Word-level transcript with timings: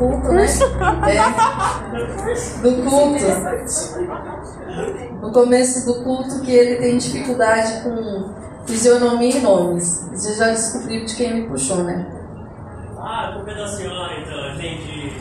culto, 0.00 0.32
né? 0.32 0.46
É. 1.06 1.20
Do 2.62 2.82
culto. 2.88 3.24
No 5.20 5.30
começo 5.30 5.84
do 5.84 6.02
culto 6.02 6.40
que 6.40 6.50
ele 6.50 6.76
tem 6.76 6.96
dificuldade 6.96 7.82
com 7.82 8.30
fisionomia 8.66 9.36
e 9.36 9.40
nomes. 9.40 10.08
Você 10.10 10.34
já 10.34 10.48
descobriu 10.48 11.04
de 11.04 11.14
quem 11.14 11.34
me 11.34 11.48
puxou, 11.48 11.84
né? 11.84 12.06
Ah, 12.98 13.32
culpa 13.34 13.50
é 13.50 13.54
da 13.54 13.66
senhora, 13.66 14.12
então, 14.20 14.54
entendi. 14.54 15.12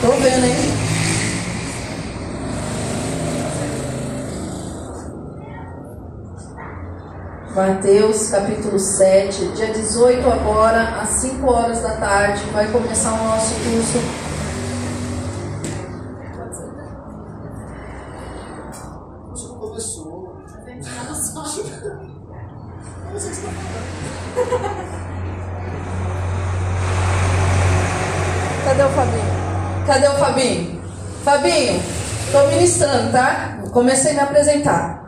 Tô 0.00 0.10
vendo, 0.12 0.44
hein? 0.44 0.93
Mateus 7.54 8.30
capítulo 8.30 8.80
7, 8.80 9.52
dia 9.54 9.72
18 9.72 10.28
agora, 10.28 11.00
às 11.00 11.08
5 11.10 11.48
horas 11.48 11.80
da 11.82 11.92
tarde, 11.98 12.42
vai 12.52 12.66
começar 12.66 13.12
o 13.12 13.24
nosso 13.28 13.54
curso. 13.54 13.98
Já 19.36 19.48
começou. 19.54 20.36
Cadê 28.64 28.82
o 28.82 28.88
Fabinho? 28.88 29.86
Cadê 29.86 30.08
o 30.08 30.18
Fabinho? 30.18 30.82
Fabinho, 31.22 31.82
tô 32.32 32.48
ministrando, 32.48 33.12
tá? 33.12 33.60
Comecei 33.72 34.10
a 34.10 34.14
me 34.14 34.20
apresentar. 34.22 35.03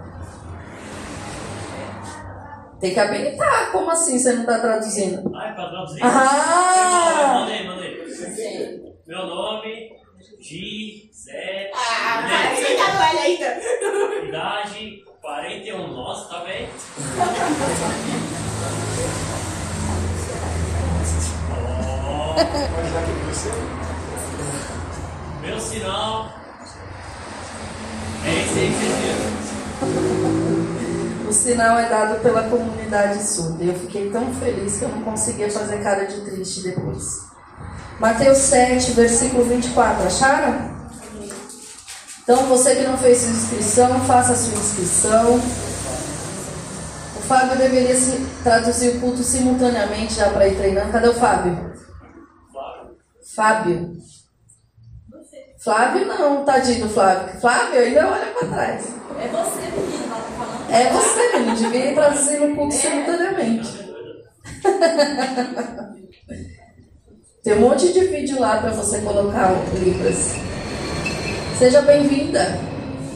Tem 2.80 2.92
que 2.92 3.00
habilitar. 3.00 3.72
Como 3.72 3.90
assim 3.90 4.18
você 4.18 4.32
não 4.32 4.40
está 4.42 4.58
traduzindo? 4.58 5.32
Ah, 5.34 5.48
é 5.48 5.52
pra 5.52 5.68
traduzir? 5.68 6.00
Ah! 6.04 7.40
Mandei, 7.40 7.66
mandei. 7.66 8.96
Meu 9.06 9.26
nome, 9.26 9.92
Gisele. 10.40 11.70
Ah, 11.74 12.20
vai, 12.28 12.56
você 12.56 12.74
tá 12.76 12.86
velho 12.98 13.18
ainda. 13.20 14.26
Idade, 14.28 15.04
41. 15.22 15.86
Nossa, 15.88 16.28
tá 16.28 16.44
bem? 16.44 16.68
Oh, 21.50 22.34
Mas 22.36 23.38
você. 23.38 23.50
meu 25.42 25.60
sinal. 25.60 26.28
É 28.24 28.30
esse 28.42 28.58
aí 28.58 28.68
que 28.68 28.74
vocês 28.74 28.96
viram. 29.00 30.15
O 31.28 31.32
sinal 31.32 31.78
é 31.78 31.88
dado 31.88 32.20
pela 32.22 32.44
comunidade 32.44 33.22
surda. 33.22 33.64
Eu 33.64 33.74
fiquei 33.74 34.10
tão 34.10 34.32
feliz 34.34 34.78
que 34.78 34.84
eu 34.84 34.88
não 34.88 35.02
conseguia 35.02 35.50
fazer 35.50 35.82
cara 35.82 36.04
de 36.04 36.20
triste 36.20 36.62
depois. 36.62 37.26
Mateus 37.98 38.38
7, 38.38 38.92
versículo 38.92 39.44
24. 39.44 40.06
Acharam? 40.06 40.76
Então, 42.22 42.46
você 42.46 42.76
que 42.76 42.82
não 42.82 42.96
fez 42.96 43.18
sua 43.18 43.30
inscrição, 43.30 44.00
faça 44.04 44.36
sua 44.36 44.54
inscrição. 44.54 45.34
O 47.16 47.20
Fábio 47.26 47.56
deveria 47.56 47.96
traduzir 48.44 48.96
o 48.96 49.00
culto 49.00 49.22
simultaneamente 49.22 50.14
já 50.14 50.30
para 50.30 50.46
ir 50.46 50.56
treinando. 50.56 50.92
Cadê 50.92 51.08
o 51.08 51.14
Fábio? 51.14 51.72
Fábio. 53.34 53.96
Flávio 55.58 56.06
não, 56.06 56.44
tadinho 56.44 56.86
do 56.86 56.94
Flávio. 56.94 57.40
Flávio 57.40 57.80
ainda 57.80 58.08
olha 58.08 58.26
para 58.26 58.48
trás. 58.48 58.86
É 59.20 59.28
você, 59.28 59.62
menino. 59.62 60.05
É 60.70 60.90
você, 60.90 61.38
menino, 61.38 61.56
devia 61.56 61.90
ir 61.90 61.94
traduzindo 61.94 62.52
o 62.52 62.56
culto 62.56 62.74
simultaneamente. 62.74 63.86
Tem 67.42 67.54
um 67.54 67.60
monte 67.60 67.92
de 67.92 68.00
vídeo 68.06 68.40
lá 68.40 68.60
para 68.60 68.70
você 68.70 69.00
colocar 69.00 69.52
o 69.52 69.78
Libras. 69.78 70.34
Seja 71.58 71.82
bem-vinda. 71.82 72.58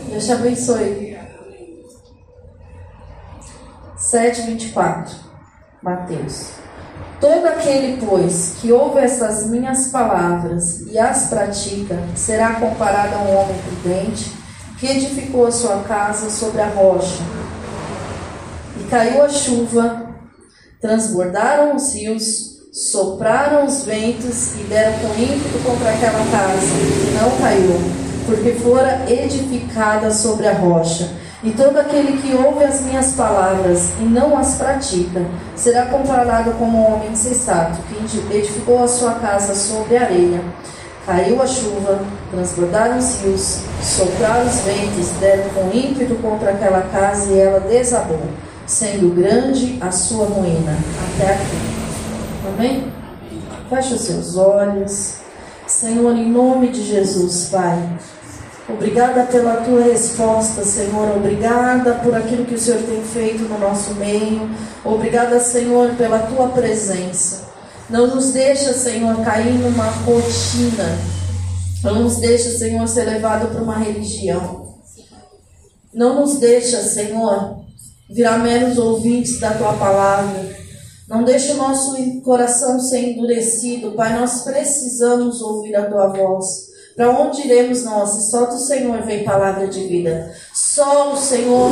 Deus 0.08 0.24
te 0.24 0.32
abençoe. 0.32 1.18
7,24. 3.98 5.10
Mateus. 5.82 6.52
Todo 7.20 7.46
aquele, 7.46 8.04
pois, 8.06 8.56
que 8.60 8.70
ouve 8.72 9.00
essas 9.00 9.46
minhas 9.50 9.88
palavras 9.88 10.86
e 10.86 10.98
as 10.98 11.28
pratica, 11.28 11.98
será 12.14 12.54
comparado 12.54 13.14
a 13.14 13.18
um 13.18 13.36
homem 13.36 13.56
prudente 13.58 14.39
que 14.80 14.86
edificou 14.86 15.46
a 15.46 15.52
sua 15.52 15.82
casa 15.82 16.30
sobre 16.30 16.62
a 16.62 16.68
rocha. 16.68 17.22
E 18.80 18.84
caiu 18.84 19.22
a 19.22 19.28
chuva, 19.28 20.06
transbordaram 20.80 21.76
os 21.76 21.92
rios, 21.92 22.58
sopraram 22.72 23.66
os 23.66 23.84
ventos 23.84 24.54
e 24.54 24.64
deram 24.64 24.98
com 25.00 25.22
ímpeto 25.22 25.58
contra 25.64 25.90
aquela 25.90 26.24
casa, 26.30 26.64
e 26.64 27.18
não 27.20 27.36
caiu, 27.38 27.78
porque 28.24 28.52
fora 28.52 29.04
edificada 29.06 30.10
sobre 30.10 30.48
a 30.48 30.54
rocha. 30.54 31.10
E 31.42 31.50
todo 31.50 31.78
aquele 31.78 32.20
que 32.20 32.34
ouve 32.34 32.64
as 32.64 32.80
minhas 32.82 33.12
palavras 33.12 33.90
e 33.98 34.04
não 34.04 34.36
as 34.36 34.54
pratica, 34.54 35.26
será 35.56 35.86
comparado 35.86 36.52
como 36.52 36.78
um 36.78 36.94
homem 36.94 37.12
insensato, 37.12 37.78
que 37.82 38.34
edificou 38.34 38.82
a 38.82 38.88
sua 38.88 39.14
casa 39.14 39.54
sobre 39.54 39.96
a 39.96 40.02
areia. 40.02 40.40
Caiu 41.06 41.42
a 41.42 41.46
chuva, 41.46 42.00
transbordaram 42.30 42.98
os 42.98 43.20
rios, 43.20 43.60
sopraram 43.82 44.46
os 44.46 44.60
ventos, 44.60 45.08
deram 45.18 45.48
com 45.50 45.76
ímpeto 45.76 46.14
contra 46.16 46.50
aquela 46.50 46.82
casa 46.82 47.32
e 47.32 47.38
ela 47.38 47.60
desabou, 47.60 48.20
sendo 48.66 49.14
grande 49.14 49.78
a 49.80 49.90
sua 49.90 50.26
ruína. 50.26 50.76
Até 51.14 51.34
aqui. 51.34 51.56
Amém? 52.48 52.92
Feche 53.68 53.94
os 53.94 54.00
seus 54.02 54.36
olhos. 54.36 55.14
Senhor, 55.66 56.14
em 56.16 56.28
nome 56.30 56.68
de 56.68 56.82
Jesus, 56.82 57.48
Pai. 57.50 57.78
Obrigada 58.68 59.24
pela 59.24 59.56
tua 59.62 59.82
resposta, 59.82 60.64
Senhor. 60.64 61.16
Obrigada 61.16 61.94
por 61.94 62.14
aquilo 62.14 62.44
que 62.44 62.54
o 62.54 62.58
Senhor 62.58 62.82
tem 62.82 63.02
feito 63.02 63.44
no 63.44 63.58
nosso 63.58 63.94
meio. 63.94 64.48
Obrigada, 64.84 65.40
Senhor, 65.40 65.94
pela 65.96 66.20
tua 66.20 66.48
presença. 66.48 67.49
Não 67.90 68.06
nos 68.06 68.30
deixa, 68.30 68.72
Senhor, 68.72 69.16
cair 69.24 69.58
numa 69.58 69.90
rotina. 69.90 70.96
Não 71.82 72.04
nos 72.04 72.18
deixa, 72.18 72.50
Senhor, 72.56 72.86
ser 72.86 73.04
levado 73.04 73.50
para 73.50 73.62
uma 73.62 73.78
religião. 73.78 74.76
Não 75.92 76.20
nos 76.20 76.38
deixa, 76.38 76.80
Senhor, 76.82 77.64
virar 78.08 78.38
meros 78.38 78.78
ouvintes 78.78 79.40
da 79.40 79.54
tua 79.54 79.72
palavra. 79.72 80.56
Não 81.08 81.24
deixa 81.24 81.54
o 81.54 81.56
nosso 81.56 82.20
coração 82.20 82.78
ser 82.78 83.10
endurecido, 83.10 83.92
Pai. 83.92 84.16
Nós 84.16 84.42
precisamos 84.42 85.42
ouvir 85.42 85.74
a 85.74 85.90
tua 85.90 86.06
voz. 86.06 86.69
Para 87.00 87.18
onde 87.18 87.40
iremos 87.46 87.82
nós? 87.82 88.10
Se 88.10 88.30
só 88.30 88.44
do 88.44 88.58
Senhor 88.58 89.00
vem 89.00 89.24
palavra 89.24 89.66
de 89.66 89.86
vida. 89.86 90.34
Só 90.52 91.14
o 91.14 91.16
Senhor 91.16 91.70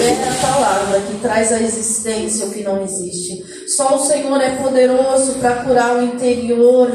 é 0.00 0.26
a 0.26 0.54
palavra 0.54 1.00
que 1.02 1.18
traz 1.20 1.52
a 1.52 1.60
existência 1.60 2.46
o 2.46 2.50
que 2.50 2.62
não 2.62 2.82
existe. 2.82 3.44
Só 3.68 3.96
o 3.96 3.98
Senhor 3.98 4.40
é 4.40 4.56
poderoso 4.56 5.34
para 5.34 5.64
curar 5.64 5.96
o 5.96 6.02
interior 6.02 6.90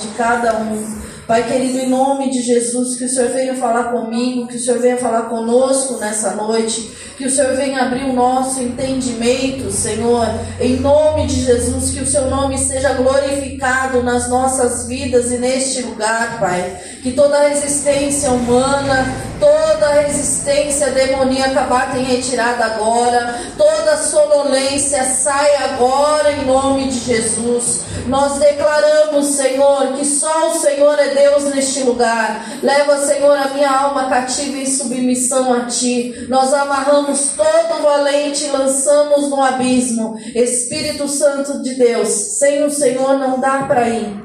de 0.00 0.08
cada 0.16 0.58
um. 0.58 1.04
Pai 1.24 1.46
querido, 1.46 1.78
em 1.78 1.88
nome 1.88 2.28
de 2.28 2.42
Jesus, 2.42 2.96
que 2.96 3.04
o 3.04 3.08
Senhor 3.08 3.30
venha 3.30 3.54
falar 3.54 3.92
comigo, 3.92 4.48
que 4.48 4.56
o 4.56 4.60
Senhor 4.60 4.80
venha 4.80 4.96
falar 4.96 5.28
conosco 5.28 5.98
nessa 5.98 6.32
noite, 6.32 7.13
que 7.16 7.26
o 7.26 7.30
Senhor 7.30 7.54
venha 7.56 7.82
abrir 7.82 8.04
o 8.04 8.12
nosso 8.12 8.60
entendimento, 8.60 9.70
Senhor, 9.70 10.26
em 10.60 10.76
nome 10.80 11.26
de 11.26 11.44
Jesus, 11.44 11.90
que 11.90 12.00
o 12.00 12.06
Seu 12.06 12.28
nome 12.28 12.58
seja 12.58 12.92
glorificado 12.94 14.02
nas 14.02 14.28
nossas 14.28 14.86
vidas 14.86 15.30
e 15.30 15.38
neste 15.38 15.82
lugar, 15.82 16.38
Pai. 16.40 16.76
Que 17.02 17.12
toda 17.12 17.48
resistência 17.48 18.30
humana, 18.30 19.06
toda 19.38 20.00
resistência 20.00 20.90
demoníaca 20.90 21.62
bata 21.62 21.98
em 21.98 22.04
retirada 22.04 22.64
agora, 22.64 23.40
toda 23.56 23.96
sonolência 23.96 25.04
saia 25.04 25.66
agora 25.66 26.32
em 26.32 26.46
nome 26.46 26.88
de 26.88 26.98
Jesus. 27.00 27.80
Nós 28.06 28.38
declaramos, 28.38 29.26
Senhor, 29.26 29.92
que 29.94 30.04
só 30.04 30.50
o 30.50 30.58
Senhor 30.58 30.98
é 30.98 31.14
Deus 31.14 31.44
neste 31.44 31.80
lugar. 31.80 32.44
Leva, 32.62 32.98
Senhor, 32.98 33.36
a 33.36 33.48
minha 33.48 33.70
alma 33.70 34.08
cativa 34.08 34.58
em 34.58 34.66
submissão 34.66 35.52
a 35.52 35.60
Ti. 35.66 36.26
Nós 36.28 36.52
amarramos 36.52 37.03
todo 37.06 37.78
o 37.78 37.82
valente 37.82 38.44
e 38.44 38.50
lançamos 38.50 39.28
no 39.28 39.42
abismo. 39.42 40.18
Espírito 40.34 41.08
Santo 41.08 41.62
de 41.62 41.74
Deus, 41.74 42.08
sem 42.08 42.64
o 42.64 42.70
Senhor 42.70 43.18
não 43.18 43.38
dá 43.40 43.64
para 43.64 43.88
ir. 43.88 44.24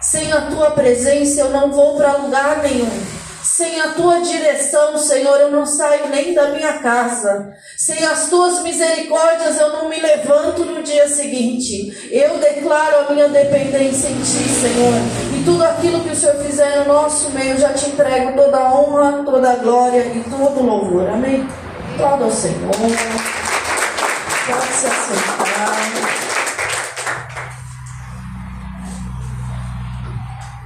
Sem 0.00 0.32
a 0.32 0.42
Tua 0.42 0.70
presença 0.70 1.40
eu 1.40 1.50
não 1.50 1.72
vou 1.72 1.96
para 1.96 2.16
lugar 2.16 2.62
nenhum. 2.62 3.18
Sem 3.42 3.80
a 3.80 3.88
tua 3.88 4.20
direção, 4.20 4.96
Senhor, 4.98 5.40
eu 5.40 5.50
não 5.50 5.64
saio 5.64 6.08
nem 6.08 6.34
da 6.34 6.50
minha 6.50 6.74
casa. 6.74 7.54
Sem 7.76 8.04
as 8.04 8.28
tuas 8.28 8.62
misericórdias, 8.62 9.58
eu 9.58 9.72
não 9.72 9.88
me 9.88 9.98
levanto 10.00 10.64
no 10.64 10.82
dia 10.82 11.08
seguinte. 11.08 12.08
Eu 12.12 12.38
declaro 12.38 13.08
a 13.08 13.12
minha 13.12 13.28
dependência 13.28 14.08
em 14.08 14.18
ti, 14.18 14.48
Senhor. 14.48 14.94
E 15.36 15.44
tudo 15.44 15.64
aquilo 15.64 16.00
que 16.00 16.10
o 16.10 16.14
Senhor 16.14 16.36
fizer 16.36 16.78
no 16.80 16.92
nosso 16.92 17.30
meio, 17.30 17.52
eu 17.52 17.58
já 17.58 17.72
te 17.72 17.88
entrego 17.88 18.36
toda 18.36 18.58
a 18.58 18.74
honra, 18.74 19.24
toda 19.24 19.50
a 19.50 19.56
glória 19.56 20.04
e 20.04 20.22
todo 20.28 20.60
o 20.60 20.66
louvor. 20.66 21.08
Amém? 21.08 21.48
Todo 21.98 22.24
ao 22.24 22.30
Senhor. 22.30 22.70
Pode 22.70 24.66
se 24.68 24.86
assentar. 24.86 25.48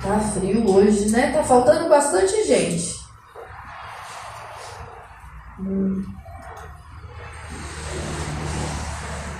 Tá 0.02 0.20
frio 0.34 0.70
hoje, 0.70 1.10
né? 1.10 1.32
Tá 1.32 1.42
faltando 1.42 1.88
bastante 1.88 2.44
gente. 2.44 3.00
Hum. 5.58 6.04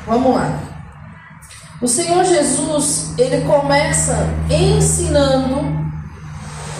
Vamos 0.06 0.34
lá. 0.34 0.60
O 1.82 1.86
Senhor 1.86 2.24
Jesus, 2.24 3.12
ele 3.18 3.44
começa 3.44 4.16
ensinando 4.48 5.91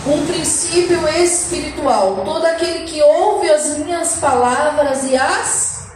um 0.05 0.25
princípio 0.25 1.07
espiritual. 1.09 2.21
Todo 2.25 2.45
aquele 2.45 2.85
que 2.85 3.01
ouve 3.01 3.49
as 3.49 3.77
minhas 3.77 4.17
palavras 4.17 5.03
e 5.05 5.15
as 5.15 5.91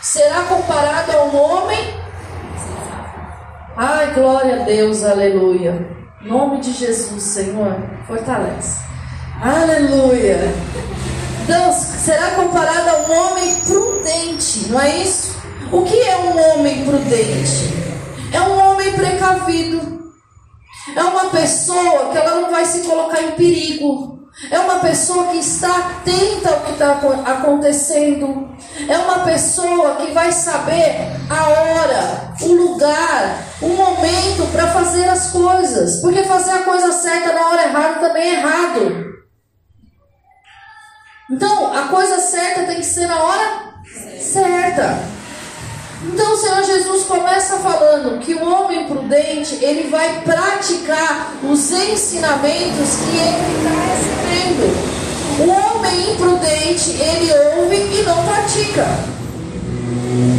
será 0.00 0.42
comparado 0.44 1.12
a 1.12 1.24
um 1.24 1.36
homem. 1.36 2.00
Ai, 3.76 4.12
glória 4.14 4.62
a 4.62 4.64
Deus, 4.64 5.04
aleluia. 5.04 5.86
Nome 6.22 6.60
de 6.60 6.72
Jesus, 6.72 7.22
Senhor, 7.22 7.76
fortalece. 8.06 8.80
Aleluia. 9.42 10.38
Deus 11.46 11.74
será 11.74 12.30
comparado 12.32 12.90
a 12.90 12.98
um 13.00 13.12
homem 13.12 13.54
prudente, 13.66 14.68
não 14.68 14.80
é 14.80 14.98
isso? 14.98 15.40
O 15.72 15.82
que 15.82 15.98
é 16.00 16.16
um 16.16 16.52
homem 16.52 16.84
prudente? 16.84 17.74
É 18.32 18.40
um 18.40 18.58
homem 18.58 18.92
precavido. 18.92 19.99
É 20.94 21.02
uma 21.02 21.30
pessoa 21.30 22.10
que 22.10 22.18
ela 22.18 22.40
não 22.40 22.50
vai 22.50 22.64
se 22.64 22.80
colocar 22.80 23.22
em 23.22 23.32
perigo. 23.32 24.20
É 24.50 24.58
uma 24.58 24.78
pessoa 24.78 25.26
que 25.26 25.38
está 25.38 25.68
atenta 25.76 26.50
ao 26.50 26.60
que 26.60 26.72
está 26.72 26.92
acontecendo. 27.26 28.48
É 28.88 28.96
uma 28.98 29.20
pessoa 29.20 29.96
que 29.96 30.12
vai 30.12 30.32
saber 30.32 31.10
a 31.28 31.48
hora, 31.48 32.34
o 32.40 32.52
lugar, 32.52 33.44
o 33.60 33.68
momento 33.68 34.50
para 34.52 34.68
fazer 34.68 35.08
as 35.08 35.30
coisas. 35.30 36.00
Porque 36.00 36.24
fazer 36.24 36.52
a 36.52 36.62
coisa 36.62 36.92
certa 36.92 37.32
na 37.32 37.48
hora 37.48 37.62
errada 37.64 38.00
também 38.00 38.22
é 38.22 38.34
errado. 38.38 39.10
Então, 41.30 41.72
a 41.72 41.88
coisa 41.88 42.18
certa 42.18 42.64
tem 42.64 42.76
que 42.76 42.86
ser 42.86 43.06
na 43.06 43.22
hora 43.22 43.74
certa. 44.20 45.19
Então 46.02 46.32
o 46.32 46.36
Senhor 46.36 46.64
Jesus 46.64 47.04
começa 47.04 47.58
falando 47.58 48.18
que 48.20 48.34
o 48.34 48.42
homem 48.42 48.86
prudente 48.86 49.56
ele 49.62 49.90
vai 49.90 50.22
praticar 50.22 51.32
os 51.42 51.70
ensinamentos 51.70 52.96
que 52.96 53.16
ele 53.16 53.58
está 53.58 53.70
recebendo. 53.92 55.00
O 55.40 55.50
homem 55.50 56.12
imprudente 56.12 56.90
ele 56.90 57.30
ouve 57.56 57.76
e 57.76 58.02
não 58.02 58.24
pratica. 58.24 58.86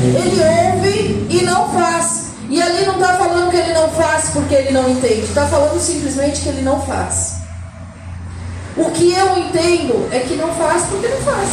Ele 0.04 0.42
ouve 0.42 1.28
e 1.30 1.42
não 1.44 1.70
faz. 1.70 2.32
E 2.50 2.62
ali 2.62 2.86
não 2.86 2.96
está 2.96 3.14
falando 3.18 3.50
que 3.52 3.58
ele 3.58 3.74
não 3.74 3.90
faz 3.90 4.30
porque 4.34 4.56
ele 4.56 4.72
não 4.72 4.90
entende. 4.90 5.22
Está 5.22 5.46
falando 5.46 5.80
simplesmente 5.80 6.42
que 6.42 6.50
ele 6.50 6.64
não 6.64 6.82
faz. 6.82 7.38
O 8.76 8.90
que 8.92 9.14
eu 9.14 9.38
entendo 9.38 10.10
é 10.12 10.20
que 10.20 10.36
não 10.36 10.52
faz 10.54 10.84
porque 10.86 11.08
não 11.08 11.18
faz. 11.18 11.50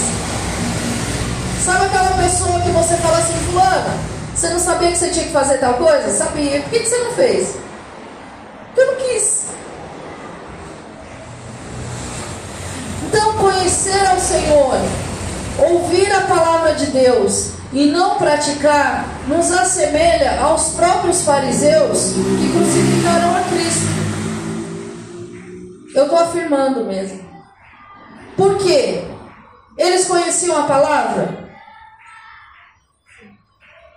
Sabe 1.64 1.86
aquela 1.86 2.16
pessoa 2.16 2.60
que 2.60 2.70
você 2.70 2.96
fala 2.96 3.18
assim, 3.18 3.34
fulana, 3.50 3.98
você 4.38 4.48
não 4.50 4.60
sabia 4.60 4.92
que 4.92 4.96
você 4.96 5.10
tinha 5.10 5.24
que 5.24 5.32
fazer 5.32 5.58
tal 5.58 5.74
coisa? 5.74 6.10
Sabia. 6.16 6.60
Por 6.60 6.70
que, 6.70 6.84
você 6.84 6.98
não 6.98 7.12
fez? 7.12 7.56
Porque 8.66 8.80
eu 8.80 8.86
não 8.86 8.94
quis. 8.94 9.46
Então, 13.08 13.32
conhecer 13.32 14.06
ao 14.06 14.20
Senhor, 14.20 14.76
ouvir 15.58 16.12
a 16.12 16.20
palavra 16.20 16.74
de 16.74 16.86
Deus 16.86 17.50
e 17.72 17.86
não 17.86 18.16
praticar, 18.16 19.06
nos 19.26 19.50
assemelha 19.50 20.40
aos 20.40 20.68
próprios 20.68 21.22
fariseus 21.22 22.12
que 22.12 22.52
crucificaram 22.52 23.36
a 23.36 23.40
Cristo. 23.42 23.88
Eu 25.96 26.04
estou 26.04 26.18
afirmando 26.18 26.84
mesmo. 26.84 27.28
Por 28.36 28.56
quê? 28.58 29.02
Eles 29.76 30.06
conheciam 30.06 30.56
a 30.56 30.62
palavra? 30.62 31.47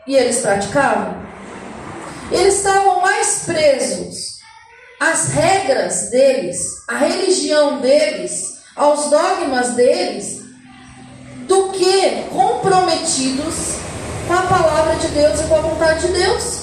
E 0.07 0.15
eles 0.15 0.39
praticavam, 0.39 1.15
eles 2.31 2.57
estavam 2.57 3.01
mais 3.01 3.43
presos 3.45 4.39
às 4.99 5.29
regras 5.29 6.09
deles, 6.09 6.83
à 6.87 6.97
religião 6.97 7.79
deles, 7.79 8.59
aos 8.75 9.09
dogmas 9.09 9.71
deles, 9.71 10.41
do 11.47 11.69
que 11.69 12.23
comprometidos 12.31 13.75
com 14.27 14.33
a 14.33 14.43
palavra 14.43 14.95
de 14.95 15.07
Deus 15.07 15.39
e 15.39 15.43
com 15.43 15.55
a 15.55 15.61
vontade 15.61 16.07
de 16.07 16.13
Deus. 16.13 16.61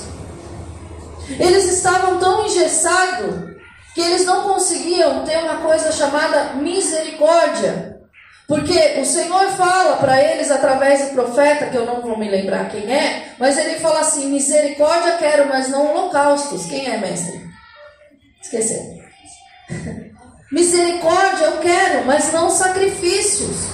Eles 1.38 1.64
estavam 1.64 2.18
tão 2.18 2.46
engessados 2.46 3.48
que 3.94 4.00
eles 4.00 4.24
não 4.24 4.44
conseguiam 4.44 5.24
ter 5.24 5.38
uma 5.38 5.56
coisa 5.56 5.92
chamada 5.92 6.54
misericórdia. 6.54 7.97
Porque 8.48 8.98
o 8.98 9.04
Senhor 9.04 9.50
fala 9.50 9.98
para 9.98 10.22
eles 10.22 10.50
através 10.50 11.06
do 11.06 11.12
profeta, 11.14 11.66
que 11.66 11.76
eu 11.76 11.84
não 11.84 12.00
vou 12.00 12.16
me 12.16 12.30
lembrar 12.30 12.70
quem 12.70 12.90
é, 12.90 13.34
mas 13.38 13.58
ele 13.58 13.78
fala 13.78 14.00
assim: 14.00 14.30
misericórdia 14.30 15.18
quero, 15.18 15.46
mas 15.50 15.68
não 15.68 15.94
holocaustos. 15.94 16.64
Quem 16.64 16.88
é, 16.88 16.96
mestre? 16.96 17.46
Esqueceu. 18.40 18.80
misericórdia 20.50 21.44
eu 21.44 21.58
quero, 21.58 22.06
mas 22.06 22.32
não 22.32 22.48
sacrifícios. 22.48 23.68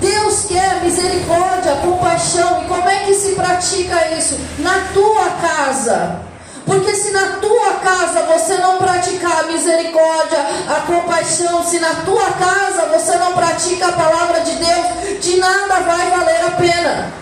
Deus 0.00 0.46
quer 0.46 0.82
misericórdia, 0.82 1.76
compaixão. 1.76 2.64
E 2.64 2.68
como 2.68 2.88
é 2.88 3.04
que 3.04 3.12
se 3.12 3.34
pratica 3.34 4.08
isso? 4.16 4.38
Na 4.60 4.88
tua 4.94 5.30
casa. 5.32 6.31
Porque 6.66 6.94
se 6.94 7.10
na 7.10 7.38
tua 7.40 7.74
casa 7.74 8.22
você 8.22 8.56
não 8.58 8.78
praticar 8.78 9.40
a 9.40 9.46
misericórdia, 9.48 10.38
a 10.68 10.80
compaixão, 10.86 11.64
se 11.64 11.80
na 11.80 11.94
tua 12.04 12.30
casa 12.32 12.86
você 12.86 13.16
não 13.16 13.32
pratica 13.32 13.88
a 13.88 13.92
palavra 13.92 14.40
de 14.40 14.52
Deus, 14.52 15.20
de 15.20 15.36
nada 15.38 15.80
vai 15.80 16.10
valer 16.10 16.44
a 16.46 16.50
pena. 16.52 17.12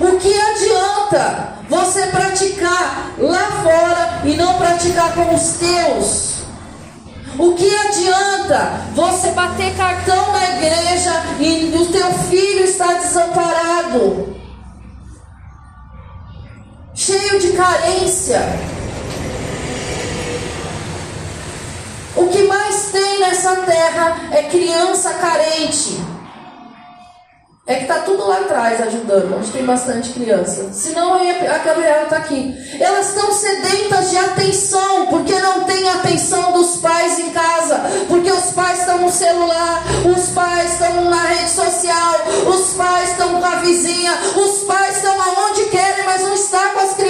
O 0.00 0.18
que 0.18 0.40
adianta 0.40 1.54
você 1.68 2.06
praticar 2.06 3.12
lá 3.18 3.62
fora 3.62 4.20
e 4.24 4.34
não 4.36 4.54
praticar 4.54 5.14
com 5.14 5.34
os 5.34 5.42
teus? 5.58 6.34
O 7.38 7.54
que 7.54 7.74
adianta 7.74 8.80
você 8.94 9.30
bater 9.30 9.74
cartão 9.74 10.32
na 10.32 10.50
igreja 10.50 11.22
e 11.40 11.74
o 11.76 11.86
teu 11.86 12.12
filho 12.30 12.64
está 12.64 12.92
desamparado? 12.94 14.43
Carência. 17.54 18.40
O 22.16 22.28
que 22.28 22.42
mais 22.44 22.90
tem 22.92 23.20
nessa 23.20 23.56
terra 23.56 24.16
é 24.32 24.44
criança 24.44 25.14
carente. 25.14 26.00
É 27.66 27.76
que 27.76 27.86
tá 27.86 28.00
tudo 28.00 28.28
lá 28.28 28.40
atrás 28.40 28.78
ajudando, 28.82 29.38
onde 29.38 29.50
tem 29.50 29.64
bastante 29.64 30.10
criança. 30.10 30.70
Senão 30.70 31.14
a 31.14 31.58
Gabriela 31.58 32.04
tá 32.04 32.18
aqui. 32.18 32.54
Elas 32.78 33.08
estão 33.08 33.32
sedentas 33.32 34.10
de 34.10 34.18
atenção, 34.18 35.06
porque 35.06 35.32
não 35.38 35.64
tem 35.64 35.88
atenção 35.88 36.52
dos 36.52 36.76
pais 36.76 37.18
em 37.18 37.30
casa. 37.30 37.80
Porque 38.06 38.30
os 38.30 38.52
pais 38.52 38.80
estão 38.80 38.98
no 38.98 39.10
celular, 39.10 39.82
os 40.14 40.28
pais 40.34 40.72
estão 40.74 41.08
na 41.08 41.22
rede 41.22 41.50
social, 41.50 42.14
os 42.54 42.74
pais 42.74 43.10
estão 43.12 43.40
com 43.40 43.46
a 43.46 43.56
vizinha, 43.56 44.12
os 44.36 44.64
pais 44.64 44.96
estão 44.96 45.18
aonde 45.18 45.64
querem, 45.70 46.04
mas 46.04 46.20
não 46.20 46.34
está 46.34 46.68
com 46.68 46.80
as 46.80 46.92
crianças. 46.92 47.03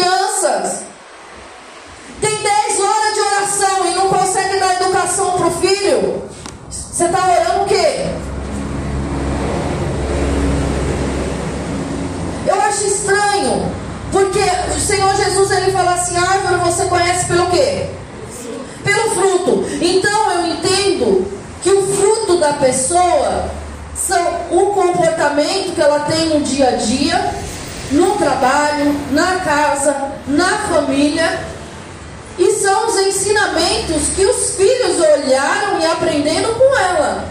Tem 2.20 2.36
10 2.36 2.80
horas 2.80 3.14
de 3.14 3.20
oração 3.20 3.86
e 3.86 3.94
não 3.94 4.08
consegue 4.08 4.58
dar 4.58 4.74
educação 4.74 5.32
pro 5.38 5.50
filho. 5.52 6.22
Você 6.68 7.06
está 7.06 7.18
orando 7.18 7.62
o 7.62 7.66
quê? 7.66 8.06
Eu 12.46 12.60
acho 12.60 12.84
estranho, 12.84 13.72
porque 14.12 14.42
o 14.76 14.80
Senhor 14.80 15.16
Jesus 15.16 15.50
ele 15.50 15.72
fala 15.72 15.94
assim: 15.94 16.16
árvore 16.18 16.56
você 16.56 16.84
conhece 16.84 17.24
pelo 17.24 17.46
quê? 17.46 17.88
Pelo 18.84 19.10
fruto. 19.14 19.64
Então 19.80 20.32
eu 20.32 20.46
entendo 20.48 21.26
que 21.62 21.70
o 21.70 21.86
fruto 21.96 22.38
da 22.38 22.52
pessoa 22.52 23.46
são 23.96 24.22
o 24.50 24.74
comportamento 24.74 25.74
que 25.74 25.80
ela 25.80 26.00
tem 26.00 26.28
no 26.28 26.40
dia 26.40 26.68
a 26.68 26.72
dia, 26.72 27.34
no 27.92 28.16
trabalho, 28.16 28.94
na 29.10 29.40
casa, 29.40 30.12
na 30.26 30.58
família. 30.68 31.40
E 32.38 32.50
são 32.52 32.88
os 32.88 32.96
ensinamentos 32.96 34.08
que 34.16 34.24
os 34.24 34.56
filhos 34.56 34.98
olharam 34.98 35.80
e 35.80 35.86
aprenderam 35.86 36.54
com 36.54 36.76
ela. 36.76 37.28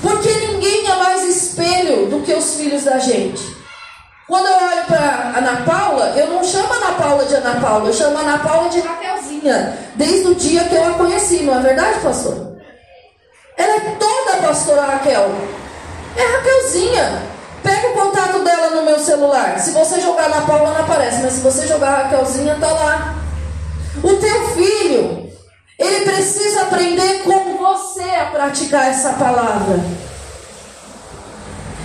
Porque 0.00 0.32
ninguém 0.32 0.88
é 0.88 0.94
mais 0.96 1.24
espelho 1.24 2.06
do 2.06 2.20
que 2.22 2.32
os 2.32 2.54
filhos 2.54 2.84
da 2.84 2.98
gente. 2.98 3.60
Quando 4.30 4.46
eu 4.46 4.54
olho 4.54 4.84
para 4.86 5.32
Ana 5.36 5.62
Paula, 5.66 6.14
eu 6.16 6.28
não 6.28 6.44
chamo 6.44 6.72
Ana 6.72 6.92
Paula 6.92 7.24
de 7.24 7.34
Ana 7.34 7.60
Paula, 7.60 7.88
eu 7.88 7.92
chamo 7.92 8.16
Ana 8.16 8.38
Paula 8.38 8.68
de 8.68 8.78
Raquelzinha, 8.78 9.76
desde 9.96 10.28
o 10.28 10.36
dia 10.36 10.64
que 10.64 10.74
eu 10.76 10.86
a 10.86 10.94
conheci, 10.94 11.42
não 11.42 11.58
é 11.58 11.62
verdade, 11.62 11.98
pastor? 11.98 12.56
Ela 13.56 13.76
é 13.76 13.80
toda 13.98 14.34
a 14.34 14.46
pastora 14.46 14.82
Raquel. 14.82 15.34
É 16.16 16.22
Raquelzinha. 16.22 17.22
Pega 17.62 17.88
o 17.88 17.92
contato 17.92 18.38
dela 18.44 18.70
no 18.70 18.82
meu 18.82 18.98
celular. 18.98 19.58
Se 19.58 19.72
você 19.72 20.00
jogar 20.00 20.26
Ana 20.26 20.42
Paula, 20.42 20.72
não 20.72 20.80
aparece, 20.80 21.22
mas 21.22 21.34
se 21.34 21.40
você 21.40 21.66
jogar 21.66 22.04
Raquelzinha, 22.04 22.56
tá 22.60 22.68
lá. 22.68 23.14
O 24.02 24.16
teu 24.16 24.48
filho, 24.50 25.30
Ele 25.78 26.04
precisa 26.04 26.62
aprender 26.62 27.22
com 27.24 27.56
você 27.56 28.10
a 28.16 28.26
praticar 28.26 28.88
essa 28.88 29.14
palavra. 29.14 29.80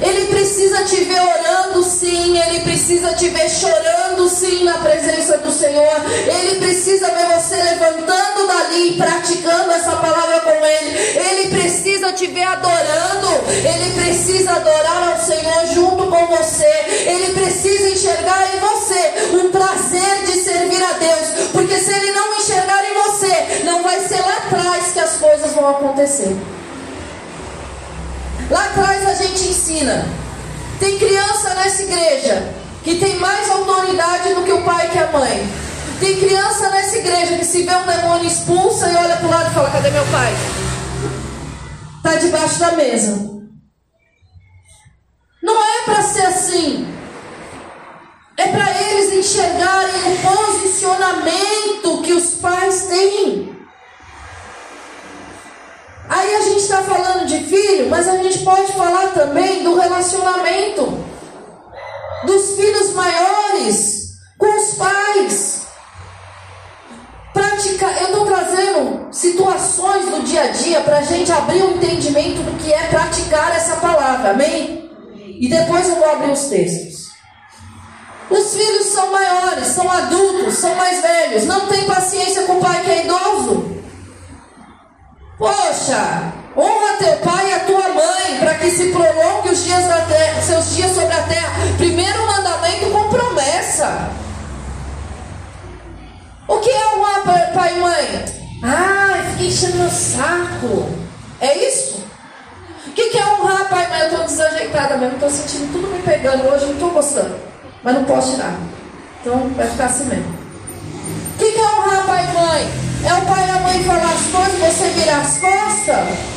Ele 0.01 0.25
precisa 0.25 0.83
te 0.83 1.03
ver 1.05 1.21
orando 1.21 1.81
sim, 1.83 2.37
ele 2.37 2.59
precisa 2.61 3.13
te 3.13 3.29
ver 3.29 3.49
chorando 3.49 4.27
sim 4.29 4.63
na 4.63 4.77
presença 4.79 5.37
do 5.37 5.51
Senhor. 5.51 5.95
Ele 6.27 6.59
precisa 6.59 7.09
ver 7.11 7.27
você 7.27 7.55
levantando 7.55 8.47
dali 8.47 8.89
e 8.89 8.97
praticando 8.97 9.71
essa 9.71 9.95
palavra 9.95 10.41
com 10.41 10.65
ele. 10.65 10.97
Ele 10.97 11.49
precisa 11.49 12.11
te 12.11 12.27
ver 12.27 12.43
adorando. 12.43 13.29
Ele 13.47 13.91
precisa 14.01 14.51
adorar 14.51 15.13
ao 15.13 15.25
Senhor 15.25 15.65
junto 15.73 16.07
com 16.07 16.27
você. 16.27 16.71
Ele 17.05 17.33
precisa 17.33 17.89
enxergar 17.89 18.55
em 18.55 18.59
você 18.59 19.37
o 19.37 19.49
prazer 19.49 20.25
de 20.25 20.33
servir 20.33 20.83
a 20.83 20.93
Deus, 20.93 21.49
porque 21.51 21.77
se 21.77 21.93
ele 21.93 22.11
não 22.11 22.35
enxergar 22.37 22.83
em 22.83 22.93
você, 22.93 23.63
não 23.63 23.81
vai 23.81 23.99
ser 24.07 24.19
lá 24.21 24.37
atrás 24.37 24.91
que 24.93 24.99
as 24.99 25.17
coisas 25.17 25.53
vão 25.53 25.69
acontecer. 25.69 26.35
Lá 28.49 28.65
atrás 28.65 29.07
a 29.07 29.13
gente 29.15 29.49
ensina. 29.49 30.05
Tem 30.79 30.99
criança 30.99 31.53
nessa 31.55 31.83
igreja 31.83 32.53
que 32.83 32.95
tem 32.95 33.15
mais 33.15 33.49
autoridade 33.49 34.33
do 34.35 34.43
que 34.43 34.51
o 34.51 34.63
pai 34.63 34.91
e 34.93 34.99
a 34.99 35.11
mãe. 35.11 35.49
Tem 35.99 36.19
criança 36.19 36.69
nessa 36.69 36.97
igreja 36.97 37.37
que 37.37 37.45
se 37.45 37.63
vê 37.63 37.75
um 37.75 37.85
demônio 37.85 38.27
expulsa 38.27 38.89
e 38.89 38.95
olha 38.95 39.15
para 39.15 39.27
o 39.27 39.31
lado 39.31 39.49
e 39.49 39.53
fala: 39.53 39.71
Cadê 39.71 39.89
meu 39.89 40.05
pai? 40.05 40.33
Está 41.97 42.15
debaixo 42.15 42.59
da 42.59 42.71
mesa. 42.73 43.35
Não 45.41 45.63
é 45.63 45.81
para 45.85 46.03
ser 46.03 46.25
assim. 46.27 46.93
É 48.37 48.47
para 48.47 48.81
eles 48.81 49.13
enxergarem 49.13 50.13
o 50.13 50.17
posicionamento 50.21 52.01
que 52.03 52.13
os 52.13 52.35
pais 52.35 52.87
têm. 52.87 53.54
Aí 56.07 56.35
a 56.35 56.41
gente 56.41 56.61
está 56.61 56.83
falando 56.83 57.25
de 57.25 57.39
filho, 57.45 57.89
mas 57.89 58.07
a 58.07 58.17
gente 58.17 58.39
pode 58.39 58.71
falar 58.73 59.07
também 59.07 59.63
do 59.63 59.75
relacionamento 59.75 61.03
dos 62.25 62.55
filhos 62.55 62.93
maiores 62.93 64.13
com 64.37 64.55
os 64.57 64.75
pais. 64.75 65.65
Praticar, 67.33 68.01
eu 68.01 68.07
estou 68.07 68.25
trazendo 68.25 69.07
situações 69.11 70.05
do 70.05 70.23
dia 70.23 70.43
a 70.43 70.47
dia 70.47 70.81
para 70.81 70.99
a 70.99 71.01
gente 71.01 71.31
abrir 71.31 71.63
o 71.63 71.67
um 71.67 71.71
entendimento 71.77 72.41
do 72.43 72.57
que 72.63 72.71
é 72.71 72.87
praticar 72.87 73.55
essa 73.55 73.77
palavra, 73.77 74.31
amém? 74.31 74.91
E 75.39 75.49
depois 75.49 75.89
eu 75.89 75.95
vou 75.95 76.09
abrir 76.09 76.31
os 76.31 76.45
textos. 76.45 77.05
Os 78.29 78.55
filhos 78.55 78.87
são 78.87 79.11
maiores, 79.11 79.67
são 79.67 79.89
adultos, 79.89 80.55
são 80.55 80.73
mais 80.75 81.01
velhos, 81.01 81.45
não 81.45 81.67
tem 81.67 81.83
paciência 81.85 82.43
com 82.43 82.53
o 82.53 82.61
pai 82.61 82.83
que 82.83 82.91
é 82.91 83.05
idoso. 83.05 83.74
Poxa, 85.37 86.31
honra 86.55 86.97
teu 86.97 87.17
pai 87.17 87.49
e 87.49 87.53
a 87.53 87.59
tua 87.59 87.89
mãe, 87.89 88.39
para 88.39 88.55
que 88.55 88.71
se 88.71 88.91
prolongue 88.91 89.49
os 89.49 89.65
dias 89.65 89.85
da 89.85 90.01
terra, 90.01 90.41
seus 90.41 90.75
dias 90.75 90.95
sobre 90.95 91.13
a 91.13 91.23
terra. 91.23 91.51
Primeiro 91.77 92.25
mandamento 92.25 92.89
com 92.89 93.09
promessa. 93.09 94.09
O 96.47 96.57
que 96.59 96.69
é 96.69 96.95
honrar 96.95 97.51
pai 97.53 97.75
e 97.75 97.79
mãe? 97.81 98.25
Ah, 98.63 99.23
fiquei 99.31 99.47
enchendo 99.47 99.77
meu 99.77 99.89
saco. 99.89 100.89
É 101.41 101.67
isso? 101.67 102.01
O 102.87 102.91
que 102.91 103.17
é 103.17 103.25
honrar 103.25 103.67
pai 103.67 103.85
e 103.85 103.89
mãe? 103.89 103.99
Eu 103.99 104.07
estou 104.07 104.23
desajeitada 104.23 104.97
mesmo, 104.97 105.15
estou 105.15 105.29
sentindo 105.29 105.73
tudo 105.73 105.87
me 105.89 106.01
pegando 106.01 106.47
hoje, 106.47 106.65
não 106.65 106.73
estou 106.73 106.91
gostando. 106.91 107.35
Mas 107.83 107.93
não 107.93 108.05
posso 108.05 108.35
tirar. 108.35 108.57
Então 109.19 109.49
vai 109.49 109.67
ficar 109.67 109.85
assim 109.87 110.05
mesmo. 110.05 110.33
O 111.35 111.37
que 111.37 111.59
é 111.59 111.67
honrar 111.67 112.05
pai 112.05 112.23
e 112.23 112.33
mãe? 112.33 112.84
É 113.05 113.13
o 113.13 113.21
pai 113.27 113.47
e 113.47 113.49
a 113.51 113.59
mãe 113.59 113.83
falar 113.83 114.13
as 114.13 114.25
coisas, 114.31 114.75
você 114.75 114.89
virar 114.89 115.21
as 115.21 115.37
costas. 115.37 116.35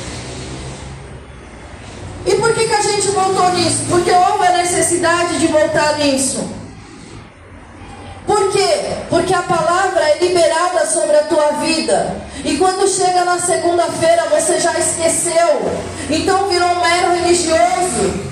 E 2.26 2.34
por 2.34 2.52
que, 2.52 2.68
que 2.68 2.74
a 2.74 2.82
gente 2.82 3.08
voltou 3.08 3.50
nisso? 3.54 3.84
Porque 3.88 4.10
houve 4.10 4.46
a 4.46 4.58
necessidade 4.58 5.38
de 5.38 5.46
voltar 5.46 5.96
nisso. 5.96 6.46
Por 8.26 8.52
quê? 8.52 8.98
Porque 9.08 9.32
a 9.32 9.40
palavra 9.40 10.02
é 10.10 10.18
liberada 10.18 10.86
sobre 10.86 11.16
a 11.16 11.22
tua 11.22 11.52
vida. 11.52 12.14
E 12.44 12.58
quando 12.58 12.86
chega 12.86 13.24
na 13.24 13.38
segunda-feira 13.38 14.26
você 14.30 14.60
já 14.60 14.78
esqueceu. 14.78 15.62
Então 16.10 16.50
virou 16.50 16.68
um 16.68 16.80
mero 16.82 17.14
religioso. 17.22 18.28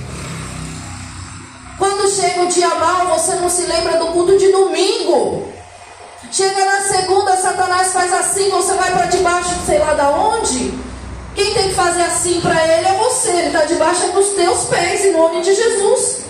Quando 1.78 2.10
chega 2.10 2.42
o 2.42 2.48
dia 2.48 2.74
mal, 2.74 3.06
você 3.06 3.36
não 3.36 3.48
se 3.48 3.62
lembra 3.62 3.98
do 3.98 4.08
culto 4.08 4.36
de 4.36 4.52
domingo. 4.52 5.55
Chega 6.36 6.66
na 6.66 6.82
segunda, 6.82 7.34
Satanás 7.34 7.94
faz 7.94 8.12
assim, 8.12 8.50
você 8.50 8.74
vai 8.74 8.92
para 8.92 9.06
debaixo, 9.06 9.54
sei 9.64 9.78
lá 9.78 9.94
da 9.94 10.10
onde. 10.10 10.70
Quem 11.34 11.54
tem 11.54 11.68
que 11.70 11.74
fazer 11.74 12.02
assim 12.02 12.42
para 12.42 12.62
ele 12.62 12.86
é 12.88 12.92
você. 12.98 13.30
Ele 13.30 13.46
está 13.46 13.64
debaixo 13.64 14.12
dos 14.12 14.28
teus 14.34 14.64
pés, 14.64 15.06
em 15.06 15.12
nome 15.12 15.40
de 15.40 15.54
Jesus. 15.54 16.26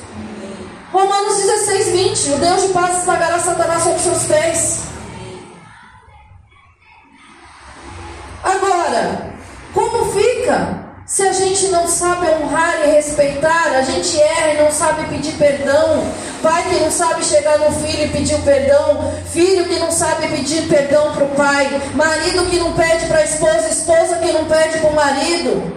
Romanos 0.92 1.38
16, 1.38 1.88
20. 1.88 2.30
O 2.34 2.38
Deus 2.38 2.62
de 2.62 2.68
paz 2.68 2.98
esmagará 2.98 3.40
Satanás 3.40 3.82
sobre 3.82 3.98
seus 3.98 4.22
pés. 4.26 4.80
Agora, 8.44 9.34
como 9.74 10.12
fica 10.12 10.85
se 11.06 11.22
a 11.22 11.32
gente 11.32 11.68
não 11.68 11.86
sabe 11.86 12.28
honrar 12.28 12.80
e 12.82 12.90
respeitar, 12.90 13.76
a 13.76 13.82
gente 13.82 14.20
erra 14.20 14.54
e 14.54 14.62
não 14.64 14.72
sabe 14.72 15.06
pedir 15.06 15.34
perdão, 15.34 16.04
pai 16.42 16.64
que 16.68 16.80
não 16.80 16.90
sabe 16.90 17.24
chegar 17.24 17.58
no 17.60 17.70
filho 17.70 18.06
e 18.06 18.08
pedir 18.08 18.34
o 18.34 18.42
perdão, 18.42 19.14
filho 19.30 19.66
que 19.66 19.78
não 19.78 19.92
sabe 19.92 20.26
pedir 20.26 20.68
perdão 20.68 21.14
para 21.14 21.24
o 21.24 21.28
pai, 21.28 21.80
marido 21.94 22.50
que 22.50 22.58
não 22.58 22.72
pede 22.72 23.06
para 23.06 23.18
a 23.18 23.24
esposa, 23.24 23.68
esposa 23.68 24.16
que 24.16 24.32
não 24.32 24.46
pede 24.46 24.78
para 24.78 24.90
o 24.90 24.94
marido. 24.96 25.76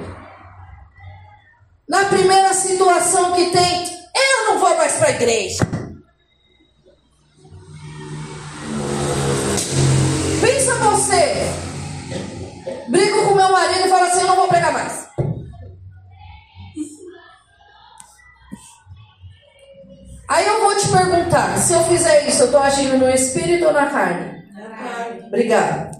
Na 1.87 2.05
primeira 2.05 2.51
situação 2.55 3.33
que 3.33 3.51
tem, 3.51 3.83
eu 4.15 4.45
não 4.47 4.59
vou 4.59 4.75
mais 4.77 4.93
para 4.93 5.07
a 5.09 5.11
igreja. 5.11 5.59
Pensa 10.41 10.75
você, 10.75 11.51
brigo 12.87 13.25
com 13.25 13.35
meu 13.35 13.51
marido 13.51 13.85
e 13.85 13.89
fala 13.89 14.07
assim: 14.07 14.21
eu 14.21 14.27
não 14.27 14.35
vou 14.35 14.47
pregar 14.47 14.71
mais. 14.71 14.98
Aí 20.29 20.45
eu 20.45 20.61
vou 20.61 20.75
te 20.75 20.87
perguntar, 20.89 21.57
se 21.57 21.73
eu 21.73 21.83
fizer 21.85 22.27
isso, 22.27 22.43
eu 22.43 22.45
estou 22.45 22.61
agindo 22.61 22.99
no 22.99 23.09
espírito 23.09 23.65
ou 23.65 23.73
na 23.73 23.87
carne? 23.87 24.43
Na 24.53 24.69
carne. 24.69 25.21
Obrigada. 25.25 25.91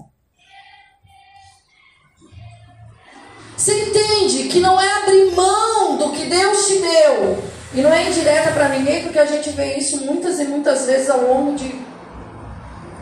Você 3.56 3.88
entende 3.88 4.44
que 4.44 4.60
não 4.60 4.80
é 4.80 5.02
abrir 5.02 5.32
mão 5.32 5.96
do 5.96 6.12
que 6.12 6.26
Deus 6.26 6.68
te 6.68 6.78
deu. 6.78 7.42
E 7.74 7.82
não 7.82 7.92
é 7.92 8.08
indireta 8.08 8.52
para 8.52 8.68
ninguém, 8.68 9.02
porque 9.02 9.18
a 9.18 9.26
gente 9.26 9.50
vê 9.50 9.74
isso 9.74 10.04
muitas 10.04 10.38
e 10.38 10.44
muitas 10.44 10.86
vezes 10.86 11.10
ao 11.10 11.22
longo 11.22 11.56
de, 11.56 11.74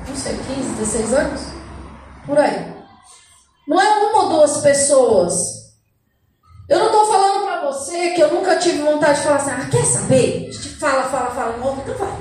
não 0.09 0.17
sei, 0.17 0.35
15, 0.35 0.77
16 0.79 1.13
anos? 1.13 1.43
Por 2.25 2.39
aí. 2.39 2.75
Não 3.67 3.79
é 3.79 3.99
uma 3.99 4.23
ou 4.23 4.29
duas 4.31 4.63
pessoas. 4.63 5.58
Eu 6.69 6.79
não 6.81 6.87
estou 6.87 7.07
falando 7.07 7.47
para 7.47 7.61
você 7.63 8.11
que 8.11 8.21
eu 8.21 8.35
nunca 8.35 8.57
tive 8.57 8.83
vontade 8.83 9.19
de 9.19 9.25
falar 9.25 9.37
assim, 9.37 9.51
ah, 9.51 9.69
quer 9.71 9.85
saber? 9.87 10.49
A 10.49 10.53
gente 10.53 10.69
fala, 10.77 11.05
fala, 11.05 11.31
fala, 11.31 11.57
envolve, 11.57 11.81
então 11.81 11.95
vai. 11.95 12.13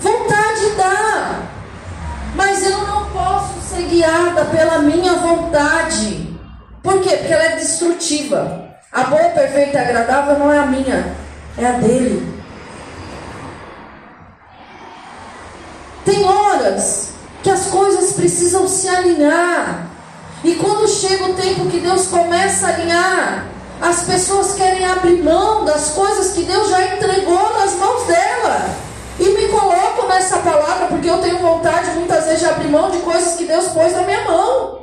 Vontade 0.00 0.70
dá. 0.76 1.42
Mas 2.34 2.66
eu 2.66 2.78
não 2.86 3.08
posso 3.10 3.60
ser 3.60 3.82
guiada 3.84 4.44
pela 4.46 4.80
minha 4.80 5.14
vontade. 5.14 6.36
Por 6.82 7.00
quê? 7.00 7.16
Porque 7.16 7.32
ela 7.32 7.44
é 7.44 7.56
destrutiva. 7.56 8.68
A 8.90 9.04
boa, 9.04 9.28
perfeita 9.30 9.78
e 9.78 9.80
agradável 9.80 10.38
não 10.38 10.52
é 10.52 10.58
a 10.58 10.66
minha, 10.66 11.14
é 11.56 11.66
a 11.66 11.72
dele. 11.72 12.42
Tem 16.04 16.24
horas 16.24 17.12
que 17.42 17.50
as 17.50 17.66
coisas 17.66 18.14
precisam 18.14 18.66
se 18.66 18.88
alinhar. 18.88 19.87
E 20.44 20.54
quando 20.54 20.88
chega 20.88 21.24
o 21.24 21.34
tempo 21.34 21.66
que 21.66 21.80
Deus 21.80 22.06
começa 22.06 22.66
a 22.66 22.70
alinhar, 22.70 23.46
as 23.80 24.04
pessoas 24.04 24.54
querem 24.54 24.84
abrir 24.84 25.22
mão 25.22 25.64
das 25.64 25.90
coisas 25.90 26.32
que 26.32 26.42
Deus 26.42 26.68
já 26.68 26.94
entregou 26.94 27.52
nas 27.54 27.74
mãos 27.74 28.06
dela. 28.06 28.70
E 29.18 29.28
me 29.30 29.48
coloco 29.48 30.06
nessa 30.06 30.38
palavra 30.38 30.86
porque 30.86 31.10
eu 31.10 31.18
tenho 31.18 31.38
vontade 31.38 31.90
muitas 31.90 32.24
vezes 32.24 32.40
de 32.40 32.46
abrir 32.46 32.68
mão 32.68 32.90
de 32.90 32.98
coisas 32.98 33.34
que 33.34 33.44
Deus 33.44 33.66
pôs 33.68 33.92
na 33.92 34.02
minha 34.02 34.24
mão. 34.24 34.78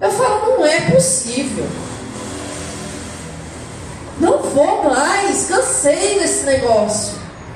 Eu 0.00 0.10
falo, 0.10 0.58
não 0.58 0.66
é 0.66 0.80
possível. 0.92 1.66
Não 4.20 4.38
vou 4.38 4.84
mais, 4.84 5.46
cansei 5.48 6.18
desse 6.20 6.44
negócio. 6.44 7.14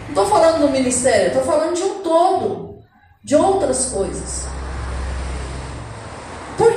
Não 0.09 0.25
estou 0.25 0.27
falando 0.27 0.61
do 0.61 0.71
ministério, 0.71 1.29
estou 1.29 1.45
falando 1.45 1.75
de 1.75 1.83
um 1.83 2.01
todo, 2.01 2.79
de 3.23 3.37
outras 3.37 3.87
coisas. 3.87 4.47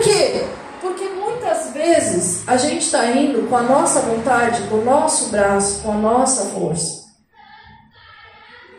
Quê? 0.04 0.46
Porque 0.82 1.06
muitas 1.06 1.72
vezes 1.72 2.44
a 2.48 2.58
gente 2.58 2.82
está 2.82 3.06
indo 3.06 3.48
com 3.50 3.56
a 3.56 3.64
nossa 3.64 4.02
vontade, 4.02 4.68
com 4.68 4.76
o 4.76 4.86
nosso 4.86 5.30
braço, 5.30 5.82
com 5.82 5.92
a 5.92 5.96
nossa 5.96 6.46
força. 6.52 7.04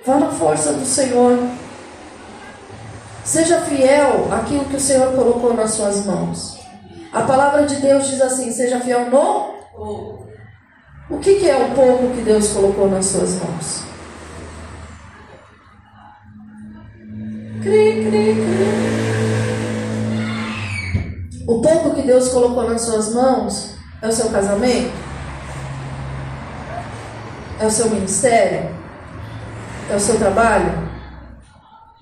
Vá 0.05 0.17
na 0.17 0.31
força 0.31 0.75
do 0.75 0.85
Senhor. 0.85 1.39
Seja 3.25 3.63
fiel 3.63 4.29
àquilo 4.31 4.67
que 4.67 4.77
o 4.77 4.81
Senhor 4.81 5.15
colocou 5.15 5.55
nas 5.55 5.71
suas 5.71 6.05
mãos. 6.05 6.61
A 7.11 7.23
palavra 7.23 7.65
de 7.65 7.77
Deus 7.77 8.07
diz 8.07 8.21
assim: 8.21 8.53
seja 8.53 8.81
fiel 8.81 9.09
no. 9.09 9.55
O 11.09 11.19
que, 11.21 11.37
que 11.37 11.49
é 11.49 11.57
o 11.57 11.75
pouco 11.75 12.15
que 12.15 12.21
Deus 12.21 12.49
colocou 12.49 12.91
nas 12.91 13.07
suas 13.07 13.35
mãos? 13.37 13.83
Cri, 17.63 18.05
cri, 18.05 18.35
cri. 18.35 19.44
O 21.47 21.61
pouco 21.61 21.95
que 21.95 22.03
Deus 22.03 22.29
colocou 22.31 22.69
nas 22.71 22.81
suas 22.81 23.13
mãos 23.13 23.75
é 24.01 24.09
o 24.09 24.13
seu 24.13 24.31
casamento? 24.31 24.91
É 27.61 27.67
o 27.67 27.71
seu 27.71 27.91
ministério? 27.91 28.71
É 29.91 29.95
o 29.95 30.01
seu 30.01 30.19
trabalho? 30.19 30.89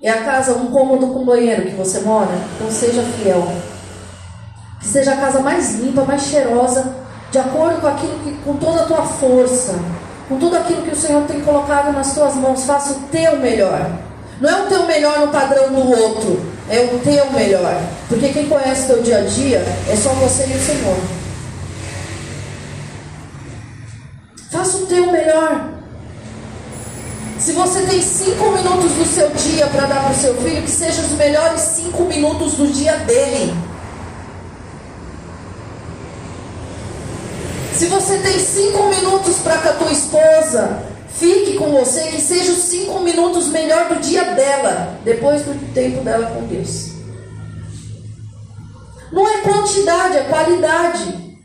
É 0.01 0.09
a 0.09 0.23
casa, 0.23 0.53
um 0.53 0.67
cômodo 0.67 1.07
com 1.07 1.25
banheiro 1.25 1.63
que 1.63 1.75
você 1.75 1.99
mora? 1.99 2.31
Então 2.55 2.71
seja 2.71 3.03
fiel. 3.03 3.45
Que 4.79 4.87
seja 4.87 5.13
a 5.13 5.17
casa 5.17 5.41
mais 5.41 5.77
limpa, 5.77 6.05
mais 6.05 6.21
cheirosa, 6.21 6.95
de 7.29 7.37
acordo 7.37 7.81
com 7.81 7.87
aquilo 7.87 8.19
que, 8.19 8.33
com 8.45 8.55
toda 8.55 8.83
a 8.83 8.85
tua 8.85 9.03
força, 9.03 9.75
com 10.29 10.37
tudo 10.39 10.55
aquilo 10.55 10.83
que 10.83 10.91
o 10.91 10.95
Senhor 10.95 11.23
tem 11.23 11.41
colocado 11.41 11.91
nas 11.91 12.13
tuas 12.13 12.35
mãos. 12.35 12.63
Faça 12.63 12.93
o 12.93 12.99
teu 13.11 13.37
melhor. 13.39 13.91
Não 14.39 14.49
é 14.49 14.61
o 14.63 14.67
teu 14.67 14.85
melhor 14.85 15.19
no 15.19 15.27
padrão 15.27 15.69
do 15.69 15.89
outro, 15.89 16.52
é 16.69 16.81
o 16.93 16.99
teu 16.99 17.31
melhor. 17.31 17.81
Porque 18.07 18.29
quem 18.29 18.47
conhece 18.47 18.87
teu 18.87 19.01
dia 19.01 19.17
a 19.17 19.21
dia 19.21 19.59
é 19.89 19.95
só 19.95 20.09
você 20.13 20.45
e 20.45 20.55
o 20.55 20.59
Senhor. 20.59 20.97
Faça 24.51 24.77
o 24.77 24.85
teu 24.85 25.11
melhor. 25.11 25.69
Se 27.39 27.51
você 27.51 27.81
tem 27.81 28.01
cinco 28.01 28.51
minutos 28.51 28.91
do 28.91 29.05
seu 29.05 29.29
dia 29.31 29.67
para 29.67 29.85
dar 29.85 30.03
para 30.03 30.13
o 30.13 30.15
seu 30.15 30.33
filho, 30.35 30.61
que 30.61 30.71
sejam 30.71 31.03
os 31.03 31.11
melhores 31.11 31.59
cinco 31.59 32.03
minutos 32.03 32.53
do 32.53 32.67
dia 32.67 32.97
dele. 32.99 33.53
Se 37.75 37.87
você 37.87 38.17
tem 38.19 38.39
cinco 38.39 38.83
minutos 38.87 39.37
para 39.39 39.57
com 39.57 39.69
a 39.69 39.73
tua 39.73 39.91
esposa, 39.91 40.92
fique 41.15 41.57
com 41.57 41.71
você, 41.71 42.07
que 42.07 42.21
sejam 42.21 42.55
os 42.55 42.63
cinco 42.63 42.99
minutos 42.99 43.47
melhor 43.47 43.89
do 43.89 43.99
dia 43.99 44.23
dela, 44.33 44.99
depois 45.03 45.43
do 45.43 45.73
tempo 45.73 46.03
dela 46.03 46.27
com 46.27 46.45
Deus. 46.47 46.93
Não 49.11 49.27
é 49.27 49.41
quantidade, 49.41 50.17
é 50.17 50.23
qualidade. 50.23 51.37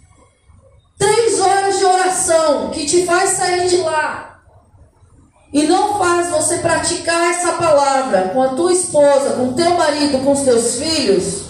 Três 0.98 1.38
horas 1.38 1.78
de 1.78 1.84
oração 1.84 2.70
que 2.70 2.86
te 2.86 3.04
faz 3.04 3.30
sair 3.30 3.68
de 3.68 3.76
lá 3.76 4.28
e 5.52 5.62
não 5.64 5.98
faz 5.98 6.28
você 6.28 6.58
praticar 6.58 7.30
essa 7.30 7.52
palavra 7.52 8.30
com 8.34 8.42
a 8.42 8.48
tua 8.48 8.72
esposa, 8.72 9.30
com 9.30 9.48
o 9.48 9.54
teu 9.54 9.70
marido, 9.72 10.22
com 10.24 10.32
os 10.32 10.40
teus 10.40 10.76
filhos. 10.76 11.44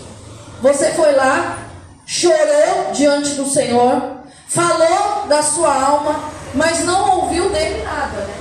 Você 0.60 0.90
foi 0.92 1.12
lá, 1.12 1.58
chorou 2.06 2.92
diante 2.92 3.30
do 3.30 3.46
Senhor, 3.46 4.18
falou 4.48 5.26
da 5.28 5.42
sua 5.42 5.72
alma, 5.72 6.30
mas 6.54 6.84
não 6.84 7.20
ouviu 7.20 7.50
dele 7.50 7.82
nada, 7.82 8.18
né? 8.18 8.34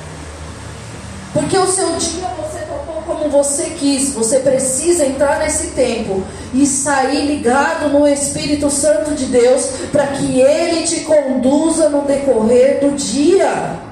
Porque 1.33 1.57
o 1.57 1.67
seu 1.67 1.91
dia 1.97 2.27
você 2.41 2.59
tocou 2.61 3.03
como 3.05 3.29
você 3.29 3.65
quis. 3.77 4.13
Você 4.13 4.39
precisa 4.39 5.05
entrar 5.05 5.39
nesse 5.39 5.67
tempo 5.67 6.23
e 6.53 6.65
sair 6.65 7.25
ligado 7.25 7.89
no 7.89 8.07
Espírito 8.07 8.69
Santo 8.71 9.13
de 9.13 9.25
Deus 9.25 9.65
para 9.91 10.07
que 10.07 10.41
ele 10.41 10.83
te 10.87 11.01
conduza 11.01 11.89
no 11.89 12.03
decorrer 12.03 12.79
do 12.79 12.95
dia. 12.95 13.85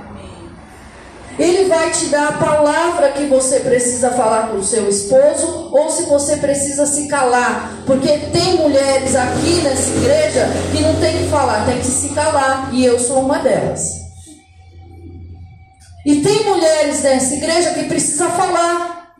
Ele 1.38 1.66
vai 1.66 1.92
te 1.92 2.06
dar 2.06 2.30
a 2.30 2.32
palavra 2.32 3.12
que 3.12 3.26
você 3.26 3.60
precisa 3.60 4.10
falar 4.12 4.48
com 4.48 4.58
o 4.58 4.64
seu 4.64 4.88
esposo, 4.88 5.70
ou 5.74 5.92
se 5.92 6.04
você 6.04 6.38
precisa 6.38 6.86
se 6.86 7.10
calar. 7.10 7.74
Porque 7.86 8.08
tem 8.08 8.56
mulheres 8.56 9.14
aqui 9.16 9.62
nessa 9.62 9.90
igreja 9.98 10.48
que 10.72 10.82
não 10.82 10.96
tem 10.96 11.18
que 11.18 11.30
falar, 11.30 11.66
tem 11.66 11.78
que 11.78 11.86
se 11.86 12.10
calar. 12.10 12.70
E 12.72 12.86
eu 12.86 12.98
sou 12.98 13.20
uma 13.20 13.40
delas. 13.40 14.05
E 16.06 16.22
tem 16.22 16.44
mulheres 16.44 17.02
nessa 17.02 17.34
igreja 17.34 17.74
que 17.74 17.86
precisa 17.86 18.30
falar. 18.30 19.16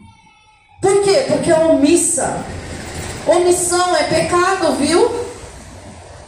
Por 0.80 1.02
quê? 1.02 1.26
Porque 1.28 1.52
é 1.52 1.58
omissa. 1.58 2.46
Omissão 3.26 3.96
é 3.96 4.04
pecado, 4.04 4.74
viu? 4.74 5.26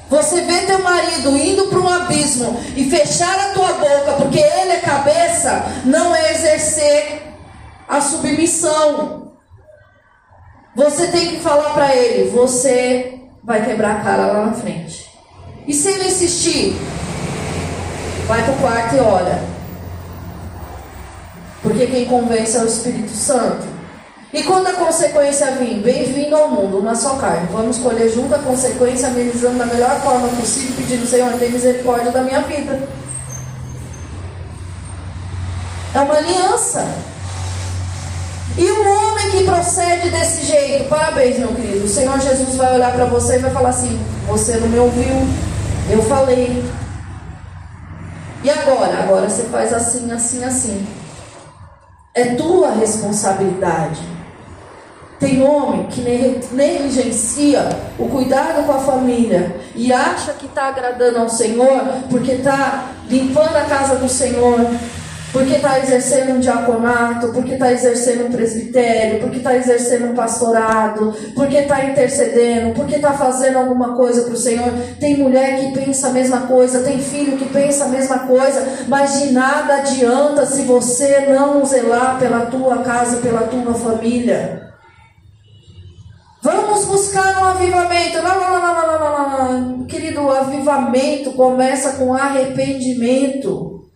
Você 0.10 0.42
vê 0.42 0.62
teu 0.62 0.80
marido 0.80 1.38
indo 1.38 1.66
para 1.66 1.80
um 1.80 1.88
abismo 1.88 2.60
e 2.76 2.90
fechar 2.90 3.38
a 3.40 3.54
tua 3.54 3.74
boca 3.74 4.14
porque 4.14 4.40
ele 4.40 4.72
é 4.72 4.80
cabeça, 4.80 5.64
não 5.86 6.16
é 6.16 6.32
exercer 6.32 7.22
a 7.88 8.02
submissão. 8.02 9.34
Você 10.76 11.08
tem 11.08 11.36
que 11.36 11.40
falar 11.42 11.74
para 11.74 11.96
ele: 11.96 12.32
você 12.32 13.20
vai 13.44 13.64
quebrar 13.64 13.98
a 13.98 14.04
cara 14.04 14.26
lá 14.28 14.46
na 14.48 14.54
frente. 14.54 15.08
E 15.68 15.74
se 15.74 15.90
ele 15.90 16.08
insistir, 16.08 16.76
vai 18.26 18.42
para 18.44 18.54
o 18.54 18.58
quarto 18.58 18.96
e 18.96 19.00
olha. 19.00 19.57
Porque 21.62 21.88
quem 21.88 22.06
convence 22.06 22.56
é 22.58 22.62
o 22.62 22.68
Espírito 22.68 23.12
Santo. 23.12 23.78
E 24.34 24.44
quando 24.44 24.68
a 24.68 24.74
consequência 24.74 25.52
vir, 25.52 25.82
bem-vindo 25.82 26.36
ao 26.36 26.50
mundo, 26.50 26.80
uma 26.80 26.96
só 26.96 27.16
carne. 27.16 27.48
Vamos 27.52 27.78
escolher 27.78 28.10
junto 28.10 28.36
a 28.36 28.40
consequência, 28.40 29.08
amenizando 29.08 29.58
da 29.58 29.66
melhor 29.66 30.00
forma 30.02 30.28
possível, 30.30 30.76
pedindo, 30.76 31.08
Senhor, 31.08 31.32
tem 31.34 31.52
misericórdia 31.52 32.12
da 32.12 32.22
minha 32.22 32.42
vida. 32.42 32.88
É 35.96 36.00
uma 36.00 36.16
aliança. 36.16 36.86
E 38.58 38.70
o 38.70 38.90
homem 38.90 39.32
que 39.32 39.44
procede 39.44 40.10
desse 40.10 40.46
jeito, 40.46 40.90
parabéns, 40.90 41.38
meu 41.40 41.50
querido. 41.50 41.86
O 41.86 41.90
Senhor 41.90 42.20
Jesus 42.20 42.56
vai 42.56 42.74
olhar 42.74 42.92
para 42.92 43.06
você 43.06 43.36
e 43.36 43.40
vai 43.40 43.52
falar 43.52 43.70
assim: 43.70 44.00
Você 44.28 44.58
não 44.58 44.68
me 44.68 44.80
ouviu, 44.80 45.16
eu 45.90 46.02
falei. 46.04 46.64
E 48.44 48.50
agora? 48.50 49.00
Agora 49.04 49.30
você 49.30 49.44
faz 49.44 49.72
assim, 49.74 50.12
assim, 50.12 50.44
assim. 50.44 50.88
É 52.18 52.34
tua 52.34 52.72
responsabilidade. 52.72 54.02
Tem 55.20 55.44
homem 55.44 55.86
que 55.86 56.02
negligencia 56.52 57.70
o 58.00 58.08
cuidado 58.08 58.66
com 58.66 58.72
a 58.72 58.80
família 58.80 59.56
e 59.76 59.94
acha 59.94 60.34
que 60.34 60.48
está 60.48 60.70
agradando 60.70 61.20
ao 61.20 61.30
Senhor 61.30 61.80
porque 62.10 62.32
está 62.32 62.86
limpando 63.08 63.56
a 63.56 63.66
casa 63.66 63.98
do 63.98 64.10
Senhor, 64.10 64.60
porque 65.38 65.54
está 65.54 65.78
exercendo 65.78 66.34
um 66.34 66.40
diaconato, 66.40 67.28
porque 67.28 67.54
está 67.54 67.72
exercendo 67.72 68.26
um 68.26 68.32
presbitério, 68.32 69.20
porque 69.20 69.38
está 69.38 69.56
exercendo 69.56 70.12
um 70.12 70.16
pastorado, 70.16 71.14
porque 71.36 71.58
está 71.58 71.86
intercedendo, 71.86 72.74
porque 72.74 72.96
está 72.96 73.14
fazendo 73.14 73.60
alguma 73.60 73.96
coisa 73.96 74.24
para 74.24 74.34
o 74.34 74.38
Senhor. 74.38 74.74
Tem 75.00 75.16
mulher 75.16 75.60
que 75.60 75.80
pensa 75.80 76.08
a 76.08 76.12
mesma 76.12 76.48
coisa, 76.48 76.80
tem 76.80 76.98
filho 76.98 77.38
que 77.38 77.46
pensa 77.46 77.86
a 77.86 77.90
mesma 77.90 78.20
coisa, 78.20 78.66
mas 78.88 79.20
de 79.20 79.32
nada 79.32 79.76
adianta 79.76 80.44
se 80.48 80.64
você 80.64 81.28
não 81.28 81.64
zelar 81.64 82.18
pela 82.18 82.48
tua 82.48 82.80
casa, 82.80 83.18
pela 83.18 83.42
tua 83.42 83.76
família. 83.76 84.64
Vamos 86.42 86.84
buscar 86.86 87.44
um 87.44 87.46
avivamento. 87.46 88.24
Não, 88.24 88.40
não, 88.40 88.60
não, 88.60 88.74
não, 88.74 89.00
não, 89.00 89.00
não, 89.00 89.62
não. 89.62 89.86
Querido, 89.86 90.22
o 90.22 90.32
avivamento 90.32 91.34
começa 91.34 91.92
com 91.98 92.12
arrependimento. 92.16 93.87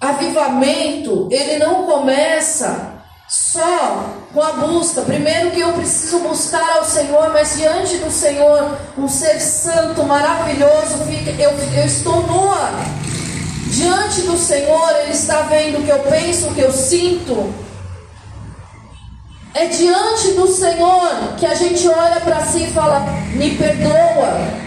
Avivamento, 0.00 1.28
ele 1.30 1.58
não 1.58 1.84
começa 1.84 2.96
só 3.28 4.14
com 4.32 4.42
a 4.42 4.52
busca. 4.52 5.02
Primeiro 5.02 5.50
que 5.50 5.60
eu 5.60 5.72
preciso 5.72 6.20
buscar 6.20 6.76
ao 6.76 6.84
Senhor, 6.84 7.30
mas 7.32 7.56
diante 7.56 7.96
do 7.98 8.10
Senhor, 8.10 8.76
um 8.96 9.08
ser 9.08 9.40
santo, 9.40 10.04
maravilhoso, 10.04 10.98
eu, 11.38 11.50
eu 11.50 11.86
estou 11.86 12.22
nua. 12.26 12.70
Diante 13.68 14.22
do 14.22 14.36
Senhor, 14.36 14.90
Ele 15.02 15.12
está 15.12 15.42
vendo 15.42 15.78
o 15.78 15.82
que 15.82 15.90
eu 15.90 15.98
penso, 16.00 16.48
o 16.48 16.54
que 16.54 16.60
eu 16.60 16.72
sinto. 16.72 17.52
É 19.54 19.66
diante 19.66 20.32
do 20.32 20.46
Senhor 20.46 21.34
que 21.38 21.46
a 21.46 21.54
gente 21.54 21.88
olha 21.88 22.20
para 22.20 22.44
si 22.44 22.64
e 22.64 22.72
fala: 22.72 23.00
me 23.32 23.56
perdoa. 23.56 24.65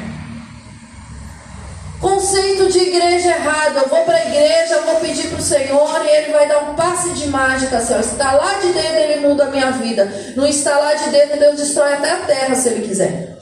Conceito 2.00 2.72
de 2.72 2.80
igreja 2.80 3.30
errado. 3.30 3.78
Eu 3.78 3.90
vou 3.90 4.06
para 4.06 4.16
a 4.16 4.26
igreja, 4.26 4.82
vou 4.82 4.96
pedir 5.02 5.28
para 5.28 5.40
o 5.40 5.44
Senhor 5.44 6.06
e 6.06 6.10
Ele 6.10 6.32
vai 6.32 6.48
dar 6.48 6.60
um 6.60 6.76
passe 6.76 7.10
de 7.12 7.28
mágica. 7.28 7.82
Se 7.82 7.92
eu 7.92 8.00
lá 8.20 8.60
de 8.62 8.72
dentro, 8.72 8.98
Ele 8.98 9.28
muda 9.28 9.46
a 9.46 9.50
minha 9.50 9.72
vida. 9.72 10.06
Não 10.36 10.48
está 10.48 10.78
lá 10.78 10.94
de 10.94 11.10
dentro, 11.10 11.40
Deus 11.40 11.58
destrói 11.58 11.94
até 11.94 12.12
a 12.12 12.18
terra 12.18 12.56
se 12.56 12.70
Ele 12.70 12.88
quiser. 12.88 13.38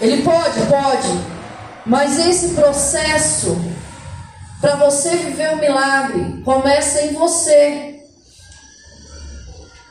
Ele 0.00 0.22
pode, 0.22 0.60
pode. 0.66 1.20
Mas 1.84 2.18
esse 2.18 2.50
processo, 2.54 3.58
para 4.60 4.76
você 4.76 5.10
viver 5.16 5.52
o 5.52 5.58
milagre, 5.58 6.42
começa 6.44 7.02
em 7.02 7.12
você. 7.12 7.99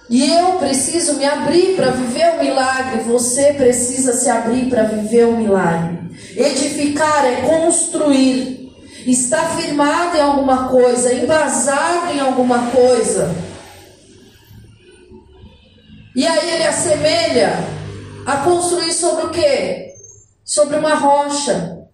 E 0.10 0.28
eu 0.34 0.54
preciso 0.54 1.15
me 1.15 1.26
abrir 1.26 1.76
para 1.76 1.91
viver 1.91 2.34
o 2.34 2.43
milagre. 2.43 3.04
Você 3.04 3.54
precisa 3.54 4.13
se 4.13 4.28
abrir 4.28 4.67
para 4.67 4.84
viver 4.84 5.26
o 5.26 5.38
milagre. 5.38 6.00
Edificar 6.36 7.26
é 7.26 7.41
construir. 7.41 8.74
Está 9.06 9.50
firmado 9.50 10.17
em 10.17 10.22
alguma 10.22 10.67
coisa, 10.67 11.13
embasado 11.13 12.12
em 12.12 12.19
alguma 12.19 12.72
coisa. 12.72 13.34
E 16.15 16.26
aí 16.26 16.54
ele 16.56 16.63
assemelha 16.63 17.54
a 18.26 18.38
construir 18.38 18.91
sobre 18.91 19.28
o 19.28 19.30
quê? 19.30 19.93
Sobre 20.43 20.78
uma 20.78 20.95
rocha. 20.95 21.86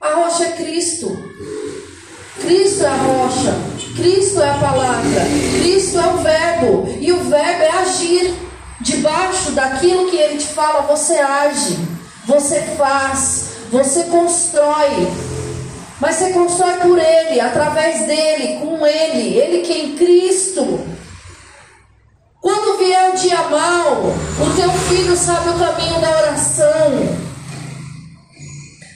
A 0.00 0.14
rocha 0.14 0.44
é 0.44 0.52
Cristo. 0.52 1.10
Cristo 2.40 2.84
é 2.84 2.86
a 2.86 2.96
rocha. 2.96 3.73
Cristo 3.96 4.42
é 4.42 4.50
a 4.50 4.54
palavra. 4.54 5.22
Cristo 5.58 5.98
é 5.98 6.06
o 6.06 6.16
verbo. 6.18 6.98
E 7.00 7.12
o 7.12 7.24
verbo 7.24 7.62
é 7.62 7.70
agir. 7.70 8.34
Debaixo 8.80 9.52
daquilo 9.52 10.10
que 10.10 10.16
ele 10.16 10.38
te 10.38 10.46
fala, 10.46 10.82
você 10.82 11.14
age. 11.18 11.78
Você 12.26 12.60
faz. 12.76 13.50
Você 13.70 14.04
constrói. 14.04 15.08
Mas 16.00 16.16
você 16.16 16.32
constrói 16.32 16.74
por 16.74 16.98
ele, 16.98 17.40
através 17.40 18.06
dele, 18.06 18.58
com 18.60 18.86
ele. 18.86 19.38
Ele 19.38 19.62
que 19.62 19.72
é 19.72 19.78
em 19.78 19.96
Cristo. 19.96 20.80
Quando 22.40 22.78
vier 22.78 23.10
o 23.10 23.16
dia 23.16 23.42
mal, 23.44 24.02
o 24.02 24.56
teu 24.56 24.70
filho 24.70 25.16
sabe 25.16 25.48
o 25.48 25.58
caminho 25.58 26.00
da 26.00 26.10
oração. 26.10 27.23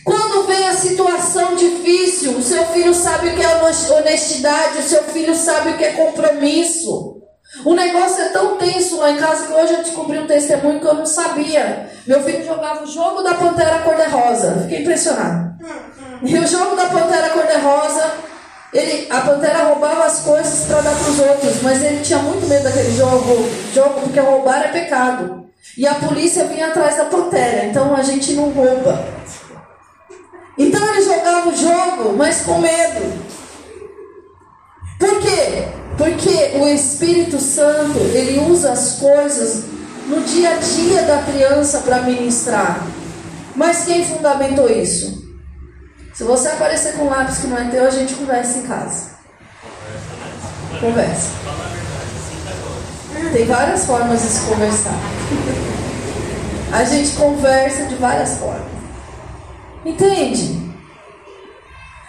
Quando 0.09 0.47
vem 0.47 0.69
a 0.69 0.75
situação 0.75 1.55
difícil, 1.55 2.33
o 2.33 2.43
seu 2.43 2.65
filho 2.67 2.95
sabe 2.95 3.29
o 3.29 3.35
que 3.35 3.43
é 3.43 3.93
honestidade, 3.99 4.79
o 4.79 4.83
seu 4.83 5.05
filho 5.05 5.35
sabe 5.35 5.71
o 5.71 5.77
que 5.77 5.85
é 5.85 5.93
compromisso. 5.93 7.17
O 7.65 7.75
negócio 7.75 8.23
é 8.23 8.29
tão 8.29 8.57
tenso 8.57 8.99
lá 8.99 9.11
em 9.11 9.17
casa 9.17 9.47
que 9.47 9.53
hoje 9.53 9.73
eu 9.75 9.83
descobri 9.83 10.19
um 10.19 10.27
testemunho 10.27 10.81
que 10.81 10.87
eu 10.87 10.95
não 10.95 11.07
sabia. 11.07 11.91
Meu 12.07 12.23
filho 12.23 12.45
jogava 12.45 12.85
o 12.85 12.87
jogo 12.87 13.23
da 13.23 13.35
Pantera 13.35 13.79
Cor-de-Rosa. 13.81 14.61
Fiquei 14.63 14.81
impressionado. 14.81 15.57
E 16.23 16.39
o 16.39 16.47
jogo 16.47 16.77
da 16.77 16.87
Pantera 16.87 17.31
Cor-de-Rosa 17.31 18.29
ele, 18.73 19.07
a 19.11 19.21
pantera 19.23 19.65
roubava 19.65 20.05
as 20.05 20.21
coisas 20.21 20.67
para 20.67 20.83
dar 20.83 20.95
para 20.95 21.11
os 21.11 21.19
outros, 21.19 21.63
mas 21.63 21.83
ele 21.83 22.03
tinha 22.03 22.19
muito 22.19 22.47
medo 22.47 22.65
daquele 22.65 22.95
jogo, 22.95 23.49
jogo, 23.73 24.01
porque 24.03 24.21
roubar 24.21 24.63
é 24.63 24.69
pecado. 24.69 25.47
E 25.77 25.87
a 25.87 25.95
polícia 25.95 26.45
vinha 26.45 26.69
atrás 26.69 26.97
da 26.97 27.07
pantera, 27.07 27.65
então 27.65 27.95
a 27.95 28.03
gente 28.03 28.35
não 28.35 28.51
rouba. 28.51 29.03
Então 30.59 30.85
ele 30.89 31.03
jogava 31.03 31.49
o 31.49 31.57
jogo, 31.57 32.17
mas 32.17 32.41
com 32.41 32.59
medo. 32.59 33.13
Por 34.99 35.21
quê? 35.21 35.69
Porque 35.97 36.59
o 36.59 36.69
Espírito 36.69 37.39
Santo, 37.39 37.99
ele 38.13 38.41
usa 38.41 38.73
as 38.73 38.95
coisas 38.95 39.65
no 40.09 40.21
dia 40.23 40.51
a 40.51 40.57
dia 40.57 41.03
da 41.03 41.23
criança 41.23 41.79
para 41.81 42.03
ministrar. 42.03 42.85
Mas 43.55 43.85
quem 43.85 44.05
fundamentou 44.05 44.69
isso? 44.69 45.29
Se 46.13 46.25
você 46.25 46.49
aparecer 46.49 46.95
com 46.95 47.05
um 47.05 47.11
lápis 47.11 47.39
que 47.39 47.47
não 47.47 47.59
é 47.59 47.65
teu, 47.71 47.87
a 47.87 47.91
gente 47.91 48.15
conversa 48.15 48.59
em 48.59 48.63
casa. 48.63 49.11
Conversa. 50.81 51.29
Tem 53.33 53.47
várias 53.47 53.85
formas 53.85 54.23
de 54.23 54.29
se 54.29 54.41
conversar. 54.47 54.95
A 56.71 56.85
gente 56.85 57.17
conversa 57.17 57.87
de 57.87 57.95
várias 57.95 58.37
formas. 58.37 58.78
Entende? 59.85 60.59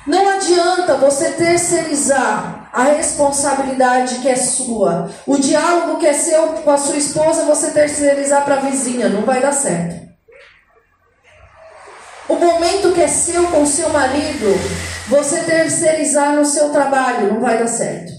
Não 0.07 0.27
adianta 0.29 0.95
você 0.95 1.31
terceirizar 1.33 2.69
a 2.73 2.83
responsabilidade 2.83 4.15
que 4.15 4.29
é 4.29 4.35
sua. 4.35 5.09
O 5.27 5.37
diálogo 5.37 5.99
que 5.99 6.07
é 6.07 6.13
seu 6.13 6.47
com 6.53 6.71
a 6.71 6.77
sua 6.77 6.97
esposa, 6.97 7.45
você 7.45 7.71
terceirizar 7.71 8.43
para 8.43 8.55
a 8.55 8.59
vizinha. 8.59 9.09
Não 9.09 9.21
vai 9.21 9.41
dar 9.41 9.51
certo. 9.51 10.09
O 12.27 12.35
momento 12.35 12.93
que 12.93 13.01
é 13.01 13.07
seu 13.07 13.47
com 13.47 13.65
seu 13.65 13.89
marido, 13.89 14.53
você 15.07 15.41
terceirizar 15.43 16.35
no 16.35 16.45
seu 16.45 16.69
trabalho, 16.69 17.33
não 17.33 17.41
vai 17.41 17.57
dar 17.57 17.67
certo. 17.67 18.11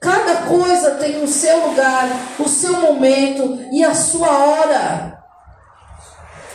Cada 0.00 0.42
coisa 0.42 0.92
tem 0.92 1.22
o 1.22 1.26
seu 1.26 1.68
lugar, 1.68 2.08
o 2.38 2.48
seu 2.48 2.80
momento 2.80 3.58
e 3.72 3.84
a 3.84 3.94
sua 3.94 4.30
hora. 4.30 5.15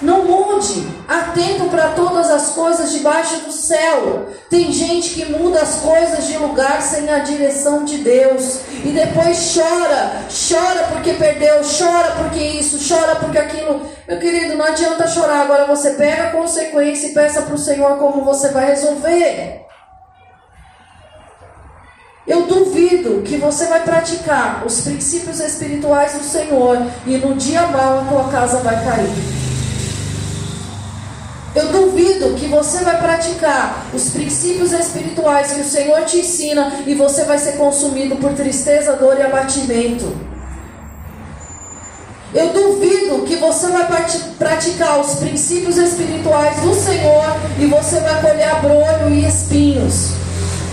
Não 0.02 0.26
mude. 0.26 0.88
Atento 1.08 1.66
para 1.66 1.90
todas 1.90 2.30
as 2.32 2.50
coisas 2.50 2.92
debaixo 2.92 3.42
do 3.42 3.52
céu. 3.52 4.30
Tem 4.50 4.72
gente 4.72 5.12
que 5.12 5.26
muda 5.26 5.62
as 5.62 5.76
coisas 5.76 6.26
de 6.26 6.38
lugar 6.38 6.82
sem 6.82 7.10
a 7.10 7.20
direção 7.20 7.86
de 7.86 7.98
Deus. 7.98 8.62
E 8.84 8.90
depois 8.90 9.54
chora. 9.54 10.24
Chora 10.50 10.88
porque 10.92 11.14
perdeu. 11.14 11.62
Chora 11.62 12.12
porque 12.18 12.40
isso. 12.40 12.80
Chora 12.88 13.16
porque 13.18 13.38
aquilo. 13.38 13.82
Meu 14.08 14.20
querido, 14.20 14.56
não 14.56 14.66
adianta 14.66 15.08
chorar. 15.08 15.42
Agora 15.42 15.68
você 15.68 15.92
pega 15.92 16.28
a 16.28 16.32
consequência 16.32 17.08
e 17.08 17.14
peça 17.14 17.44
para 17.44 17.56
o 17.56 17.60
Senhor 17.60 17.98
como 17.98 18.24
você 18.24 18.50
vai 18.50 18.66
resolver. 18.66 19.62
Eu 22.26 22.44
duvido 22.44 23.24
que 23.24 23.38
você 23.38 23.66
vai 23.66 23.84
praticar 23.84 24.64
os 24.66 24.82
princípios 24.82 25.40
espirituais 25.40 26.14
do 26.14 26.24
Senhor 26.24 26.78
e 27.06 27.18
no 27.18 27.36
dia 27.36 27.64
mal 27.68 28.00
a 28.00 28.04
tua 28.06 28.32
casa 28.32 28.60
vai 28.60 28.76
cair. 28.86 29.41
Eu 31.54 31.68
duvido 31.68 32.34
que 32.36 32.48
você 32.48 32.82
vai 32.84 32.98
praticar 32.98 33.88
os 33.94 34.10
princípios 34.12 34.72
espirituais 34.72 35.52
que 35.52 35.62
o 35.62 35.66
Senhor 35.66 36.02
te 36.06 36.20
ensina 36.20 36.72
e 36.88 36.96
você 36.96 37.26
vai 37.26 37.38
ser 37.38 37.54
consumido 37.54 38.16
por 38.16 38.32
tristeza, 38.34 38.94
dor 38.94 39.18
e 39.18 39.22
abatimento. 39.22 40.16
Eu 42.34 42.54
duvido 42.54 43.24
que 43.26 43.36
você 43.36 43.68
vai 43.68 43.86
praticar 44.40 45.02
os 45.02 45.16
princípios 45.16 45.76
espirituais 45.76 46.62
do 46.62 46.74
Senhor 46.74 47.26
e 47.60 47.66
você 47.66 48.00
vai 48.00 48.22
colher 48.22 48.50
abrolho 48.50 49.14
e 49.14 49.28
espinhos. 49.28 50.12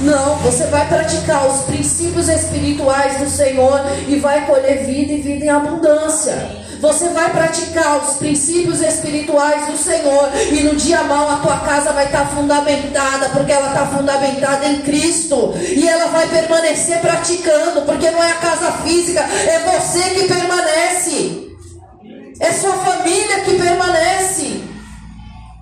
Não, 0.00 0.36
você 0.36 0.66
vai 0.66 0.86
praticar 0.86 1.48
os 1.48 1.62
princípios 1.62 2.28
espirituais 2.28 3.18
do 3.18 3.28
Senhor 3.28 3.80
e 4.06 4.20
vai 4.20 4.46
colher 4.46 4.86
vida 4.86 5.12
e 5.12 5.20
vida 5.20 5.46
em 5.46 5.48
abundância. 5.48 6.57
Você 6.80 7.08
vai 7.08 7.30
praticar 7.30 7.98
os 7.98 8.16
princípios 8.16 8.80
espirituais 8.80 9.66
do 9.66 9.76
Senhor. 9.76 10.30
E 10.52 10.62
no 10.62 10.76
dia 10.76 11.02
mal 11.02 11.28
a 11.28 11.36
tua 11.36 11.56
casa 11.58 11.92
vai 11.92 12.06
estar 12.06 12.26
fundamentada, 12.26 13.30
porque 13.30 13.52
ela 13.52 13.68
está 13.68 13.86
fundamentada 13.86 14.66
em 14.66 14.80
Cristo. 14.82 15.54
E 15.56 15.88
ela 15.88 16.06
vai 16.06 16.28
permanecer 16.28 17.00
praticando, 17.00 17.82
porque 17.82 18.10
não 18.10 18.22
é 18.22 18.30
a 18.30 18.36
casa 18.36 18.72
física, 18.84 19.20
é 19.20 19.58
você 19.70 20.02
que 20.10 20.28
permanece. 20.28 21.48
É 22.40 22.52
sua 22.52 22.74
família 22.74 23.40
que 23.40 23.54
permanece. 23.54 24.62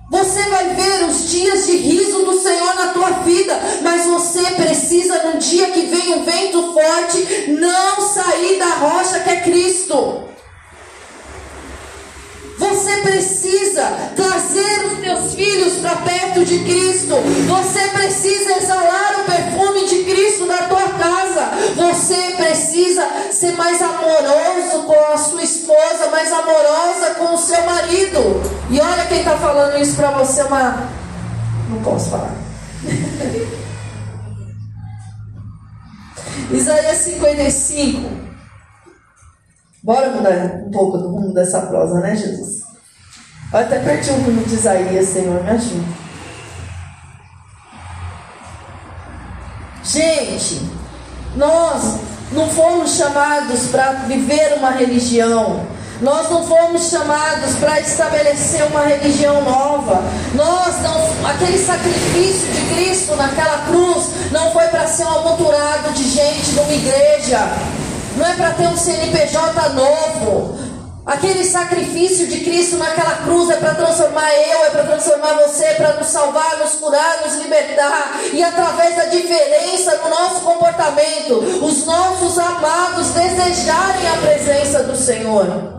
Você 0.09 0.41
vai 0.43 0.73
ver 0.73 1.03
os 1.03 1.29
dias 1.29 1.65
de 1.65 1.75
riso 1.75 2.23
do 2.23 2.39
Senhor 2.39 2.75
na 2.75 2.87
tua 2.93 3.09
vida, 3.23 3.59
mas 3.81 4.05
você 4.05 4.41
precisa, 4.51 5.23
no 5.23 5.39
dia 5.39 5.69
que 5.71 5.81
vem 5.81 6.13
um 6.13 6.23
vento 6.23 6.73
forte, 6.73 7.51
não 7.51 8.07
sair 8.07 8.57
da 8.57 8.69
rocha 8.75 9.19
que 9.19 9.29
é 9.29 9.41
Cristo. 9.41 10.27
Você 12.57 12.97
precisa 13.01 13.83
trazer 14.15 14.85
os 14.87 14.99
teus 14.99 15.35
filhos 15.35 15.73
para 15.75 15.95
perto 15.97 16.43
de 16.43 16.59
Cristo. 16.59 17.15
Você 17.47 17.87
precisa 17.89 18.57
exalar 18.57 19.19
o 19.19 19.23
perfume 19.25 19.87
de 19.87 20.03
Cristo 20.03 20.45
na 20.47 20.63
tua 20.63 20.89
casa. 20.89 21.51
Você 21.75 22.33
precisa 22.35 23.07
ser 23.31 23.51
mais 23.53 23.79
amoroso 23.81 24.83
com 24.87 25.13
a 25.13 25.17
sua 25.17 25.43
esposa, 25.43 26.09
mais 26.09 26.31
amorosa 26.31 27.15
com 27.17 27.35
o 27.35 27.37
seu 27.37 27.63
marido. 27.63 28.41
E 28.71 28.79
olha 28.79 29.05
quem 29.05 29.19
está 29.19 29.37
falando 29.37 29.79
isso 29.79 29.95
para 29.95 30.11
você, 30.11 30.41
uma. 30.43 30.89
Não 31.69 31.81
posso 31.83 32.09
falar. 32.09 32.35
Isaías 36.51 36.97
55. 36.97 38.26
Bora 39.87 40.09
mudar 40.09 40.65
um 40.67 40.69
pouco 40.69 40.97
do 40.97 41.07
rumo 41.07 41.33
dessa 41.33 41.61
prosa, 41.61 42.01
né, 42.01 42.13
Jesus? 42.13 42.63
Eu 43.53 43.59
até 43.59 43.79
perdi 43.79 44.09
o 44.09 44.15
rumo 44.15 44.43
de 44.43 44.55
Isaías, 44.55 45.07
Senhor, 45.07 45.41
me 45.41 45.49
ajuda. 45.49 45.85
Gente, 49.85 50.69
nós 51.37 51.99
não 52.33 52.49
fomos 52.49 52.97
chamados 52.97 53.67
para 53.67 53.93
viver 54.09 54.55
uma 54.57 54.71
religião. 54.71 55.65
Nós 56.01 56.29
não 56.29 56.45
fomos 56.45 56.89
chamados 56.89 57.55
para 57.55 57.79
estabelecer 57.79 58.63
uma 58.63 58.81
religião 58.81 59.41
nova. 59.41 60.03
Nós 60.35 60.81
não, 60.81 61.29
aquele 61.29 61.65
sacrifício 61.65 62.45
de 62.51 62.75
Cristo 62.75 63.15
naquela 63.15 63.59
cruz 63.67 64.09
não 64.33 64.51
foi 64.51 64.67
para 64.67 64.85
ser 64.85 65.05
um 65.05 65.19
amontoado 65.19 65.93
de 65.93 66.03
gente 66.03 66.51
numa 66.57 66.73
igreja 66.73 67.39
não 68.17 68.25
é 68.25 68.33
para 68.35 68.51
ter 68.51 68.67
um 68.67 68.75
CNPJ 68.75 69.69
novo. 69.69 70.67
Aquele 71.05 71.45
sacrifício 71.45 72.27
de 72.27 72.41
Cristo 72.41 72.75
naquela 72.75 73.15
cruz 73.23 73.49
é 73.49 73.55
para 73.55 73.75
transformar 73.75 74.29
eu, 74.33 74.65
é 74.65 74.69
para 74.71 74.83
transformar 74.83 75.33
você, 75.35 75.63
é 75.63 75.73
para 75.75 75.93
nos 75.93 76.07
salvar, 76.07 76.57
nos 76.57 76.73
curar, 76.73 77.21
nos 77.25 77.35
libertar. 77.35 78.19
E 78.33 78.43
através 78.43 78.93
da 78.97 79.05
diferença 79.05 79.95
no 80.03 80.09
nosso 80.09 80.41
comportamento, 80.41 81.37
os 81.63 81.85
nossos 81.85 82.37
amados 82.37 83.07
desejarem 83.11 84.09
a 84.09 84.17
presença 84.17 84.83
do 84.83 84.97
Senhor. 84.97 85.77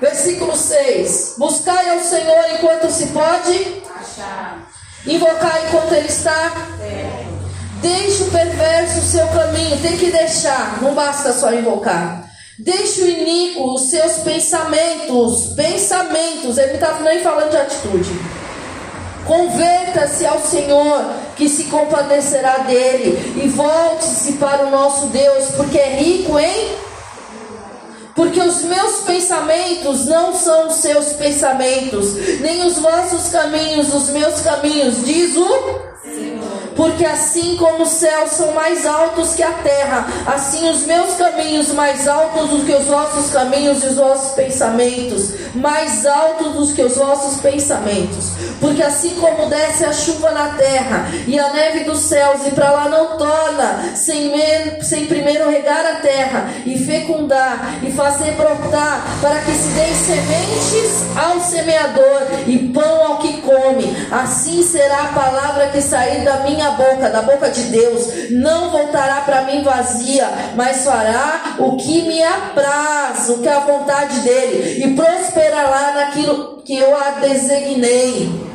Versículo 0.00 0.56
6: 0.56 1.34
Buscai 1.36 1.90
ao 1.90 2.00
Senhor 2.00 2.44
enquanto 2.54 2.90
se 2.90 3.08
pode, 3.08 3.82
achar. 4.00 4.66
invocar 5.06 5.60
enquanto 5.66 5.92
Ele 5.92 6.08
está. 6.08 6.52
Deixe 7.80 8.22
o 8.22 8.30
perverso 8.30 8.98
o 8.98 9.02
seu 9.02 9.26
caminho, 9.28 9.80
tem 9.80 9.96
que 9.96 10.10
deixar, 10.10 10.80
não 10.82 10.94
basta 10.94 11.32
só 11.32 11.52
invocar. 11.52 12.26
Deixe 12.58 13.02
o 13.02 13.08
iníquo 13.08 13.74
os 13.74 13.82
seus 13.90 14.12
pensamentos. 14.18 15.52
Pensamentos. 15.54 16.56
Ele 16.56 16.68
não 16.68 16.74
está 16.74 16.98
nem 17.00 17.22
falando 17.22 17.50
de 17.50 17.56
atitude. 17.58 18.10
Converta-se 19.26 20.24
ao 20.24 20.40
Senhor, 20.40 21.04
que 21.36 21.50
se 21.50 21.64
compadecerá 21.64 22.58
dele. 22.58 23.42
E 23.44 23.48
volte-se 23.48 24.34
para 24.34 24.66
o 24.66 24.70
nosso 24.70 25.06
Deus, 25.08 25.50
porque 25.56 25.76
é 25.76 25.96
rico 25.96 26.38
em. 26.38 26.86
Porque 28.14 28.40
os 28.40 28.62
meus 28.62 29.00
pensamentos 29.00 30.06
não 30.06 30.34
são 30.34 30.68
os 30.68 30.76
seus 30.76 31.12
pensamentos, 31.12 32.14
nem 32.40 32.64
os 32.64 32.78
vossos 32.78 33.28
caminhos, 33.28 33.92
os 33.92 34.08
meus 34.08 34.40
caminhos, 34.40 35.04
diz 35.04 35.36
o 35.36 35.96
porque 36.76 37.04
assim 37.04 37.56
como 37.56 37.84
os 37.84 37.90
céus 37.90 38.32
são 38.32 38.52
mais 38.52 38.86
altos 38.86 39.34
que 39.34 39.42
a 39.42 39.52
terra, 39.52 40.06
assim 40.26 40.68
os 40.68 40.86
meus 40.86 41.14
caminhos 41.14 41.72
mais 41.72 42.06
altos 42.06 42.50
do 42.50 42.64
que 42.64 42.72
os 42.72 42.84
vossos 42.84 43.30
caminhos 43.30 43.82
e 43.82 43.86
os 43.86 43.96
vossos 43.96 44.34
pensamentos, 44.34 45.30
mais 45.54 46.04
altos 46.04 46.52
do 46.52 46.74
que 46.74 46.82
os 46.82 46.96
vossos 46.96 47.40
pensamentos. 47.40 48.32
Porque 48.60 48.82
assim 48.82 49.10
como 49.16 49.48
desce 49.48 49.84
a 49.84 49.92
chuva 49.92 50.30
na 50.30 50.50
terra 50.50 51.08
e 51.26 51.38
a 51.38 51.52
neve 51.52 51.84
dos 51.84 52.00
céus 52.00 52.46
e 52.46 52.50
para 52.50 52.70
lá 52.70 52.88
não 52.88 53.16
torna, 53.16 53.94
sem, 53.94 54.32
sem 54.82 55.06
primeiro 55.06 55.50
regar 55.50 55.84
a 55.86 55.96
terra 55.96 56.50
e 56.64 56.78
fecundar 56.78 57.78
e 57.82 57.90
fazer 57.92 58.32
brotar, 58.32 59.02
para 59.20 59.40
que 59.40 59.52
se 59.52 59.68
deem 59.68 59.94
sementes 59.94 61.06
ao 61.16 61.40
semeador 61.40 62.22
e 62.46 62.58
pão 62.68 63.06
ao 63.06 63.18
que 63.18 63.40
come, 63.40 63.96
assim 64.10 64.62
será 64.62 65.04
a 65.04 65.08
palavra 65.08 65.68
que 65.68 65.80
sair 65.80 66.24
da 66.24 66.38
minha 66.40 66.65
minha 66.66 66.70
boca, 66.72 67.10
da 67.10 67.22
boca 67.22 67.50
de 67.50 67.62
Deus, 67.64 68.30
não 68.30 68.70
voltará 68.70 69.20
para 69.20 69.42
mim 69.42 69.62
vazia, 69.62 70.28
mas 70.56 70.84
fará 70.84 71.56
o 71.58 71.76
que 71.76 72.02
me 72.02 72.22
apraz, 72.22 73.28
o 73.28 73.38
que 73.38 73.48
é 73.48 73.52
a 73.52 73.60
vontade 73.60 74.20
dele, 74.20 74.84
e 74.84 74.94
prosperará 74.94 75.92
naquilo 75.94 76.62
que 76.64 76.76
eu 76.76 76.96
a 76.96 77.10
designei. 77.20 78.45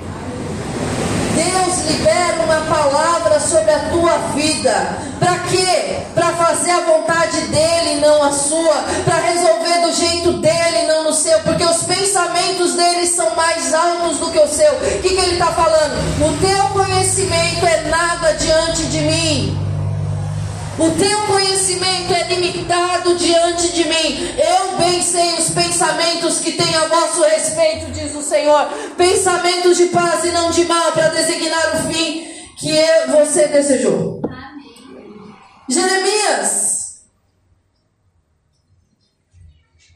Deus 1.41 1.77
libera 1.89 2.43
uma 2.43 2.61
palavra 2.73 3.39
sobre 3.39 3.71
a 3.71 3.79
tua 3.89 4.17
vida. 4.35 4.97
Para 5.19 5.39
quê? 5.49 5.97
Para 6.13 6.33
fazer 6.33 6.71
a 6.71 6.81
vontade 6.81 7.41
dele, 7.47 7.99
não 7.99 8.23
a 8.23 8.31
sua. 8.31 8.75
Para 9.05 9.19
resolver 9.19 9.81
do 9.81 9.93
jeito 9.93 10.33
dele, 10.33 10.87
não 10.87 11.05
no 11.05 11.13
seu. 11.13 11.39
Porque 11.39 11.63
os 11.63 11.83
pensamentos 11.83 12.73
dele 12.73 13.07
são 13.07 13.35
mais 13.35 13.73
altos 13.73 14.19
do 14.19 14.29
que 14.31 14.39
o 14.39 14.47
seu. 14.47 14.71
O 14.73 15.01
que, 15.01 15.09
que 15.09 15.21
ele 15.21 15.33
está 15.33 15.47
falando? 15.47 15.95
O 16.21 16.37
teu 16.37 16.63
conhecimento 16.69 17.65
é 17.65 17.89
nada 17.89 18.33
diante 18.33 18.83
de 18.85 18.99
mim. 19.01 19.70
O 20.79 20.89
teu 20.91 21.21
conhecimento 21.27 22.13
é 22.13 22.23
limitado 22.23 23.15
diante 23.15 23.73
de 23.73 23.83
mim. 23.83 24.35
Eu 24.37 24.77
bem 24.77 25.01
sei 25.01 25.33
os 25.33 25.49
pensamentos 25.49 26.39
que 26.39 26.53
tenho 26.53 26.83
a 26.83 26.87
vosso 26.87 27.21
respeito, 27.23 27.91
diz 27.91 28.15
o 28.15 28.21
Senhor. 28.21 28.67
Pensamentos 28.97 29.77
de 29.77 29.87
paz 29.87 30.23
e 30.23 30.31
não 30.31 30.49
de 30.49 30.65
mal, 30.65 30.91
para 30.93 31.09
designar 31.09 31.75
o 31.75 31.93
fim 31.93 32.27
que 32.57 32.71
você 33.09 33.47
desejou. 33.47 34.21
Amém. 34.23 35.35
Jeremias. 35.69 37.01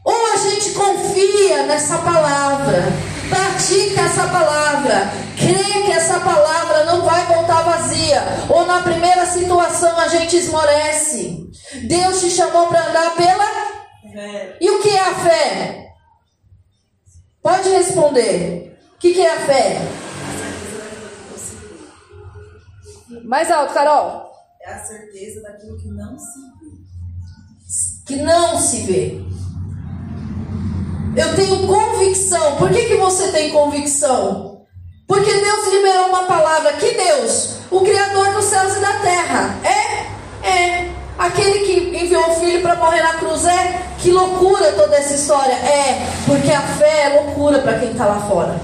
Ou 0.03 0.33
a 0.33 0.37
gente 0.37 0.71
confia 0.71 1.63
nessa 1.63 1.97
palavra, 1.99 2.83
pratica 3.29 4.01
essa 4.01 4.27
palavra, 4.27 5.11
crê 5.37 5.83
que 5.83 5.91
essa 5.91 6.19
palavra 6.19 6.85
não 6.85 7.01
vai 7.03 7.25
voltar 7.25 7.61
vazia, 7.63 8.21
ou 8.49 8.65
na 8.65 8.81
primeira 8.81 9.25
situação 9.25 9.97
a 9.97 10.07
gente 10.07 10.35
esmorece. 10.37 11.49
Deus 11.87 12.21
te 12.21 12.29
chamou 12.29 12.67
para 12.67 12.87
andar 12.87 13.15
pela 13.15 13.45
fé. 14.13 14.57
E 14.61 14.69
o 14.69 14.81
que 14.81 14.89
é 14.89 14.99
a 14.99 15.15
fé? 15.15 15.93
Pode 17.41 17.69
responder. 17.69 18.79
O 18.95 18.97
que, 18.97 19.13
que 19.13 19.21
é 19.21 19.33
a 19.33 19.39
fé? 19.45 19.77
Mais 23.23 23.51
alto, 23.51 23.73
Carol. 23.73 24.31
É 24.61 24.73
a 24.73 24.83
certeza 24.83 25.41
daquilo 25.41 25.77
que 25.77 25.87
não 25.89 26.17
se 26.17 26.39
vê. 26.59 28.05
Que 28.05 28.15
não 28.17 28.59
se 28.59 28.81
vê. 28.83 29.34
Eu 31.15 31.35
tenho 31.35 31.65
convicção. 31.65 32.55
Por 32.57 32.69
que, 32.69 32.85
que 32.85 32.95
você 32.97 33.31
tem 33.31 33.51
convicção? 33.51 34.61
Porque 35.07 35.33
Deus 35.33 35.67
liberou 35.67 36.07
uma 36.07 36.23
palavra. 36.23 36.73
Que 36.73 36.91
Deus? 36.91 37.55
O 37.71 37.81
Criador 37.81 38.33
dos 38.33 38.45
céus 38.45 38.75
e 38.75 38.79
da 38.79 38.93
terra. 38.99 39.55
É? 39.63 40.47
É. 40.47 40.89
Aquele 41.17 41.59
que 41.59 41.97
enviou 41.97 42.29
o 42.29 42.35
filho 42.35 42.61
para 42.61 42.75
morrer 42.75 43.01
na 43.01 43.13
cruz 43.13 43.45
é? 43.45 43.81
Que 43.99 44.11
loucura 44.11 44.73
toda 44.73 44.95
essa 44.97 45.13
história. 45.13 45.53
É. 45.53 46.05
Porque 46.25 46.51
a 46.51 46.61
fé 46.61 47.03
é 47.03 47.21
loucura 47.21 47.59
para 47.59 47.79
quem 47.79 47.91
está 47.91 48.05
lá 48.05 48.19
fora. 48.27 48.59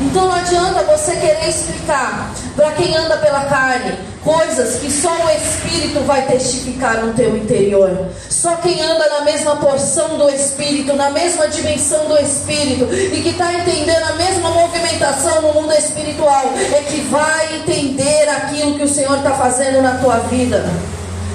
Então 0.00 0.26
não 0.26 0.34
adianta 0.34 0.82
você 0.84 1.16
querer 1.16 1.48
explicar 1.48 2.32
para 2.54 2.72
quem 2.72 2.94
anda 2.96 3.16
pela 3.16 3.44
carne 3.44 4.12
coisas 4.22 4.76
que 4.76 4.90
só 4.90 5.10
o 5.10 5.30
Espírito 5.30 6.00
vai 6.06 6.22
testificar 6.26 7.04
no 7.04 7.12
teu 7.12 7.36
interior. 7.36 8.06
Só 8.30 8.56
quem 8.56 8.80
anda 8.80 9.08
na 9.08 9.20
mesma 9.22 9.56
porção 9.56 10.16
do 10.16 10.30
Espírito, 10.30 10.94
na 10.94 11.10
mesma 11.10 11.48
dimensão 11.48 12.06
do 12.06 12.18
Espírito 12.18 12.84
e 12.92 13.20
que 13.20 13.30
está 13.30 13.52
entendendo 13.52 14.04
a 14.04 14.12
mesma 14.14 14.50
movimentação 14.50 15.42
no 15.42 15.54
mundo 15.54 15.72
espiritual 15.72 16.52
é 16.56 16.82
que 16.82 17.00
vai 17.02 17.56
entender 17.56 18.28
aquilo 18.28 18.76
que 18.76 18.84
o 18.84 18.88
Senhor 18.88 19.16
está 19.18 19.32
fazendo 19.32 19.82
na 19.82 19.98
tua 19.98 20.18
vida. 20.18 20.64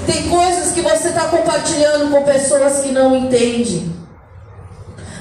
Tem 0.06 0.28
coisas 0.28 0.72
que 0.72 0.80
você 0.80 1.08
está 1.08 1.26
compartilhando 1.26 2.10
com 2.10 2.22
pessoas 2.22 2.80
que 2.80 2.90
não 2.90 3.14
entendem. 3.14 3.94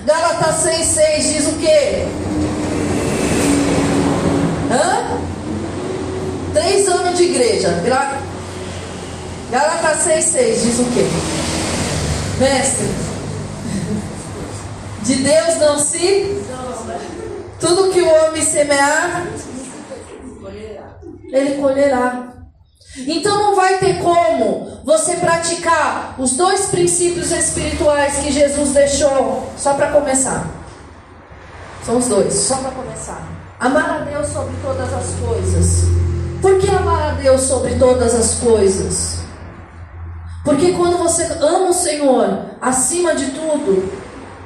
Gálatas 0.05 0.63
6,6 0.63 1.17
diz 1.17 1.47
o 1.47 1.53
quê? 1.57 2.07
Hã? 4.71 5.36
Três 6.57 6.87
anos 6.87 7.15
de 7.15 7.25
igreja. 7.25 7.69
Gálatas 9.51 10.07
6,6 10.07 10.61
diz 10.63 10.79
o 10.79 10.85
quê? 10.85 11.05
Mestre, 12.39 12.87
de 15.03 15.15
Deus 15.17 15.57
não 15.59 15.77
se. 15.77 16.43
Tudo 17.59 17.93
que 17.93 18.01
o 18.01 18.09
homem 18.09 18.41
semear, 18.41 19.27
ele 21.31 21.61
colherá. 21.61 22.33
Então 22.97 23.37
não 23.37 23.55
vai 23.55 23.77
ter 23.77 23.99
como 23.99 24.81
você 24.83 25.15
praticar 25.17 26.15
os 26.17 26.31
dois 26.31 26.65
princípios 26.65 27.31
espirituais 27.31 28.17
que 28.17 28.31
Jesus 28.31 28.71
deixou, 28.71 29.47
só 29.55 29.75
para 29.75 29.91
começar. 29.91 30.47
São 31.85 31.97
os 31.97 32.07
dois, 32.07 32.33
só 32.33 32.57
para 32.57 32.71
começar. 32.71 33.21
Amar 33.59 34.01
a 34.01 34.05
Deus 34.05 34.27
sobre 34.27 34.55
todas 34.63 34.91
as 34.91 35.13
coisas. 35.23 36.16
Por 36.41 36.59
que 36.59 36.69
amar 36.69 37.09
a 37.09 37.11
Deus 37.13 37.41
sobre 37.41 37.75
todas 37.75 38.13
as 38.13 38.35
coisas? 38.35 39.19
Porque 40.43 40.71
quando 40.73 40.97
você 40.97 41.23
ama 41.41 41.69
o 41.69 41.73
Senhor 41.73 42.45
acima 42.61 43.15
de 43.15 43.31
tudo, 43.31 43.91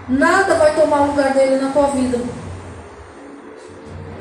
nada 0.07 0.55
vai 0.55 0.73
tomar 0.73 1.05
lugar 1.05 1.33
dele 1.33 1.57
na 1.57 1.69
tua 1.71 1.87
vida. 1.87 2.17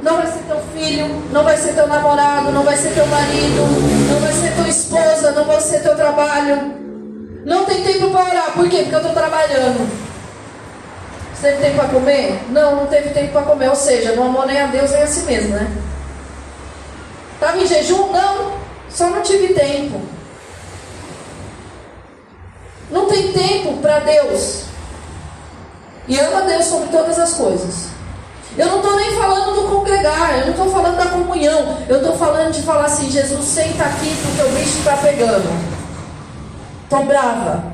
Não 0.03 0.17
vai 0.17 0.27
ser 0.27 0.41
teu 0.41 0.61
filho, 0.75 1.23
não 1.31 1.45
vai 1.45 1.57
ser 1.57 1.75
teu 1.75 1.87
namorado, 1.87 2.51
não 2.51 2.63
vai 2.63 2.77
ser 2.77 2.91
teu 2.91 3.07
marido, 3.07 3.63
não 4.11 4.21
vai 4.21 4.33
ser 4.33 4.55
tua 4.55 4.69
esposa, 4.69 5.33
não 5.33 5.45
vai 5.45 5.61
ser 5.61 5.81
teu 5.81 5.95
trabalho. 5.95 6.75
Não 7.45 7.65
tem 7.65 7.83
tempo 7.83 8.11
para 8.11 8.25
orar, 8.25 8.53
por 8.53 8.69
quê? 8.69 8.79
Porque 8.79 8.95
eu 8.95 9.01
estou 9.01 9.15
trabalhando. 9.15 9.89
Você 11.35 11.53
teve 11.53 11.63
tempo 11.63 11.77
para 11.77 11.89
comer? 11.89 12.43
Não, 12.51 12.77
não 12.77 12.87
teve 12.87 13.11
tempo 13.11 13.33
para 13.33 13.43
comer. 13.43 13.69
Ou 13.71 13.77
seja, 13.77 14.13
não 14.13 14.27
amou 14.27 14.47
nem 14.47 14.61
a 14.61 14.67
Deus 14.67 14.91
nem 14.91 15.03
a 15.03 15.07
si 15.07 15.21
mesmo, 15.21 15.55
né? 15.55 15.71
Estava 17.41 17.57
em 17.57 17.67
jejum? 17.67 18.13
Não, 18.13 18.53
só 18.91 19.09
não 19.09 19.23
tive 19.23 19.55
tempo. 19.55 19.99
Não 22.91 23.07
tem 23.07 23.33
tempo 23.33 23.79
para 23.79 24.01
Deus. 24.01 24.65
E 26.07 26.19
ama 26.19 26.43
Deus 26.43 26.67
sobre 26.67 26.89
todas 26.89 27.19
as 27.19 27.33
coisas. 27.33 27.87
Eu 28.59 28.67
não 28.67 28.77
estou 28.81 28.95
nem 28.95 29.17
falando 29.17 29.55
do 29.55 29.69
congregar, 29.69 30.41
eu 30.41 30.47
não 30.47 30.51
estou 30.51 30.71
falando 30.71 30.99
da 30.99 31.07
comunhão. 31.07 31.79
Eu 31.89 31.97
estou 31.97 32.19
falando 32.19 32.53
de 32.53 32.61
falar 32.61 32.85
assim: 32.85 33.11
Jesus, 33.11 33.47
senta 33.47 33.85
aqui 33.85 34.15
porque 34.23 34.43
o 34.43 34.51
bicho 34.51 34.79
está 34.81 34.99
pegando. 34.99 35.49
Estou 36.85 37.07
brava, 37.07 37.73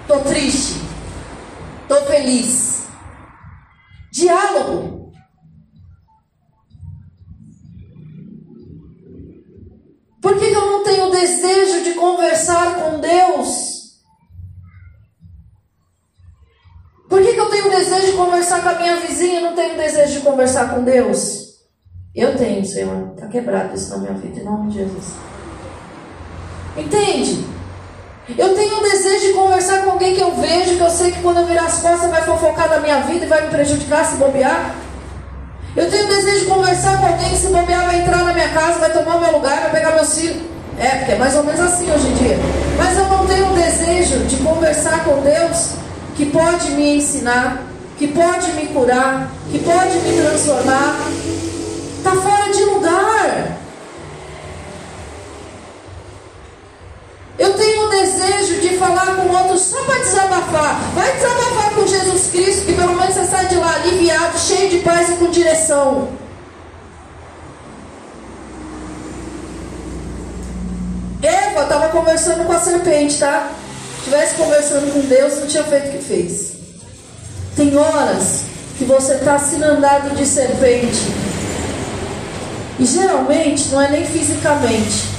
estou 0.00 0.20
triste, 0.22 0.82
estou 1.84 2.04
feliz. 2.06 2.88
Diálogo. 4.10 5.03
Por 10.24 10.38
que, 10.38 10.46
eu 10.46 10.64
não 10.64 10.82
tenho 10.82 11.10
desejo 11.10 11.84
de 11.84 11.90
conversar 11.92 12.76
com 12.76 12.98
Deus? 12.98 13.98
Por 17.06 17.22
que, 17.22 17.34
que 17.34 17.40
eu 17.40 17.50
tenho 17.50 17.68
desejo 17.68 18.06
de 18.06 18.12
conversar 18.12 18.62
com 18.62 18.70
a 18.70 18.74
minha 18.76 18.96
vizinha 18.96 19.40
e 19.40 19.42
não 19.42 19.54
tenho 19.54 19.76
desejo 19.76 20.14
de 20.14 20.20
conversar 20.20 20.74
com 20.74 20.82
Deus? 20.82 21.58
Eu 22.14 22.38
tenho, 22.38 22.64
Senhor. 22.64 23.12
Está 23.14 23.26
quebrado 23.26 23.74
isso 23.74 23.90
na 23.90 23.98
minha 23.98 24.14
vida, 24.14 24.40
em 24.40 24.44
nome 24.44 24.70
de 24.70 24.78
Jesus. 24.78 25.12
Entende? 26.74 27.44
Eu 28.38 28.54
tenho 28.54 28.78
um 28.78 28.82
desejo 28.82 29.26
de 29.26 29.32
conversar 29.34 29.84
com 29.84 29.90
alguém 29.90 30.14
que 30.14 30.22
eu 30.22 30.34
vejo, 30.36 30.78
que 30.78 30.80
eu 30.80 30.90
sei 30.90 31.12
que 31.12 31.20
quando 31.20 31.40
eu 31.40 31.46
virar 31.46 31.66
as 31.66 31.82
costas 31.82 32.10
vai 32.10 32.22
fofocar 32.22 32.70
da 32.70 32.80
minha 32.80 33.00
vida 33.00 33.26
e 33.26 33.28
vai 33.28 33.42
me 33.42 33.50
prejudicar 33.50 34.06
se 34.06 34.16
bobear. 34.16 34.83
Eu 35.76 35.90
tenho 35.90 36.06
desejo 36.06 36.40
de 36.40 36.46
conversar 36.46 37.00
com 37.00 37.06
alguém 37.06 37.30
que 37.30 37.36
se 37.36 37.48
bobear 37.48 37.86
vai 37.86 38.00
entrar 38.00 38.18
na 38.18 38.32
minha 38.32 38.48
casa, 38.50 38.78
vai 38.78 38.92
tomar 38.92 39.20
meu 39.20 39.32
lugar, 39.32 39.60
vai 39.62 39.70
pegar 39.72 39.92
meus 39.96 40.16
filhos. 40.16 40.36
É, 40.78 40.88
porque 40.98 41.12
é 41.12 41.18
mais 41.18 41.34
ou 41.34 41.42
menos 41.42 41.60
assim 41.60 41.90
hoje 41.90 42.06
em 42.06 42.14
dia. 42.14 42.38
Mas 42.78 42.96
eu 42.96 43.06
não 43.08 43.26
tenho 43.26 43.46
desejo 43.54 44.18
de 44.24 44.36
conversar 44.36 45.04
com 45.04 45.20
Deus 45.22 45.70
que 46.16 46.26
pode 46.26 46.70
me 46.72 46.98
ensinar, 46.98 47.62
que 47.98 48.06
pode 48.06 48.52
me 48.52 48.68
curar, 48.68 49.30
que 49.50 49.58
pode 49.58 49.98
me 49.98 50.22
transformar. 50.22 50.96
Está 51.98 52.10
fora 52.12 52.52
de 52.52 52.64
lugar. 52.64 53.63
Eu 57.38 57.54
tenho 57.54 57.86
um 57.86 57.90
desejo 57.90 58.60
de 58.60 58.76
falar 58.76 59.16
com 59.16 59.28
outros 59.28 59.62
só 59.62 59.82
para 59.84 59.98
desabafar. 59.98 60.80
Vai 60.94 61.12
desabafar 61.12 61.70
com 61.74 61.86
Jesus 61.86 62.30
Cristo, 62.30 62.66
que 62.66 62.72
pelo 62.74 62.94
menos 62.94 63.14
você 63.14 63.24
sai 63.24 63.46
de 63.46 63.56
lá 63.56 63.74
aliviado, 63.74 64.38
cheio 64.38 64.70
de 64.70 64.78
paz 64.78 65.08
e 65.08 65.12
com 65.14 65.30
direção. 65.30 66.08
Eva 71.20 71.62
estava 71.62 71.88
conversando 71.88 72.44
com 72.44 72.52
a 72.52 72.60
serpente, 72.60 73.18
tá? 73.18 73.50
Se 73.98 74.04
tivesse 74.04 74.34
conversando 74.36 74.92
com 74.92 75.00
Deus, 75.00 75.38
não 75.40 75.46
tinha 75.46 75.64
feito 75.64 75.88
o 75.88 75.90
que 75.92 76.04
fez. 76.04 76.52
Tem 77.56 77.76
horas 77.76 78.42
que 78.78 78.84
você 78.84 79.14
está 79.14 79.40
inundado 79.52 80.10
de 80.10 80.26
serpente. 80.26 81.00
E 82.78 82.84
geralmente 82.84 83.68
não 83.68 83.80
é 83.80 83.90
nem 83.90 84.04
fisicamente. 84.04 85.13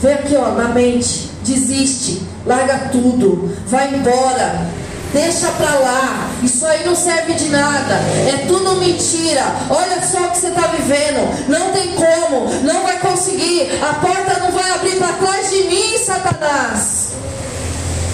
Vem 0.00 0.14
aqui, 0.14 0.36
ó, 0.36 0.52
na 0.52 0.68
mente. 0.68 1.30
Desiste. 1.42 2.22
Larga 2.46 2.90
tudo. 2.90 3.54
Vai 3.66 3.94
embora. 3.94 4.66
Deixa 5.12 5.48
pra 5.52 5.74
lá. 5.74 6.30
Isso 6.42 6.64
aí 6.64 6.84
não 6.86 6.94
serve 6.94 7.34
de 7.34 7.48
nada. 7.48 7.94
É 7.94 8.44
tudo 8.46 8.76
mentira. 8.76 9.42
Olha 9.68 10.00
só 10.02 10.24
o 10.24 10.30
que 10.30 10.38
você 10.38 10.48
está 10.48 10.68
vivendo. 10.68 11.48
Não 11.48 11.72
tem 11.72 11.94
como. 11.94 12.48
Não 12.62 12.82
vai 12.82 12.98
conseguir. 13.00 13.70
A 13.82 13.94
porta 13.94 14.38
não 14.40 14.52
vai 14.52 14.70
abrir 14.70 14.96
para 14.96 15.12
trás 15.14 15.50
de 15.50 15.64
mim, 15.64 15.98
Satanás. 15.98 17.10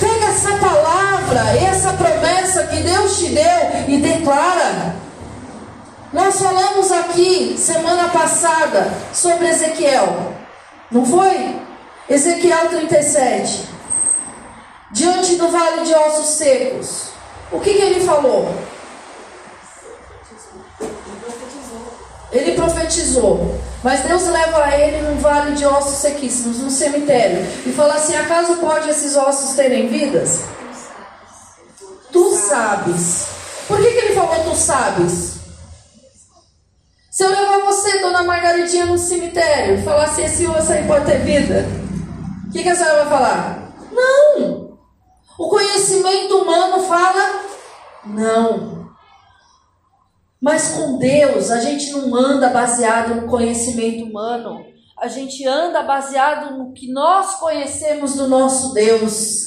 Pega 0.00 0.26
essa 0.26 0.52
palavra, 0.58 1.40
essa 1.58 1.92
promessa 1.92 2.64
que 2.64 2.82
Deus 2.82 3.18
te 3.18 3.28
deu 3.28 3.84
e 3.88 3.98
declara. 3.98 4.96
Nós 6.12 6.40
falamos 6.40 6.90
aqui 6.92 7.56
semana 7.58 8.08
passada 8.08 8.90
sobre 9.12 9.48
Ezequiel. 9.48 10.32
Não 10.90 11.04
foi? 11.04 11.65
Ezequiel 12.08 12.68
37. 12.68 13.68
Diante 14.92 15.36
do 15.36 15.48
vale 15.48 15.82
de 15.82 15.94
ossos 15.94 16.26
secos. 16.36 17.08
O 17.50 17.60
que, 17.60 17.74
que 17.74 17.82
ele 17.82 18.00
falou? 18.00 18.54
Ele 22.32 22.52
profetizou. 22.52 23.58
Mas 23.82 24.00
Deus 24.00 24.24
leva 24.24 24.76
ele 24.76 25.02
num 25.02 25.18
vale 25.18 25.54
de 25.54 25.64
ossos 25.64 25.98
sequíssimos, 25.98 26.58
num 26.58 26.70
cemitério. 26.70 27.44
E 27.66 27.72
fala 27.72 27.94
assim: 27.94 28.16
acaso 28.16 28.56
pode 28.56 28.88
esses 28.88 29.16
ossos 29.16 29.56
terem 29.56 29.88
vidas? 29.88 30.40
Tu 32.12 32.36
sabes. 32.36 33.26
Por 33.66 33.78
que, 33.78 33.90
que 33.90 33.98
ele 33.98 34.14
falou 34.14 34.44
tu 34.44 34.56
sabes? 34.56 35.36
Se 37.10 37.24
eu 37.24 37.30
levar 37.30 37.60
você, 37.60 37.98
dona 38.00 38.22
Margaridinha, 38.22 38.86
no 38.86 38.98
cemitério 38.98 39.78
e 39.78 39.82
falar 39.82 40.04
assim, 40.04 40.24
esse 40.24 40.46
osso 40.46 40.70
aí 40.70 40.84
pode 40.86 41.06
ter 41.06 41.18
vida, 41.20 41.66
que, 42.56 42.62
que 42.62 42.68
a 42.68 42.74
senhora 42.74 43.04
vai 43.04 43.08
falar? 43.08 43.72
Não! 43.92 44.78
O 45.38 45.48
conhecimento 45.48 46.38
humano 46.38 46.82
fala 46.84 47.42
não. 48.06 48.86
Mas 50.40 50.70
com 50.70 50.96
Deus, 50.96 51.50
a 51.50 51.60
gente 51.60 51.90
não 51.92 52.14
anda 52.14 52.48
baseado 52.48 53.20
no 53.20 53.28
conhecimento 53.28 54.04
humano. 54.04 54.64
A 54.98 55.08
gente 55.08 55.46
anda 55.46 55.82
baseado 55.82 56.56
no 56.56 56.72
que 56.72 56.90
nós 56.90 57.34
conhecemos 57.34 58.14
do 58.14 58.28
nosso 58.28 58.72
Deus. 58.72 59.44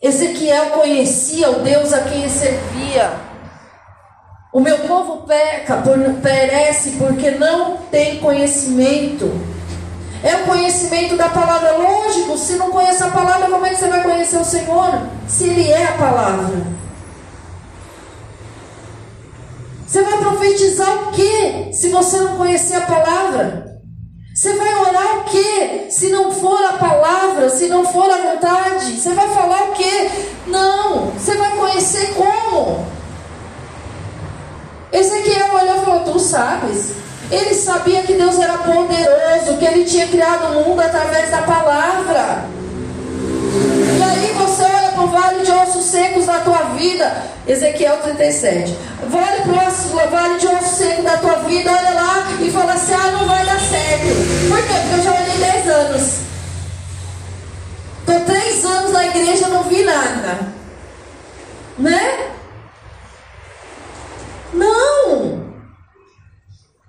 Ezequiel 0.00 0.70
conhecia 0.70 1.50
o 1.50 1.60
Deus 1.62 1.92
a 1.92 2.04
quem 2.04 2.28
servia. 2.28 3.10
O 4.52 4.60
meu 4.60 4.78
povo 4.80 5.26
peca, 5.26 5.82
perece 6.22 6.92
porque 6.92 7.32
não 7.32 7.78
tem 7.90 8.20
conhecimento. 8.20 9.59
É 10.22 10.36
o 10.36 10.44
conhecimento 10.44 11.16
da 11.16 11.28
palavra. 11.28 11.76
Lógico, 11.78 12.36
se 12.36 12.54
não 12.54 12.70
conhece 12.70 13.02
a 13.02 13.10
palavra, 13.10 13.48
como 13.48 13.64
é 13.64 13.70
que 13.70 13.76
você 13.76 13.88
vai 13.88 14.02
conhecer 14.02 14.36
o 14.36 14.44
Senhor? 14.44 15.02
Se 15.26 15.44
Ele 15.44 15.70
é 15.70 15.86
a 15.86 15.92
palavra. 15.92 16.80
Você 19.86 20.02
vai 20.02 20.18
profetizar 20.18 21.08
o 21.08 21.12
que 21.12 21.72
se 21.72 21.88
você 21.88 22.18
não 22.18 22.36
conhecer 22.36 22.76
a 22.76 22.82
palavra? 22.82 23.80
Você 24.32 24.54
vai 24.54 24.74
orar 24.74 25.18
o 25.18 25.24
que 25.24 25.90
se 25.90 26.08
não 26.10 26.30
for 26.30 26.62
a 26.64 26.74
palavra, 26.74 27.50
se 27.50 27.66
não 27.66 27.84
for 27.84 28.08
a 28.10 28.16
vontade? 28.18 28.92
Você 28.92 29.12
vai 29.12 29.28
falar 29.34 29.64
o 29.64 29.72
que? 29.72 30.10
Não. 30.46 31.10
Você 31.10 31.36
vai 31.36 31.56
conhecer 31.56 32.14
como? 32.14 32.86
Ezequiel 34.92 35.54
olhou 35.54 35.76
e 35.76 35.84
falou: 35.84 36.12
Tu 36.12 36.18
sabes? 36.20 36.92
Ele 37.30 37.54
sabia 37.54 38.02
que 38.02 38.14
Deus 38.14 38.38
era 38.38 38.58
poderoso, 38.58 39.56
que 39.58 39.64
ele 39.64 39.84
tinha 39.84 40.08
criado 40.08 40.52
o 40.52 40.64
mundo 40.64 40.80
através 40.80 41.30
da 41.30 41.42
palavra. 41.42 42.44
E 43.98 44.02
aí 44.02 44.34
você 44.36 44.62
olha 44.62 44.88
para 44.90 45.02
o 45.02 45.06
vale 45.06 45.44
de 45.44 45.50
ossos 45.52 45.84
secos 45.86 46.26
na 46.26 46.40
tua 46.40 46.74
vida, 46.76 47.22
Ezequiel 47.46 47.98
37. 47.98 48.76
Olha 49.12 49.42
para 49.42 50.06
o 50.06 50.10
vale 50.10 50.38
de 50.38 50.46
ossos 50.48 50.78
secos 50.78 51.04
da 51.04 51.18
tua 51.18 51.36
vida, 51.36 51.70
olha 51.70 51.90
lá 51.90 52.26
e 52.40 52.50
fala 52.50 52.72
assim: 52.72 52.94
Ah, 52.94 53.10
não 53.12 53.26
vai 53.26 53.44
dar 53.44 53.60
certo. 53.60 54.48
Por 54.48 54.62
quê? 54.66 54.74
Porque 54.82 55.00
eu 55.00 55.04
já 55.04 55.10
olhei 55.12 55.38
10 55.38 55.68
anos. 55.68 56.30
Estou 58.00 58.20
três 58.20 58.64
anos 58.64 58.92
na 58.92 59.06
igreja 59.06 59.48
não 59.48 59.62
vi 59.64 59.84
nada. 59.84 60.48
Né? 61.78 62.30
Não! 64.52 65.49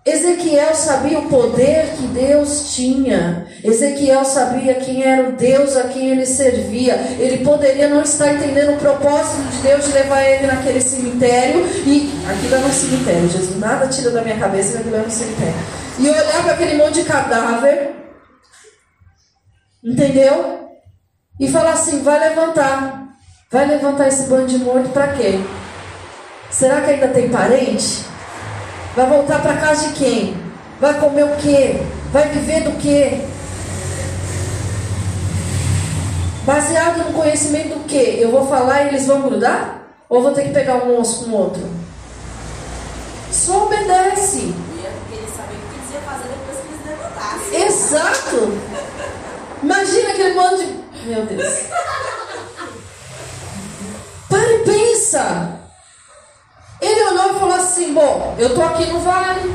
Ezequiel 0.04 0.74
sabia 0.74 1.20
o 1.20 1.30
poder 1.30 1.92
que 1.96 2.08
Deus 2.08 2.74
tinha. 2.74 3.46
Ezequiel 3.64 4.26
sabia 4.26 4.74
quem 4.76 5.04
era 5.04 5.30
o 5.30 5.34
Deus 5.34 5.78
a 5.78 5.84
quem 5.90 6.10
ele 6.10 6.26
servia. 6.26 6.96
Ele 7.20 7.46
poderia 7.46 7.88
não 7.88 8.02
estar 8.02 8.34
entendendo 8.34 8.74
o 8.74 8.80
propósito 8.80 9.44
de 9.52 9.58
Deus 9.60 9.86
de 9.86 9.92
levar 9.92 10.24
ele 10.24 10.48
naquele 10.48 10.82
cemitério. 10.82 11.64
E 11.86 12.12
aquilo 12.28 12.56
era 12.56 12.66
um 12.66 12.72
cemitério. 12.72 13.30
Jesus 13.30 13.60
nada 13.60 13.88
tira 13.88 14.10
da 14.10 14.24
minha 14.24 14.40
cabeça 14.40 14.72
que 14.72 14.78
aquilo 14.80 14.96
era 14.96 15.08
um 15.08 15.12
cemitério. 15.12 15.54
E 16.00 16.10
olhar 16.10 16.44
para 16.44 16.54
aquele 16.54 16.84
monte 16.84 16.96
de 16.96 17.04
cadáver. 17.04 17.92
Entendeu? 19.84 20.68
E 21.40 21.48
falar 21.48 21.74
assim: 21.74 22.02
vai 22.02 22.20
levantar. 22.20 23.08
Vai 23.52 23.68
levantar 23.68 24.08
esse 24.08 24.24
bando 24.24 24.48
de 24.48 24.58
morto 24.58 24.90
para 24.90 25.10
quê? 25.10 25.40
Será 26.50 26.82
que 26.82 26.90
ainda 26.90 27.10
tem 27.10 27.30
parente? 27.30 28.11
Vai 28.96 29.08
voltar 29.08 29.42
para 29.42 29.58
casa 29.58 29.88
de 29.88 29.94
quem? 29.94 30.38
Vai 30.80 31.00
comer 31.00 31.24
o 31.24 31.36
quê? 31.38 31.82
Vai 32.12 32.28
viver 32.28 32.64
do 32.64 32.78
quê? 32.78 33.26
Baseado 36.44 36.98
no 36.98 37.14
conhecimento 37.14 37.80
do 37.80 37.86
quê? 37.86 38.18
Eu 38.20 38.32
vou 38.32 38.46
falar 38.48 38.84
e 38.84 38.90
eles 38.90 39.08
vão 39.08 39.22
grudar? 39.22 39.84
Ou 40.10 40.22
vou 40.22 40.34
ter 40.34 40.44
que 40.44 40.54
pegar 40.54 40.76
um 40.76 41.00
osso 41.00 41.24
com 41.24 41.32
o 41.32 41.36
outro? 41.36 41.64
Só 43.32 43.64
obedece. 43.66 44.54
Exato. 47.54 48.58
Imagina 49.64 50.10
aquele 50.10 50.34
bando 50.34 50.58
de. 50.58 50.82
Meu 51.06 51.26
Deus. 51.26 51.48
Para 54.28 54.52
e 54.52 54.60
pensa. 54.66 55.61
Ele 56.82 57.04
olhou 57.04 57.36
e 57.36 57.40
falou 57.40 57.56
assim: 57.56 57.94
Bom, 57.94 58.36
eu 58.40 58.48
estou 58.48 58.64
aqui 58.64 58.88
no 58.88 59.00
vale. 59.02 59.54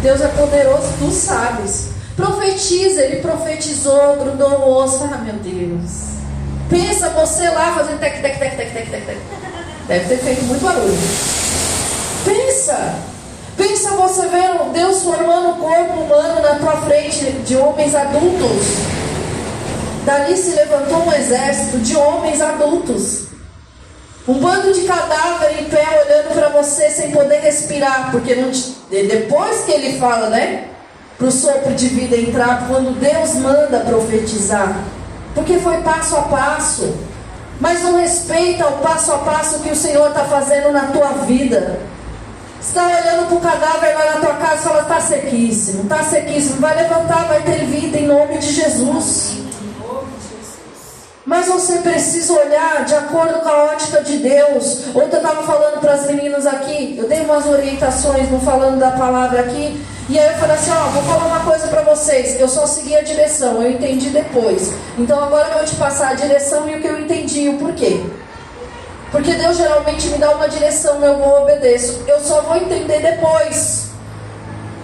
Deus 0.00 0.20
é 0.20 0.28
poderoso, 0.28 0.92
tu 0.98 1.10
sabes. 1.10 1.88
Profetiza, 2.14 3.02
ele 3.02 3.16
profetizou, 3.16 4.16
grudou 4.16 4.60
o 4.60 4.84
osso. 4.84 5.02
Ah, 5.02 5.18
meu 5.18 5.34
Deus. 5.34 6.14
Pensa 6.70 7.10
você 7.10 7.48
lá 7.48 7.74
fazendo 7.74 7.98
tec, 7.98 8.22
tec, 8.22 8.38
tec, 8.38 8.56
tec, 8.56 8.72
tec, 8.72 8.90
tec. 8.90 9.18
Deve 9.88 10.08
ter 10.08 10.18
feito 10.18 10.44
muito 10.44 10.62
barulho. 10.62 10.96
Pensa. 12.24 12.94
Pensa 13.56 13.90
você 13.90 14.22
vendo 14.28 14.72
Deus 14.72 15.02
formando 15.02 15.50
o 15.50 15.56
corpo 15.56 16.00
humano 16.00 16.40
na 16.40 16.54
tua 16.56 16.76
frente 16.82 17.24
de 17.46 17.56
homens 17.56 17.94
adultos. 17.94 18.66
Dali 20.04 20.36
se 20.36 20.50
levantou 20.50 21.06
um 21.06 21.12
exército 21.12 21.78
de 21.78 21.96
homens 21.96 22.40
adultos. 22.40 23.33
Um 24.26 24.34
bando 24.34 24.72
de 24.72 24.82
cadáver 24.82 25.60
em 25.60 25.64
pé 25.64 25.84
olhando 26.04 26.34
para 26.34 26.48
você 26.48 26.90
sem 26.90 27.10
poder 27.10 27.40
respirar, 27.40 28.10
porque 28.10 28.34
te... 28.34 28.74
depois 28.90 29.64
que 29.64 29.72
ele 29.72 29.98
fala, 29.98 30.30
né? 30.30 30.68
para 31.18 31.28
o 31.28 31.30
sopro 31.30 31.74
de 31.74 31.88
vida 31.88 32.16
entrar 32.16 32.66
quando 32.68 32.98
Deus 32.98 33.34
manda 33.36 33.80
profetizar. 33.80 34.76
Porque 35.34 35.58
foi 35.58 35.78
passo 35.78 36.16
a 36.16 36.22
passo. 36.22 36.94
Mas 37.60 37.82
não 37.82 37.96
respeita 37.96 38.66
o 38.66 38.78
passo 38.78 39.12
a 39.12 39.18
passo 39.18 39.60
que 39.60 39.70
o 39.70 39.76
Senhor 39.76 40.08
está 40.08 40.24
fazendo 40.24 40.72
na 40.72 40.86
tua 40.86 41.08
vida. 41.24 41.80
Está 42.60 42.86
olhando 42.86 43.28
para 43.28 43.36
o 43.36 43.40
cadáver 43.40 43.94
lá 43.94 44.04
na 44.14 44.20
tua 44.20 44.34
casa 44.34 44.54
e 44.54 44.64
fala: 44.64 44.82
está 44.82 45.00
sequíssimo, 45.00 45.82
está 45.84 46.02
sequíssimo. 46.02 46.60
Vai 46.60 46.76
levantar, 46.76 47.26
vai 47.26 47.42
ter 47.42 47.64
vida 47.66 47.98
em 47.98 48.06
nome 48.06 48.38
de 48.38 48.52
Jesus. 48.52 49.43
Mas 51.26 51.46
você 51.46 51.78
precisa 51.78 52.34
olhar 52.34 52.84
de 52.84 52.94
acordo 52.94 53.40
com 53.40 53.48
a 53.48 53.64
ótica 53.64 54.02
de 54.02 54.18
Deus. 54.18 54.88
Ontem 54.88 55.16
eu 55.16 55.22
estava 55.22 55.42
falando 55.42 55.80
para 55.80 55.94
as 55.94 56.06
meninas 56.06 56.46
aqui, 56.46 56.96
eu 56.98 57.08
dei 57.08 57.20
umas 57.20 57.46
orientações, 57.46 58.30
não 58.30 58.40
falando 58.40 58.78
da 58.78 58.90
palavra 58.90 59.40
aqui. 59.40 59.82
E 60.10 60.18
aí 60.18 60.32
eu 60.32 60.38
falei 60.38 60.54
assim, 60.54 60.70
ó, 60.70 60.90
vou 60.90 61.02
falar 61.04 61.24
uma 61.24 61.40
coisa 61.40 61.66
para 61.68 61.80
vocês. 61.80 62.38
Eu 62.38 62.46
só 62.46 62.66
segui 62.66 62.94
a 62.94 63.00
direção, 63.00 63.62
eu 63.62 63.70
entendi 63.70 64.10
depois. 64.10 64.70
Então 64.98 65.18
agora 65.22 65.48
eu 65.48 65.54
vou 65.54 65.64
te 65.64 65.76
passar 65.76 66.10
a 66.10 66.14
direção 66.14 66.68
e 66.68 66.76
o 66.76 66.80
que 66.82 66.88
eu 66.88 67.00
entendi 67.00 67.44
e 67.44 67.48
o 67.48 67.58
porquê. 67.58 68.04
Porque 69.10 69.32
Deus 69.32 69.56
geralmente 69.56 70.08
me 70.08 70.18
dá 70.18 70.30
uma 70.32 70.48
direção, 70.48 71.02
eu 71.02 71.16
vou 71.16 71.42
obedeço. 71.42 72.04
Eu 72.06 72.20
só 72.20 72.42
vou 72.42 72.56
entender 72.56 73.00
depois. 73.00 73.93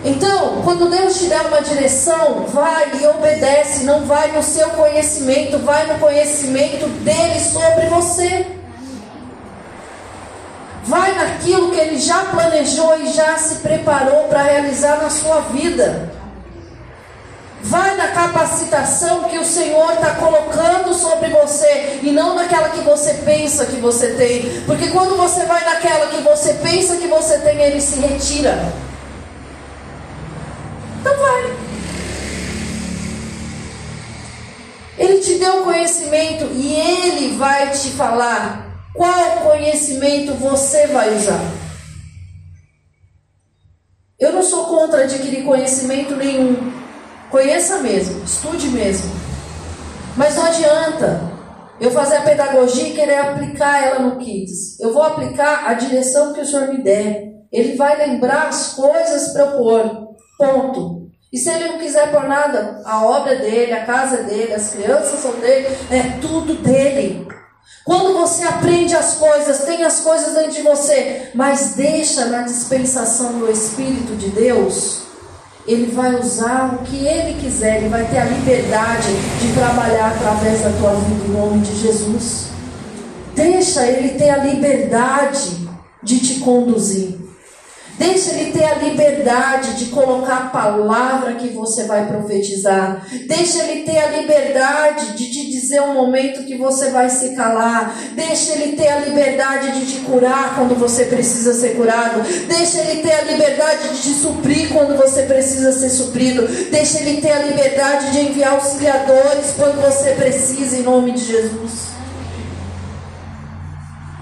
Então, 0.02 0.62
quando 0.64 0.88
Deus 0.88 1.18
te 1.18 1.26
der 1.26 1.42
uma 1.42 1.60
direção, 1.60 2.46
vai 2.48 2.90
e 3.00 3.06
obedece, 3.06 3.84
não 3.84 4.06
vai 4.06 4.32
no 4.32 4.42
seu 4.42 4.70
conhecimento, 4.70 5.58
vai 5.58 5.86
no 5.86 5.98
conhecimento 5.98 6.86
dele 7.04 7.38
sobre 7.38 7.86
você. 7.86 8.46
Vai 10.84 11.14
naquilo 11.14 11.70
que 11.70 11.78
ele 11.78 11.98
já 11.98 12.24
planejou 12.24 12.98
e 13.00 13.12
já 13.12 13.36
se 13.36 13.56
preparou 13.56 14.24
para 14.24 14.42
realizar 14.42 15.02
na 15.02 15.10
sua 15.10 15.40
vida. 15.42 16.10
Vai 17.62 17.94
na 17.94 18.08
capacitação 18.08 19.24
que 19.24 19.36
o 19.36 19.44
Senhor 19.44 19.92
está 19.92 20.14
colocando 20.14 20.94
sobre 20.94 21.28
você 21.28 22.00
e 22.02 22.10
não 22.10 22.34
naquela 22.34 22.70
que 22.70 22.80
você 22.80 23.14
pensa 23.22 23.66
que 23.66 23.76
você 23.76 24.14
tem. 24.14 24.62
Porque 24.64 24.88
quando 24.88 25.14
você 25.14 25.44
vai 25.44 25.62
naquela 25.62 26.06
que 26.06 26.22
você 26.22 26.54
pensa 26.54 26.96
que 26.96 27.06
você 27.06 27.38
tem, 27.40 27.60
ele 27.60 27.82
se 27.82 28.00
retira. 28.00 28.89
Então 31.00 31.16
vai. 31.16 31.56
Ele 34.98 35.20
te 35.20 35.38
deu 35.38 35.64
conhecimento 35.64 36.44
e 36.52 36.74
ele 36.74 37.36
vai 37.36 37.70
te 37.70 37.90
falar 37.92 38.70
qual 38.94 39.40
conhecimento 39.42 40.34
você 40.34 40.86
vai 40.88 41.16
usar. 41.16 41.40
Eu 44.18 44.34
não 44.34 44.42
sou 44.42 44.66
contra 44.66 45.04
adquirir 45.04 45.44
conhecimento 45.44 46.14
nenhum. 46.14 46.70
Conheça 47.30 47.78
mesmo, 47.78 48.22
estude 48.22 48.68
mesmo. 48.68 49.10
Mas 50.16 50.36
não 50.36 50.44
adianta 50.44 51.30
eu 51.80 51.90
fazer 51.90 52.16
a 52.16 52.22
pedagogia 52.22 52.88
e 52.88 52.94
querer 52.94 53.16
aplicar 53.20 53.82
ela 53.82 54.00
no 54.00 54.18
Kids. 54.18 54.78
Eu 54.78 54.92
vou 54.92 55.02
aplicar 55.02 55.66
a 55.66 55.72
direção 55.72 56.34
que 56.34 56.40
o 56.40 56.44
Senhor 56.44 56.68
me 56.68 56.82
der. 56.82 57.30
Ele 57.50 57.74
vai 57.76 57.96
lembrar 57.96 58.48
as 58.48 58.74
coisas 58.74 59.32
para 59.32 59.44
eu 59.44 59.52
pôr. 59.56 60.09
Ponto. 60.40 61.10
E 61.30 61.36
se 61.36 61.50
ele 61.50 61.68
não 61.68 61.78
quiser 61.78 62.10
por 62.10 62.24
nada, 62.24 62.80
a 62.84 63.04
obra 63.04 63.36
dele, 63.36 63.74
a 63.74 63.84
casa 63.84 64.22
dele, 64.22 64.54
as 64.54 64.70
crianças 64.70 65.20
são 65.20 65.32
dele, 65.32 65.68
é 65.90 66.18
tudo 66.18 66.54
dele. 66.54 67.28
Quando 67.84 68.14
você 68.14 68.44
aprende 68.44 68.96
as 68.96 69.14
coisas, 69.14 69.64
tem 69.64 69.84
as 69.84 70.00
coisas 70.00 70.34
dentro 70.34 70.52
de 70.52 70.62
você, 70.62 71.30
mas 71.34 71.74
deixa 71.74 72.24
na 72.24 72.42
dispensação 72.42 73.38
do 73.38 73.50
Espírito 73.50 74.16
de 74.16 74.30
Deus, 74.30 75.02
ele 75.66 75.92
vai 75.92 76.18
usar 76.18 76.74
o 76.74 76.78
que 76.84 77.06
ele 77.06 77.38
quiser, 77.38 77.76
ele 77.76 77.90
vai 77.90 78.06
ter 78.06 78.18
a 78.18 78.24
liberdade 78.24 79.08
de 79.40 79.52
trabalhar 79.52 80.14
através 80.16 80.62
da 80.62 80.70
tua 80.70 80.94
vida 80.94 81.26
em 81.26 81.32
nome 81.32 81.60
de 81.60 81.76
Jesus. 81.76 82.46
Deixa 83.34 83.86
ele 83.86 84.18
ter 84.18 84.30
a 84.30 84.38
liberdade 84.38 85.68
de 86.02 86.18
te 86.18 86.40
conduzir. 86.40 87.19
Deixa 88.00 88.30
ele 88.30 88.50
ter 88.50 88.64
a 88.64 88.76
liberdade 88.76 89.74
de 89.74 89.90
colocar 89.90 90.36
a 90.36 90.48
palavra 90.48 91.34
que 91.34 91.48
você 91.48 91.84
vai 91.84 92.06
profetizar. 92.06 93.06
Deixa 93.26 93.62
ele 93.62 93.82
ter 93.82 93.98
a 93.98 94.06
liberdade 94.06 95.18
de 95.18 95.30
te 95.30 95.50
dizer 95.50 95.82
um 95.82 95.92
momento 95.92 96.46
que 96.46 96.56
você 96.56 96.88
vai 96.88 97.10
se 97.10 97.36
calar. 97.36 97.94
Deixa 98.14 98.54
ele 98.54 98.74
ter 98.74 98.88
a 98.88 99.00
liberdade 99.00 99.78
de 99.78 99.92
te 99.92 100.00
curar 100.00 100.54
quando 100.54 100.78
você 100.78 101.04
precisa 101.04 101.52
ser 101.52 101.76
curado. 101.76 102.22
Deixa 102.48 102.80
ele 102.80 103.02
ter 103.02 103.12
a 103.12 103.24
liberdade 103.24 103.90
de 103.90 104.00
te 104.00 104.14
suprir 104.14 104.72
quando 104.72 104.96
você 104.96 105.24
precisa 105.24 105.70
ser 105.70 105.90
suprido. 105.90 106.48
Deixa 106.70 107.00
ele 107.00 107.20
ter 107.20 107.32
a 107.32 107.42
liberdade 107.42 108.12
de 108.12 108.20
enviar 108.20 108.54
auxiliadores 108.54 109.52
quando 109.58 109.78
você 109.78 110.12
precisa, 110.12 110.78
em 110.78 110.82
nome 110.82 111.12
de 111.12 111.22
Jesus. 111.26 111.99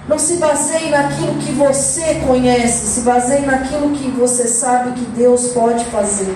Não 0.08 0.18
se 0.18 0.36
baseie 0.36 0.88
naquilo 0.88 1.34
que 1.34 1.52
você 1.52 2.14
conhece, 2.26 2.86
se 2.86 3.00
baseie 3.02 3.44
naquilo 3.44 3.94
que 3.94 4.10
você 4.10 4.48
sabe 4.48 4.92
que 4.92 5.04
Deus 5.10 5.48
pode 5.48 5.84
fazer. 5.84 6.34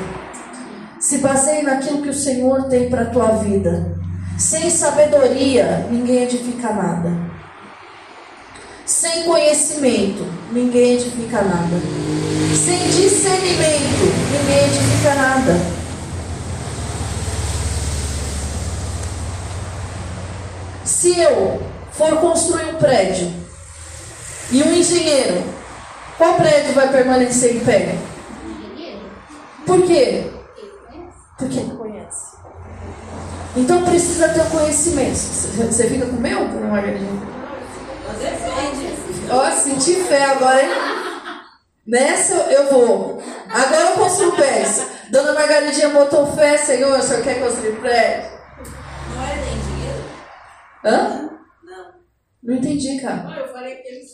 Se 1.01 1.19
baseie 1.19 1.63
naquilo 1.63 2.03
que 2.03 2.11
o 2.11 2.15
Senhor 2.15 2.65
tem 2.65 2.91
para 2.91 3.03
a 3.03 3.07
tua 3.07 3.29
vida. 3.39 3.97
Sem 4.39 4.69
sabedoria, 4.69 5.87
ninguém 5.91 6.25
edifica 6.25 6.71
nada. 6.71 7.17
Sem 8.85 9.23
conhecimento, 9.23 10.27
ninguém 10.53 10.97
edifica 10.97 11.41
nada. 11.41 11.81
Sem 12.55 12.79
discernimento, 12.91 14.05
ninguém 14.33 14.67
edifica 14.67 15.15
nada. 15.15 15.57
Se 20.85 21.19
eu 21.19 21.63
for 21.91 22.19
construir 22.19 22.75
um 22.75 22.75
prédio 22.75 23.42
e 24.53 24.63
um 24.63 24.73
engenheiro, 24.73 25.43
qual 26.19 26.35
prédio 26.35 26.75
vai 26.75 26.93
permanecer 26.93 27.57
em 27.57 27.61
pé? 27.61 27.97
Por 29.67 29.83
quê? 29.87 30.31
Porque 31.39 31.59
ele 31.59 31.75
conhece. 31.75 32.37
Então 33.57 33.83
precisa 33.83 34.29
ter 34.29 34.43
o 34.43 34.51
conhecimento. 34.51 35.17
Você 35.17 35.89
fica 35.89 36.07
com 36.07 36.17
o 36.17 36.21
meu, 36.21 36.49
dona 36.49 36.69
Margarida? 36.69 37.07
Ó, 39.31 39.51
senti 39.53 39.95
fé 40.05 40.25
agora, 40.25 40.63
hein? 40.63 40.71
Nessa 41.87 42.35
eu 42.35 42.71
vou. 42.71 43.23
Agora 43.49 43.91
eu 43.91 43.93
construo 43.95 44.33
prédio. 44.33 44.85
Dona 45.11 45.33
Margaridinha 45.33 45.89
botou 45.91 46.27
fé, 46.35 46.59
Senhor, 46.59 46.99
o 46.99 47.03
senhor 47.03 47.23
quer 47.23 47.41
construir 47.41 47.81
prédio? 47.81 48.31
Não 49.15 49.23
é 49.23 49.37
nem 49.37 49.59
dinheiro? 49.59 50.05
Hã? 50.85 51.31
Não. 51.63 51.93
Não 52.43 52.55
entendi, 52.55 53.01
cara. 53.01 53.25
Não, 53.25 53.37
eu 53.37 53.53
falei 53.53 53.77
que 53.77 53.89
ele 53.89 54.05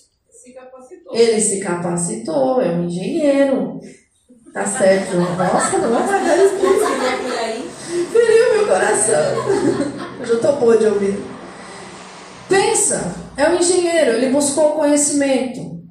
se 0.49 0.55
capacitou. 0.55 1.15
Ele 1.15 1.41
se 1.41 1.61
capacitou, 1.61 2.61
é 2.61 2.71
um 2.71 2.85
engenheiro. 2.85 3.81
Tá 4.53 4.65
certo. 4.65 5.17
Nossa, 5.17 5.79
não 5.79 5.91
vai 5.91 6.09
pagar 6.09 6.37
isso. 6.39 6.55
Feriu 8.13 8.55
meu 8.55 8.67
coração. 8.67 9.15
Eu 10.21 10.27
já 10.27 10.37
tô 10.41 10.53
boa 10.57 10.77
de 10.77 10.87
ouvir. 10.87 11.23
Pensa, 12.49 13.15
é 13.37 13.49
um 13.49 13.57
engenheiro, 13.57 14.13
ele 14.13 14.33
buscou 14.33 14.71
o 14.71 14.77
conhecimento. 14.77 15.83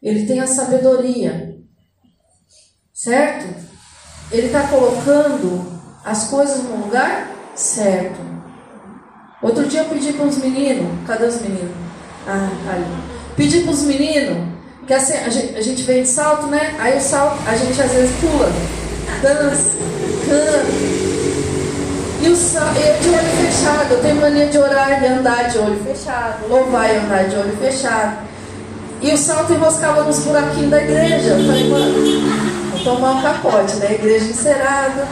Ele 0.00 0.26
tem 0.26 0.40
a 0.40 0.46
sabedoria. 0.46 1.56
Certo? 2.92 3.66
Ele 4.30 4.46
está 4.46 4.68
colocando 4.68 5.66
as 6.04 6.28
coisas 6.30 6.62
no 6.62 6.84
lugar 6.84 7.28
certo. 7.56 8.20
Outro 9.42 9.66
dia 9.66 9.80
eu 9.80 9.88
pedi 9.88 10.12
para 10.12 10.26
uns 10.26 10.38
meninos, 10.38 11.06
cadê 11.06 11.26
os 11.26 11.40
meninos? 11.40 11.76
Ah, 12.26 12.50
tá 12.64 12.72
ali. 12.74 13.17
Pedi 13.38 13.60
para 13.60 13.70
os 13.70 13.82
meninos, 13.84 14.36
que 14.84 14.92
assim, 14.92 15.12
a 15.12 15.28
gente, 15.28 15.56
a 15.56 15.62
gente 15.62 15.82
vem 15.84 16.02
de 16.02 16.08
salto, 16.08 16.48
né? 16.48 16.74
Aí 16.76 16.98
o 16.98 17.00
salto, 17.00 17.38
a 17.46 17.56
gente 17.56 17.80
às 17.80 17.92
vezes 17.92 18.10
pula, 18.20 18.50
dança, 19.22 19.70
canta. 20.26 20.66
E 22.20 22.28
o 22.28 22.34
salto, 22.34 22.76
eu 22.80 23.00
de 23.00 23.08
olho 23.10 23.46
fechado, 23.46 23.92
eu 23.92 24.02
tenho 24.02 24.16
mania 24.16 24.46
de 24.46 24.58
orar 24.58 25.00
e 25.00 25.06
andar 25.06 25.48
de 25.48 25.56
olho 25.56 25.80
fechado, 25.84 26.48
louvar 26.48 26.92
e 26.92 26.96
andar 26.98 27.28
de 27.28 27.36
olho 27.36 27.56
fechado. 27.58 28.26
E 29.00 29.12
o 29.12 29.16
salto 29.16 29.52
enroscava 29.52 30.02
nos 30.02 30.18
buraquinhos 30.18 30.70
da 30.70 30.82
igreja. 30.82 31.28
Eu 31.28 31.46
falei, 31.46 31.68
mano, 31.70 32.72
vou 32.72 32.80
tomar 32.82 33.12
um 33.12 33.22
capote, 33.22 33.76
né? 33.76 33.94
Igreja 33.94 34.24
encerada, 34.24 35.06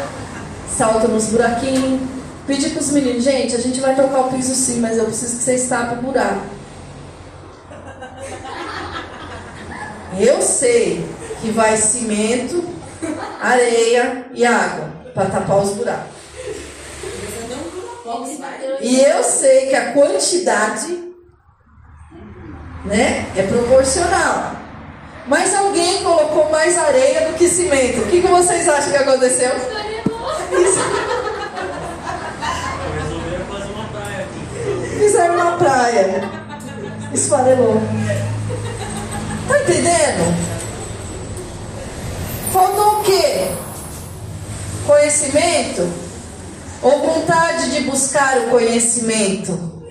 salto 0.69 1.07
nos 1.07 1.27
buraquinhos. 1.27 2.01
Pedi 2.45 2.71
para 2.71 2.81
os 2.81 2.91
meninos, 2.91 3.23
gente, 3.23 3.55
a 3.55 3.61
gente 3.61 3.79
vai 3.79 3.95
trocar 3.95 4.23
o 4.23 4.33
piso 4.33 4.53
sim, 4.53 4.81
mas 4.81 4.99
eu 4.99 5.05
preciso 5.05 5.37
que 5.37 5.45
vocês 5.45 5.69
tapem 5.69 5.99
o 5.99 6.03
buraco. 6.03 6.56
Eu 10.19 10.41
sei 10.41 11.07
que 11.41 11.51
vai 11.51 11.77
cimento, 11.77 12.65
areia 13.41 14.27
e 14.33 14.45
água 14.45 14.91
para 15.15 15.27
tapar 15.27 15.59
os 15.59 15.71
buracos. 15.71 16.17
E 18.81 19.01
eu 19.01 19.23
sei 19.23 19.67
que 19.67 19.75
a 19.75 19.93
quantidade 19.93 21.13
né, 22.85 23.27
é 23.37 23.43
proporcional. 23.43 24.53
Mas 25.27 25.55
alguém 25.55 26.03
colocou 26.05 26.49
mais 26.51 26.79
areia 26.79 27.29
do 27.29 27.35
que 27.37 27.49
cimento. 27.49 28.01
O 28.01 28.07
que, 28.07 28.23
que 28.23 28.29
vocês 28.29 28.69
acham 28.69 28.93
que 28.93 28.97
aconteceu? 28.97 29.51
Resolveram 32.95 33.47
fazer 33.47 33.73
uma 33.73 33.89
praia 33.89 34.25
aqui. 34.25 34.99
Fizeram 34.99 35.35
uma 35.35 35.57
praia. 35.57 36.23
Esfarelou. 37.13 37.83
Tá 39.49 39.63
entendendo? 39.63 40.57
Faltou 42.53 43.01
o 43.01 43.05
quê? 43.05 43.49
Conhecimento? 44.87 45.83
Ou 46.83 47.01
vontade 47.01 47.71
de 47.71 47.81
buscar 47.83 48.39
o 48.39 48.51
conhecimento? 48.51 49.83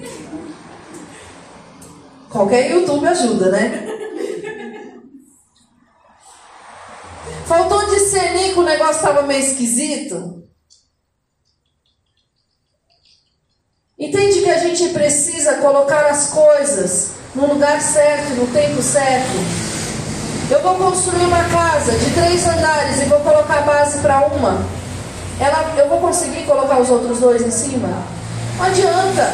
Qualquer 2.30 2.72
YouTube 2.72 3.08
ajuda, 3.08 3.49
né? 3.49 3.88
Faltou 7.45 7.86
discernir 7.88 8.53
que 8.53 8.60
o 8.60 8.64
negócio 8.64 8.97
estava 8.97 9.22
meio 9.22 9.39
esquisito? 9.39 10.43
Entende 13.97 14.41
que 14.41 14.49
a 14.49 14.58
gente 14.58 14.89
precisa 14.89 15.56
colocar 15.56 16.06
as 16.08 16.30
coisas 16.32 17.12
no 17.36 17.48
lugar 17.48 17.82
certo, 17.82 18.30
no 18.36 18.48
tempo 18.48 18.82
certo? 18.82 19.36
Eu 20.50 20.62
vou 20.62 20.76
construir 20.76 21.26
uma 21.26 21.44
casa 21.46 21.92
de 21.92 22.12
três 22.12 22.48
andares 22.48 23.02
e 23.02 23.06
vou 23.06 23.20
colocar 23.20 23.62
base 23.62 24.00
para 24.00 24.26
uma. 24.28 24.64
Ela, 25.40 25.74
eu 25.78 25.90
vou 25.90 26.00
conseguir 26.00 26.46
colocar 26.46 26.80
os 26.80 26.90
outros 26.90 27.20
dois 27.20 27.42
em 27.42 27.52
cima? 27.52 27.90
Não 28.58 28.66
adianta. 28.66 29.34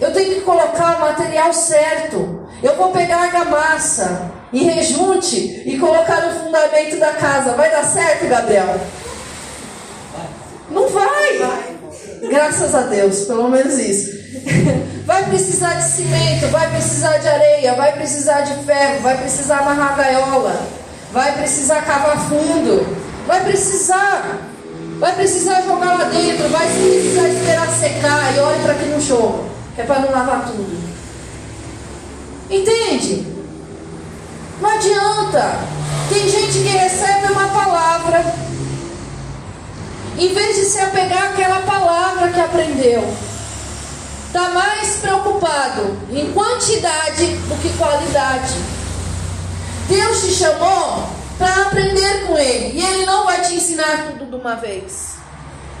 Eu 0.00 0.12
tenho 0.12 0.34
que 0.34 0.40
colocar 0.40 0.96
o 0.96 1.00
material 1.00 1.52
certo. 1.52 2.46
Eu 2.62 2.76
vou 2.76 2.90
pegar 2.90 3.18
a 3.18 3.22
argamassa 3.24 4.32
e 4.52 4.64
rejunte 4.64 5.62
e 5.64 5.78
colocar 5.78 6.22
no 6.22 6.40
fundamento 6.40 6.98
da 6.98 7.12
casa. 7.12 7.52
Vai 7.52 7.70
dar 7.70 7.84
certo, 7.84 8.26
Gabriel? 8.26 8.80
Não 10.70 10.88
vai. 10.88 11.38
Graças 12.28 12.74
a 12.74 12.82
Deus, 12.82 13.26
pelo 13.26 13.48
menos 13.48 13.78
isso. 13.78 14.21
Vai 15.06 15.24
precisar 15.24 15.74
de 15.74 15.84
cimento, 15.84 16.48
vai 16.50 16.70
precisar 16.70 17.18
de 17.18 17.28
areia, 17.28 17.74
vai 17.74 17.92
precisar 17.92 18.42
de 18.42 18.54
ferro, 18.64 19.00
vai 19.00 19.16
precisar 19.16 19.58
amarrar 19.58 19.96
gaiola, 19.96 20.68
vai 21.12 21.32
precisar 21.32 21.82
cavar 21.82 22.16
fundo, 22.28 22.86
vai 23.26 23.42
precisar, 23.42 24.38
vai 24.98 25.14
precisar 25.14 25.62
jogar 25.62 25.98
lá 25.98 26.04
dentro, 26.04 26.48
vai 26.48 26.66
precisar 26.66 27.28
esperar 27.28 27.68
secar 27.68 28.36
e 28.36 28.38
olhe 28.38 28.62
para 28.62 28.74
que 28.74 28.84
não 28.86 29.00
chova, 29.00 29.44
é 29.76 29.82
para 29.82 30.00
não 30.00 30.12
lavar 30.12 30.46
tudo. 30.46 30.82
Entende? 32.48 33.26
Não 34.60 34.70
adianta. 34.70 35.58
Tem 36.08 36.28
gente 36.28 36.58
que 36.58 36.68
recebe 36.68 37.32
uma 37.32 37.48
palavra, 37.48 38.34
em 40.18 40.32
vez 40.32 40.56
de 40.56 40.64
se 40.64 40.78
apegar 40.78 41.32
àquela 41.32 41.60
palavra 41.60 42.28
que 42.28 42.40
aprendeu, 42.40 43.02
está 44.32 44.48
mais 44.48 44.96
preocupado 44.96 45.94
em 46.10 46.32
quantidade 46.32 47.26
do 47.26 47.54
que 47.60 47.68
qualidade. 47.76 48.54
Deus 49.86 50.22
te 50.22 50.32
chamou 50.32 51.06
para 51.36 51.66
aprender 51.66 52.26
com 52.26 52.38
Ele, 52.38 52.78
e 52.78 52.82
Ele 52.82 53.04
não 53.04 53.26
vai 53.26 53.42
te 53.42 53.56
ensinar 53.56 54.06
tudo 54.06 54.30
de 54.30 54.34
uma 54.34 54.54
vez. 54.54 55.16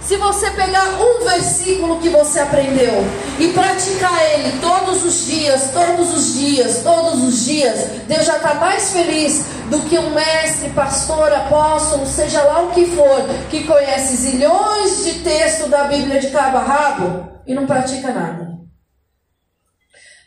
Se 0.02 0.18
você 0.18 0.50
pegar 0.50 0.84
um 1.00 1.24
versículo 1.24 1.98
que 1.98 2.10
você 2.10 2.40
aprendeu 2.40 3.02
e 3.38 3.48
praticar 3.54 4.20
ele 4.34 4.58
todos 4.60 5.02
os 5.04 5.26
dias, 5.26 5.70
todos 5.72 6.12
os 6.12 6.34
dias, 6.34 6.80
todos 6.82 7.22
os 7.22 7.44
dias, 7.46 8.02
Deus 8.06 8.26
já 8.26 8.36
está 8.36 8.54
mais 8.54 8.90
feliz 8.90 9.44
do 9.70 9.78
que 9.88 9.96
um 9.96 10.10
mestre, 10.10 10.68
pastor, 10.70 11.32
apóstolo, 11.32 12.04
seja 12.04 12.42
lá 12.42 12.62
o 12.62 12.70
que 12.70 12.84
for, 12.84 13.24
que 13.48 13.64
conhece 13.64 14.16
zilhões 14.16 15.04
de 15.04 15.20
textos 15.20 15.70
da 15.70 15.84
Bíblia 15.84 16.20
de 16.20 16.28
cabo 16.30 16.58
a 16.58 16.62
rabo 16.62 17.31
e 17.46 17.54
não 17.54 17.66
pratica 17.66 18.12
nada. 18.12 18.58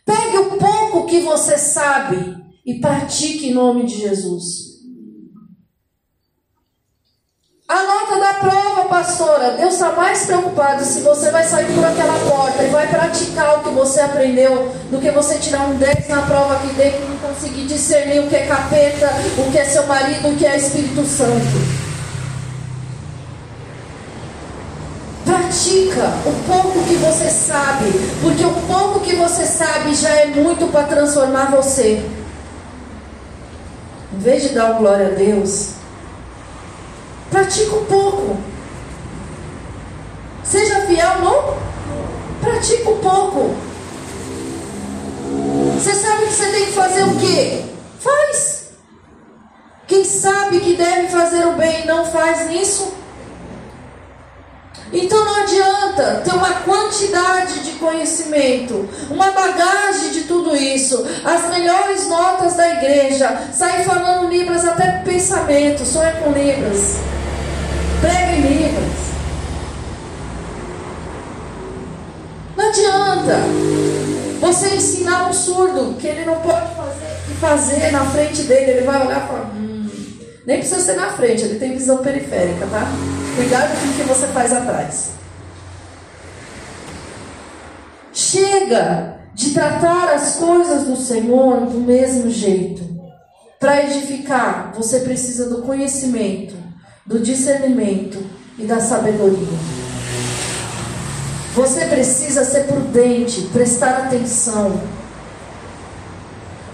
Pegue 0.06 0.38
o 0.38 0.58
pouco 0.58 1.08
que 1.08 1.22
você 1.22 1.58
sabe 1.58 2.38
e 2.66 2.80
pratique 2.80 3.50
em 3.50 3.54
nome 3.54 3.86
de 3.86 3.98
Jesus. 3.98 4.76
A 7.68 7.84
nota 7.84 8.20
da 8.20 8.34
prova, 8.36 8.86
pastora, 8.88 9.58
Deus 9.58 9.74
está 9.74 9.92
mais 9.94 10.28
preocupado 10.28 10.84
se 10.86 11.02
você 11.02 11.32
vai 11.32 11.44
sair 11.44 11.74
por 11.74 11.84
aquela 11.84 12.14
porta 12.30 12.64
e 12.64 12.70
vai 12.70 12.88
praticar 12.88 13.58
o 13.58 13.64
que 13.64 13.70
você 13.70 14.02
aprendeu 14.02 14.72
do 14.92 15.02
que 15.02 15.10
você 15.10 15.40
tirar 15.40 15.68
um 15.68 15.76
10 15.76 16.08
na 16.08 16.22
prova 16.28 16.58
aqui 16.58 16.68
dentro 16.76 17.04
e 17.04 17.10
não 17.10 17.18
conseguir 17.18 17.66
discernir 17.66 18.20
o 18.20 18.30
que 18.30 18.36
é 18.36 18.46
capeta, 18.46 19.10
o 19.40 19.52
que 19.52 19.58
é 19.58 19.66
seu 19.66 19.88
marido, 19.88 20.30
o 20.30 20.36
que 20.36 20.46
é 20.46 20.58
Espírito 20.58 21.04
Santo. 21.06 21.75
Pratica 25.46 26.12
o 26.26 26.34
pouco 26.48 26.84
que 26.88 26.96
você 26.96 27.30
sabe, 27.30 27.86
porque 28.20 28.44
o 28.44 28.54
pouco 28.68 29.00
que 29.02 29.16
você 29.16 29.46
sabe 29.46 29.94
já 29.94 30.10
é 30.10 30.26
muito 30.28 30.72
para 30.72 30.88
transformar 30.88 31.52
você. 31.52 32.04
Em 34.12 34.18
vez 34.18 34.42
de 34.42 34.50
dar 34.50 34.74
glória 34.74 35.08
a 35.08 35.12
Deus, 35.12 35.76
Pratica 37.30 37.76
um 37.76 37.86
pouco. 37.86 38.38
Seja 40.44 40.82
fiel 40.88 41.20
no. 41.20 41.58
Pratica 42.42 42.90
um 42.90 43.00
pouco. 43.00 43.56
Você 45.76 45.94
sabe 45.94 46.26
que 46.26 46.34
você 46.34 46.52
tem 46.52 46.66
que 46.68 46.72
fazer 46.72 47.04
o 47.04 47.16
quê? 47.18 47.66
Faz. 48.00 48.70
Quem 49.86 50.06
sabe 50.06 50.60
que 50.62 50.76
deve 50.76 51.10
fazer 51.10 51.46
o 51.46 51.54
bem 51.54 51.84
e 51.84 51.86
não 51.86 52.06
faz 52.06 52.50
nisso? 52.50 52.94
Então 54.96 55.26
não 55.26 55.36
adianta 55.44 56.22
ter 56.24 56.34
uma 56.34 56.54
quantidade 56.62 57.60
de 57.60 57.72
conhecimento, 57.74 58.88
uma 59.10 59.32
bagagem 59.32 60.12
de 60.12 60.22
tudo 60.22 60.56
isso, 60.56 61.06
as 61.26 61.50
melhores 61.50 62.08
notas 62.08 62.56
da 62.56 62.70
igreja, 62.78 63.50
sair 63.54 63.84
falando 63.84 64.30
Libras 64.30 64.64
até 64.64 65.04
pensamento, 65.04 65.86
sonha 65.86 66.14
com 66.14 66.32
Libras. 66.32 66.96
Prega 68.00 68.32
em 68.32 68.42
Libras. 68.42 69.06
Não 72.56 72.70
adianta 72.70 73.40
você 74.40 74.76
ensinar 74.76 75.30
um 75.30 75.34
surdo 75.34 75.96
que 76.00 76.08
ele 76.08 76.24
não 76.24 76.36
pode 76.36 76.74
fazer, 76.74 77.36
fazer 77.42 77.92
na 77.92 78.06
frente 78.06 78.44
dele, 78.44 78.72
ele 78.72 78.86
vai 78.86 79.06
olhar 79.06 79.24
e 79.24 79.28
falar, 79.28 79.52
hum, 79.56 79.75
nem 80.46 80.60
precisa 80.60 80.82
ser 80.82 80.96
na 80.96 81.12
frente, 81.12 81.44
ele 81.44 81.60
tem 81.60 81.74
visão 81.74 81.98
periférica, 81.98 82.68
tá? 82.68 82.88
Cuidado 83.36 83.80
com 83.82 83.88
o 83.88 83.94
que 83.94 84.04
você 84.04 84.28
faz 84.28 84.54
atrás. 84.54 85.10
Chega 88.14 89.20
de 89.34 89.52
tratar 89.52 90.14
as 90.14 90.36
coisas 90.36 90.84
do 90.84 90.96
Senhor 90.96 91.62
do 91.66 91.80
mesmo 91.80 92.30
jeito. 92.30 92.84
Para 93.60 93.84
edificar, 93.84 94.72
você 94.76 95.00
precisa 95.00 95.50
do 95.50 95.64
conhecimento 95.64 96.66
do 97.06 97.20
discernimento 97.20 98.26
e 98.58 98.66
da 98.66 98.80
sabedoria. 98.80 99.58
Você 101.54 101.86
precisa 101.86 102.44
ser 102.44 102.66
prudente, 102.66 103.44
prestar 103.54 104.06
atenção. 104.06 104.82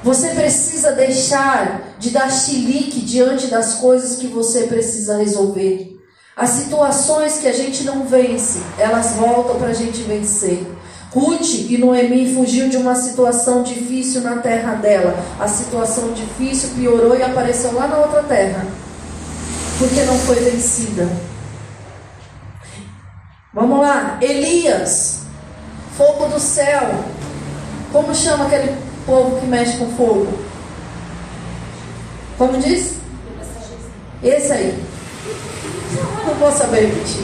Você 0.03 0.29
precisa 0.29 0.93
deixar 0.93 1.81
de 2.01 2.09
dar 2.09 2.31
chilique 2.31 2.99
diante 2.99 3.45
das 3.45 3.75
coisas 3.75 4.17
que 4.17 4.25
você 4.25 4.63
precisa 4.63 5.17
resolver. 5.17 5.99
As 6.35 6.49
situações 6.49 7.37
que 7.37 7.47
a 7.47 7.53
gente 7.53 7.83
não 7.83 8.07
vence, 8.07 8.59
elas 8.79 9.11
voltam 9.11 9.59
para 9.59 9.67
a 9.67 9.73
gente 9.73 10.01
vencer. 10.01 10.65
Ruth 11.13 11.69
e 11.69 11.77
Noemi 11.77 12.33
fugiu 12.33 12.69
de 12.69 12.77
uma 12.77 12.95
situação 12.95 13.61
difícil 13.61 14.21
na 14.21 14.37
terra 14.37 14.73
dela. 14.73 15.15
A 15.39 15.47
situação 15.47 16.11
difícil 16.13 16.69
piorou 16.75 17.15
e 17.15 17.21
apareceu 17.21 17.71
lá 17.73 17.87
na 17.87 17.97
outra 17.99 18.23
terra 18.23 18.65
porque 19.77 20.01
não 20.03 20.17
foi 20.17 20.37
vencida. 20.37 21.07
Vamos 23.53 23.79
lá, 23.79 24.17
Elias, 24.21 25.21
fogo 25.95 26.27
do 26.29 26.39
céu. 26.39 27.03
Como 27.91 28.15
chama 28.15 28.45
aquele 28.45 28.75
povo 29.05 29.39
que 29.39 29.45
mexe 29.45 29.77
com 29.77 29.91
fogo? 29.91 30.50
Como 32.41 32.57
diz? 32.57 32.95
Esse 34.23 34.51
aí. 34.51 34.83
Não 36.25 36.33
vou 36.33 36.51
saber 36.51 36.87
repetir. 36.87 37.21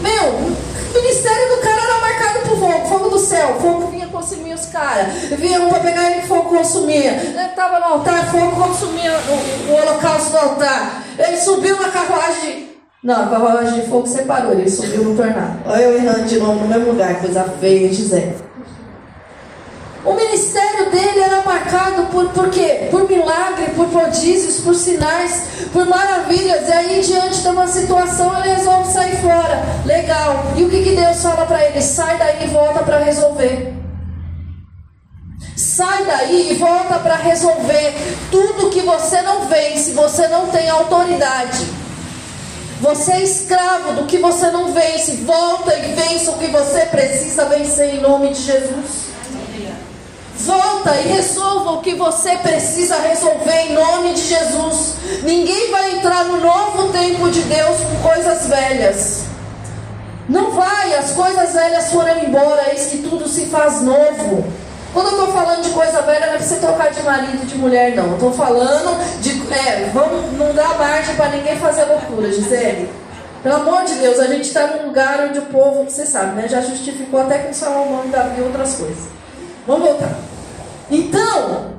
Meu, 0.00 0.30
o 0.30 0.94
ministério 0.94 1.54
do 1.54 1.60
cara 1.60 1.82
era 1.82 2.00
marcado 2.00 2.48
por 2.48 2.58
fogo, 2.58 2.88
fogo 2.88 3.10
do 3.10 3.18
céu, 3.18 3.58
fogo 3.60 3.88
vinha 3.88 4.06
consumir 4.06 4.54
os 4.54 4.64
caras, 4.64 5.12
vinha 5.38 5.60
um 5.60 5.68
para 5.68 5.80
pegar 5.80 6.10
ele, 6.10 6.22
fogo 6.22 6.56
consumia. 6.56 7.12
Ele 7.12 7.38
estava 7.38 7.78
no 7.80 7.84
altar, 7.96 8.30
fogo 8.30 8.56
consumia 8.56 9.12
o, 9.12 9.72
o, 9.72 9.76
holocausto 9.76 10.30
do 10.30 10.38
altar. 10.38 11.04
Ele 11.18 11.36
subiu 11.36 11.78
na 11.78 11.90
carruagem. 11.90 12.78
Não, 13.02 13.24
a 13.24 13.28
carruagem 13.28 13.82
de 13.82 13.90
fogo 13.90 14.06
separou, 14.06 14.52
ele 14.52 14.70
subiu 14.70 15.04
no 15.04 15.14
tornado. 15.14 15.60
Olha 15.66 15.82
eu 15.82 15.96
errando 15.98 16.24
de 16.24 16.38
novo 16.38 16.60
no 16.60 16.66
mesmo 16.66 16.92
lugar, 16.92 17.20
coisa 17.20 17.44
feia, 17.60 17.92
Gisele. 17.92 18.36
O 20.02 20.14
ministério 20.14 20.57
marcado 21.48 22.04
por, 22.12 22.28
por 22.28 22.50
quê? 22.50 22.88
Por 22.90 23.08
milagre, 23.08 23.70
por 23.74 23.88
prodígios, 23.88 24.60
por 24.60 24.74
sinais, 24.74 25.44
por 25.72 25.86
maravilhas. 25.86 26.68
E 26.68 26.72
aí, 26.72 27.00
diante 27.00 27.40
de 27.40 27.48
uma 27.48 27.66
situação, 27.66 28.38
ele 28.38 28.54
resolve 28.54 28.92
sair 28.92 29.16
fora. 29.16 29.62
Legal. 29.86 30.52
E 30.56 30.64
o 30.64 30.68
que, 30.68 30.82
que 30.82 30.94
Deus 30.94 31.22
fala 31.22 31.46
para 31.46 31.64
ele? 31.64 31.80
Sai 31.80 32.18
daí 32.18 32.44
e 32.44 32.48
volta 32.48 32.80
para 32.80 32.98
resolver. 32.98 33.74
Sai 35.56 36.04
daí 36.04 36.52
e 36.52 36.54
volta 36.56 36.98
para 36.98 37.16
resolver 37.16 37.94
tudo 38.30 38.70
que 38.70 38.82
você 38.82 39.22
não 39.22 39.46
vence, 39.46 39.92
você 39.92 40.28
não 40.28 40.48
tem 40.48 40.68
autoridade. 40.68 41.66
Você 42.80 43.10
é 43.12 43.22
escravo 43.24 43.94
do 43.94 44.06
que 44.06 44.18
você 44.18 44.50
não 44.50 44.72
vence. 44.72 45.16
Volta 45.24 45.74
e 45.74 45.94
vença 45.94 46.30
o 46.30 46.38
que 46.38 46.46
você 46.46 46.80
precisa 46.86 47.46
vencer 47.46 47.94
em 47.94 48.00
nome 48.00 48.28
de 48.28 48.42
Jesus. 48.42 49.08
Volta 50.38 50.94
e 50.94 51.08
resolva 51.08 51.72
o 51.72 51.80
que 51.80 51.94
você 51.94 52.36
precisa 52.36 52.96
resolver 52.96 53.70
em 53.70 53.72
nome 53.72 54.14
de 54.14 54.22
Jesus. 54.22 54.94
Ninguém 55.24 55.70
vai 55.72 55.96
entrar 55.96 56.24
no 56.26 56.40
novo 56.40 56.92
tempo 56.92 57.28
de 57.28 57.42
Deus 57.42 57.76
com 57.80 58.08
coisas 58.08 58.46
velhas. 58.46 59.24
Não 60.28 60.52
vai, 60.52 60.94
as 60.94 61.10
coisas 61.10 61.54
velhas 61.54 61.90
foram 61.90 62.22
embora, 62.22 62.70
eis 62.72 62.86
que 62.86 62.98
tudo 62.98 63.26
se 63.26 63.46
faz 63.46 63.80
novo. 63.82 64.46
Quando 64.92 65.08
eu 65.08 65.12
estou 65.12 65.32
falando 65.32 65.62
de 65.62 65.70
coisa 65.70 66.02
velha, 66.02 66.26
não 66.26 66.34
é 66.34 66.36
para 66.36 66.46
você 66.46 66.56
trocar 66.56 66.90
de 66.92 67.02
marido 67.02 67.44
de 67.44 67.56
mulher, 67.56 67.96
não. 67.96 68.14
Estou 68.14 68.32
falando 68.32 68.96
de. 69.20 69.30
É, 69.52 69.90
vamos, 69.92 70.38
não 70.38 70.54
dá 70.54 70.68
margem 70.74 71.16
para 71.16 71.30
ninguém 71.30 71.56
fazer 71.56 71.84
loucura, 71.84 72.32
Gisele. 72.32 72.88
Pelo 73.42 73.56
amor 73.56 73.84
de 73.84 73.94
Deus, 73.94 74.20
a 74.20 74.26
gente 74.26 74.42
está 74.42 74.68
num 74.68 74.86
lugar 74.86 75.28
onde 75.28 75.40
o 75.40 75.46
povo, 75.46 75.84
você 75.84 76.06
sabe, 76.06 76.40
né? 76.40 76.48
Já 76.48 76.60
justificou 76.60 77.22
até 77.22 77.38
com 77.38 77.52
Salomão 77.52 78.04
e 78.04 78.08
Davi 78.08 78.40
outras 78.40 78.74
coisas. 78.74 79.17
Vamos 79.68 79.86
voltar. 79.86 80.18
Então, 80.90 81.74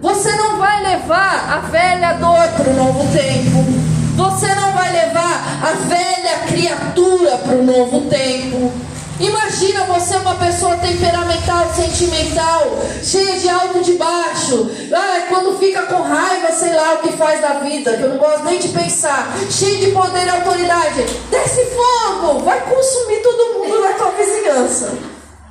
você 0.00 0.30
não 0.36 0.56
vai 0.56 0.84
levar 0.84 1.52
a 1.52 1.58
velha 1.68 2.12
dor 2.12 2.48
para 2.56 2.70
o 2.70 2.76
novo 2.76 3.12
tempo. 3.12 3.64
Você 4.14 4.54
não 4.54 4.70
vai 4.70 4.92
levar 4.92 5.42
a 5.64 5.72
velha 5.88 6.38
criatura 6.46 7.38
para 7.38 7.56
o 7.56 7.64
novo 7.64 8.02
tempo. 8.02 8.70
Imagina 9.18 9.84
você 9.86 10.14
uma 10.14 10.36
pessoa 10.36 10.76
temperamental, 10.76 11.74
sentimental, 11.74 12.78
cheia 13.02 13.36
de 13.36 13.48
alto 13.48 13.78
e 13.78 13.82
de 13.82 13.94
baixo. 13.94 14.70
Ah, 14.94 15.26
quando 15.28 15.58
fica 15.58 15.82
com 15.82 16.02
raiva, 16.02 16.52
sei 16.52 16.72
lá 16.72 16.94
o 16.94 16.98
que 16.98 17.16
faz 17.16 17.40
da 17.40 17.54
vida, 17.54 17.96
que 17.96 18.02
eu 18.02 18.10
não 18.10 18.18
gosto 18.18 18.44
nem 18.44 18.60
de 18.60 18.68
pensar. 18.68 19.34
Cheio 19.50 19.78
de 19.78 19.90
poder 19.90 20.26
e 20.26 20.30
autoridade. 20.30 21.02
Desce 21.30 21.66
fogo, 21.66 22.44
vai 22.44 22.60
consumir 22.60 23.18
todo 23.22 23.58
mundo 23.58 23.80
na 23.80 23.92
tua 23.94 24.12
vizinhança. 24.12 24.94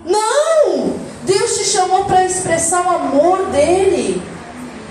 Não! 0.05 1.10
Deus 1.23 1.57
te 1.57 1.65
chamou 1.65 2.05
para 2.05 2.25
expressar 2.25 2.85
o 2.85 2.89
amor 2.89 3.45
dele. 3.47 4.21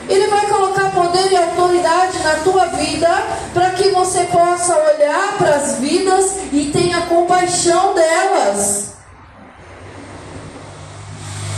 Ele 0.08 0.26
vai 0.26 0.46
colocar 0.46 0.90
poder 0.90 1.30
e 1.30 1.36
autoridade 1.36 2.18
na 2.22 2.34
tua 2.36 2.66
vida 2.66 3.08
para 3.54 3.70
que 3.70 3.90
você 3.90 4.24
possa 4.24 4.76
olhar 4.76 5.36
para 5.38 5.56
as 5.56 5.78
vidas 5.78 6.36
e 6.52 6.70
tenha 6.72 7.02
compaixão 7.02 7.94
delas. 7.94 8.90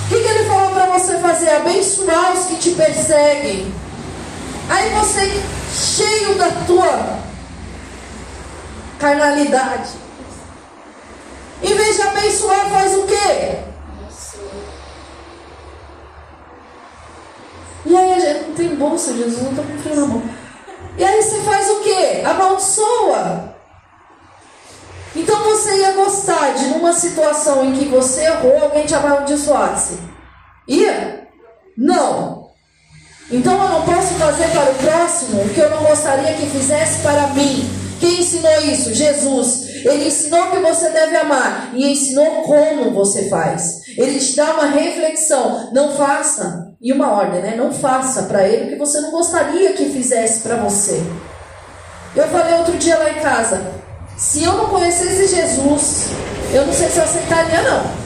O 0.04 0.08
que, 0.08 0.20
que 0.20 0.28
ele 0.28 0.44
falou 0.44 0.70
para 0.72 0.86
você 0.86 1.18
fazer? 1.18 1.48
Abençoar 1.50 2.32
os 2.34 2.46
que 2.46 2.56
te 2.56 2.70
perseguem. 2.72 3.74
Aí 4.68 4.90
você, 4.90 5.42
cheio 5.74 6.34
da 6.34 6.50
tua 6.66 7.18
carnalidade, 8.98 9.90
em 11.62 11.74
vez 11.74 11.96
de 11.96 12.02
abençoar, 12.02 12.68
faz 12.70 12.94
o 12.96 13.02
quê? 13.04 13.71
E 17.84 17.96
aí 17.96 18.12
a 18.14 18.18
gente 18.20 18.48
não 18.48 18.54
tem 18.54 18.76
bolsa, 18.76 19.12
Jesus, 19.12 19.42
não 19.42 19.50
estou 19.50 19.64
com 19.64 19.78
frio 19.78 19.96
na 19.96 20.06
mão. 20.06 20.22
E 20.96 21.04
aí 21.04 21.22
você 21.22 21.40
faz 21.40 21.68
o 21.70 21.80
quê? 21.80 22.22
Amaldiçoa. 22.24 23.54
Então 25.14 25.42
você 25.44 25.78
ia 25.78 25.92
gostar 25.92 26.54
de 26.54 26.66
numa 26.66 26.92
situação 26.92 27.64
em 27.64 27.72
que 27.72 27.86
você 27.86 28.24
errou, 28.24 28.62
alguém 28.62 28.86
te 28.86 28.94
amaldiçoasse? 28.94 29.98
Ia? 30.68 31.28
Não. 31.76 32.50
Então 33.30 33.62
eu 33.62 33.68
não 33.68 33.82
posso 33.82 34.14
fazer 34.14 34.48
para 34.48 34.70
o 34.70 34.74
próximo 34.74 35.42
o 35.42 35.48
que 35.48 35.60
eu 35.60 35.70
não 35.70 35.82
gostaria 35.84 36.34
que 36.34 36.46
fizesse 36.46 37.02
para 37.02 37.28
mim. 37.28 37.68
Quem 37.98 38.20
ensinou 38.20 38.60
isso? 38.62 38.94
Jesus. 38.94 39.66
Ele 39.84 40.08
ensinou 40.08 40.50
que 40.50 40.58
você 40.58 40.90
deve 40.90 41.16
amar 41.16 41.70
e 41.74 41.90
ensinou 41.92 42.42
como 42.42 42.92
você 42.92 43.28
faz. 43.28 43.80
Ele 43.96 44.18
te 44.18 44.36
dá 44.36 44.52
uma 44.54 44.66
reflexão. 44.66 45.70
Não 45.72 45.94
faça 45.96 46.71
e 46.82 46.92
uma 46.92 47.12
ordem, 47.12 47.40
né? 47.40 47.54
Não 47.56 47.72
faça 47.72 48.24
para 48.24 48.46
ele 48.46 48.64
o 48.64 48.68
que 48.70 48.76
você 48.76 49.00
não 49.00 49.12
gostaria 49.12 49.72
que 49.74 49.90
fizesse 49.90 50.40
para 50.40 50.56
você. 50.56 51.00
Eu 52.16 52.26
falei 52.28 52.54
outro 52.54 52.76
dia 52.76 52.98
lá 52.98 53.10
em 53.10 53.20
casa, 53.20 53.62
se 54.16 54.42
eu 54.42 54.52
não 54.54 54.66
conhecesse 54.66 55.34
Jesus, 55.34 56.08
eu 56.52 56.66
não 56.66 56.72
sei 56.72 56.88
se 56.88 56.98
eu 56.98 57.04
aceitaria 57.04 57.62
não. 57.62 58.02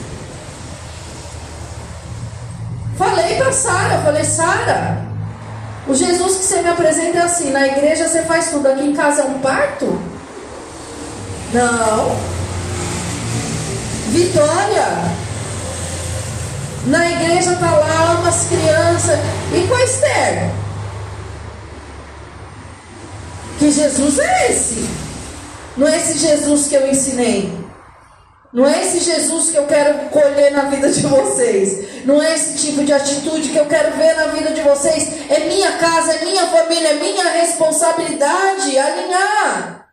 Falei 2.97 3.35
para 3.37 3.51
Sara, 3.51 4.01
falei, 4.03 4.23
Sara, 4.23 5.05
o 5.87 5.93
Jesus 5.93 6.37
que 6.37 6.43
você 6.43 6.61
me 6.61 6.69
apresenta 6.69 7.17
é 7.17 7.21
assim, 7.21 7.51
na 7.51 7.67
igreja 7.67 8.07
você 8.07 8.21
faz 8.23 8.49
tudo, 8.49 8.67
aqui 8.67 8.83
em 8.83 8.93
casa 8.93 9.23
é 9.23 9.25
um 9.25 9.39
parto? 9.39 9.85
Não. 11.53 12.15
Vitória, 14.09 14.85
na 16.87 17.09
igreja 17.09 17.55
tá 17.55 17.71
lá 17.71 18.19
umas 18.19 18.47
crianças. 18.47 19.19
E 19.53 19.73
a 19.73 19.83
Esther? 19.83 20.51
Que 23.59 23.71
Jesus 23.71 24.19
é 24.19 24.51
esse? 24.51 24.89
Não 25.75 25.87
é 25.87 25.97
esse 25.97 26.17
Jesus 26.17 26.67
que 26.67 26.75
eu 26.75 26.87
ensinei. 26.87 27.67
Não 28.53 28.65
é 28.65 28.81
esse 28.81 28.99
Jesus 29.01 29.51
que 29.51 29.57
eu 29.57 29.67
quero 29.67 30.09
colher 30.09 30.51
na 30.51 30.63
vida 30.63 30.89
de 30.89 31.01
vocês. 31.01 32.05
Não 32.05 32.21
é 32.21 32.33
esse 32.33 32.65
tipo 32.65 32.83
de 32.83 32.93
atitude 32.93 33.49
que 33.49 33.57
eu 33.57 33.65
quero 33.65 33.95
ver 33.97 34.15
na 34.15 34.27
vida 34.27 34.51
de 34.51 34.61
vocês. 34.61 35.29
É 35.29 35.41
minha 35.41 35.73
casa, 35.73 36.13
é 36.13 36.25
minha 36.25 36.47
família, 36.47 36.89
é 36.89 36.93
minha 36.93 37.29
responsabilidade 37.31 38.79
alinhar. 38.79 39.89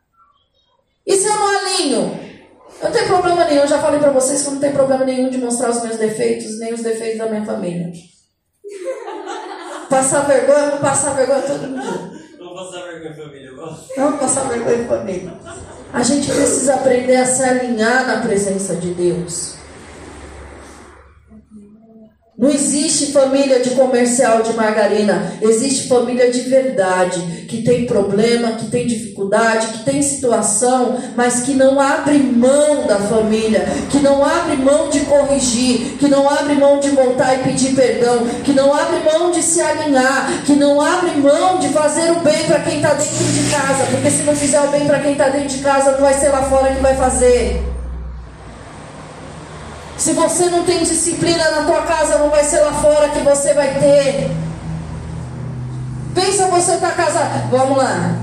E 1.07 1.17
se 1.17 1.27
eu 1.27 1.35
não 1.35 1.59
alinho? 1.59 2.24
Não 2.83 2.91
tem 2.91 3.07
problema 3.07 3.45
nenhum, 3.45 3.63
eu 3.63 3.69
já 3.69 3.79
falei 3.79 3.99
para 3.99 4.11
vocês 4.11 4.43
que 4.43 4.51
não 4.51 4.61
tem 4.61 4.73
problema 4.73 5.05
nenhum 5.05 5.31
de 5.31 5.39
mostrar 5.39 5.71
os 5.71 5.83
meus 5.83 5.97
defeitos, 5.97 6.59
nem 6.59 6.75
os 6.75 6.83
defeitos 6.83 7.19
da 7.19 7.27
minha 7.27 7.45
família. 7.45 7.93
Passar 9.89 10.27
vergonha, 10.27 10.71
vou 10.71 10.81
passar 10.81 11.15
vergonha 11.15 11.43
todo 11.43 11.69
mundo. 11.69 12.15
Vou 12.39 12.55
passar 12.55 12.83
vergonha 12.83 13.15
família. 13.15 13.53
Não 13.97 14.19
passar 14.19 14.49
vergonha 14.49 14.77
em 14.77 14.87
família. 14.87 15.33
A 15.93 16.03
gente 16.03 16.27
precisa 16.31 16.75
aprender 16.75 17.17
a 17.17 17.27
se 17.27 17.43
alinhar 17.43 18.07
na 18.07 18.21
presença 18.21 18.75
de 18.75 18.93
Deus. 18.95 19.54
Não 22.37 22.51
existe 22.51 23.13
família 23.13 23.61
de 23.61 23.71
comercial 23.71 24.43
de 24.43 24.53
margarina, 24.55 25.35
existe 25.41 25.87
família 25.87 26.33
de 26.33 26.41
verdade, 26.41 27.47
que 27.49 27.63
tem 27.63 27.87
problema, 27.87 28.53
que 28.53 28.67
tem 28.67 28.89
dificuldade, 28.89 29.69
que 29.69 29.85
tem 29.85 30.03
situação, 30.03 30.99
mas 31.15 31.43
que 31.43 31.53
não 31.53 31.79
abre 31.81 32.19
mão 32.19 32.89
da 32.89 32.97
família, 32.97 33.65
que 33.89 34.01
não 34.01 34.25
abre 34.25 34.57
mão 34.57 34.91
de 34.91 34.99
corrigir, 35.03 35.97
que 35.97 36.09
não 36.09 36.29
abre 36.29 36.57
mão 36.57 36.81
de 36.81 36.89
voltar 36.89 37.37
e 37.37 37.45
pedir 37.45 37.73
perdão, 37.73 38.27
que 38.45 38.53
não 38.53 38.75
abre 38.75 38.99
mão 39.13 39.31
de 39.31 39.41
se 39.41 39.61
alinhar, 39.61 40.43
que 40.45 40.55
não 40.55 40.81
abre 40.81 41.13
mão 41.13 41.61
de 41.61 41.69
fazer 41.69 42.11
o 42.11 42.19
bem 42.19 42.47
para 42.47 42.59
quem 42.63 42.79
está 42.79 42.95
dentro 42.95 43.25
de 43.25 43.49
casa, 43.49 43.85
porque 43.93 44.11
se 44.11 44.25
não 44.25 44.35
fizer 44.35 44.61
o 44.61 44.73
bem 44.73 44.85
para 44.89 44.99
quem 44.99 45.13
está 45.13 45.29
dentro 45.29 45.57
de 45.57 45.63
casa, 45.63 45.93
não 45.93 46.01
vai 46.01 46.15
ser 46.15 46.31
lá 46.31 46.43
fora 46.43 46.75
que 46.75 46.83
vai 46.83 46.97
fazer. 46.97 47.74
Se 49.97 50.13
você 50.13 50.47
não 50.47 50.65
tem 50.65 50.83
disciplina 50.83 51.51
na 51.51 51.65
tua 51.65 51.83
casa, 51.83 52.19
não 52.19 52.31
vai 52.31 52.45
ser 52.45 52.61
lá 52.61 52.73
fora 52.73 53.09
que 53.11 53.21
você 53.21 53.55
vai 53.55 53.75
ter. 53.79 54.31
Pensa 56.15 56.47
você 56.49 56.77
tá 56.77 56.91
casada. 56.91 57.45
Vamos 57.51 57.77
lá. 57.77 58.17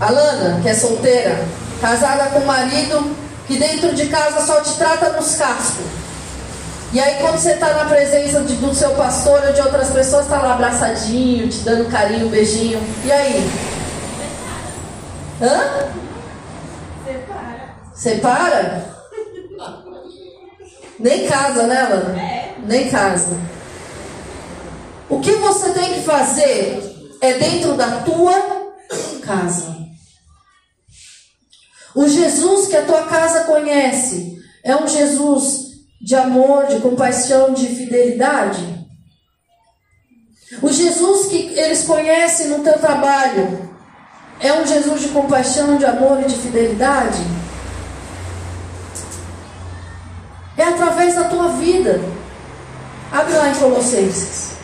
Alana, 0.00 0.60
que 0.62 0.68
é 0.68 0.74
solteira, 0.74 1.44
casada 1.80 2.30
com 2.30 2.38
um 2.38 2.46
marido 2.46 3.14
que 3.46 3.58
dentro 3.58 3.94
de 3.94 4.06
casa 4.06 4.40
só 4.46 4.60
te 4.60 4.74
trata 4.76 5.10
nos 5.10 5.34
cascos. 5.34 5.84
E 6.92 6.98
aí 6.98 7.20
quando 7.20 7.38
você 7.38 7.52
está 7.52 7.72
na 7.74 7.84
presença 7.84 8.40
de, 8.40 8.54
do 8.56 8.74
seu 8.74 8.90
pastor 8.92 9.42
ou 9.46 9.52
de 9.52 9.60
outras 9.60 9.90
pessoas, 9.90 10.24
está 10.24 10.38
lá 10.38 10.54
abraçadinho, 10.54 11.48
te 11.48 11.58
dando 11.58 11.90
carinho, 11.90 12.28
beijinho. 12.28 12.80
E 13.04 13.12
aí? 13.12 13.50
Hã? 15.42 15.86
Separa. 17.04 17.74
Separa? 17.94 18.99
Nem 21.00 21.26
casa, 21.26 21.66
né, 21.66 21.82
Lana? 21.82 22.20
É. 22.20 22.54
Nem 22.66 22.90
casa. 22.90 23.36
O 25.08 25.18
que 25.18 25.32
você 25.32 25.70
tem 25.70 25.94
que 25.94 26.02
fazer 26.02 27.16
é 27.20 27.32
dentro 27.34 27.74
da 27.74 28.02
tua 28.02 28.34
casa. 29.22 29.76
O 31.94 32.06
Jesus 32.06 32.68
que 32.68 32.76
a 32.76 32.84
tua 32.84 33.02
casa 33.06 33.44
conhece 33.44 34.38
é 34.62 34.76
um 34.76 34.86
Jesus 34.86 35.70
de 36.00 36.14
amor, 36.14 36.66
de 36.66 36.80
compaixão, 36.80 37.54
de 37.54 37.66
fidelidade? 37.66 38.86
O 40.62 40.70
Jesus 40.70 41.26
que 41.26 41.58
eles 41.58 41.84
conhecem 41.84 42.48
no 42.48 42.62
teu 42.62 42.78
trabalho 42.78 43.70
é 44.38 44.52
um 44.52 44.66
Jesus 44.66 45.00
de 45.00 45.08
compaixão, 45.08 45.76
de 45.76 45.86
amor 45.86 46.20
e 46.20 46.26
de 46.26 46.36
fidelidade? 46.36 47.39
É 50.60 50.64
através 50.64 51.14
da 51.14 51.24
tua 51.24 51.52
vida. 51.52 52.02
Abre 53.10 53.32
lá 53.32 53.48
em 53.48 53.54
Colossenses. 53.54 54.56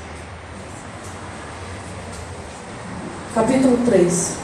Capítulo 3.34 3.78
3. 3.86 4.36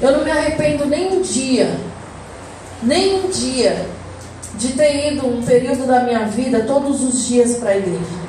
Eu 0.00 0.10
não 0.10 0.24
me 0.24 0.30
arrependo 0.32 0.86
nem 0.86 1.12
um 1.12 1.22
dia, 1.22 1.78
nem 2.82 3.14
um 3.14 3.30
dia, 3.30 3.88
de 4.56 4.72
ter 4.72 5.12
ido 5.12 5.24
um 5.24 5.40
período 5.40 5.86
da 5.86 6.00
minha 6.00 6.26
vida 6.26 6.64
todos 6.64 7.00
os 7.00 7.28
dias 7.28 7.58
para 7.58 7.70
a 7.70 7.76
igreja. 7.76 8.21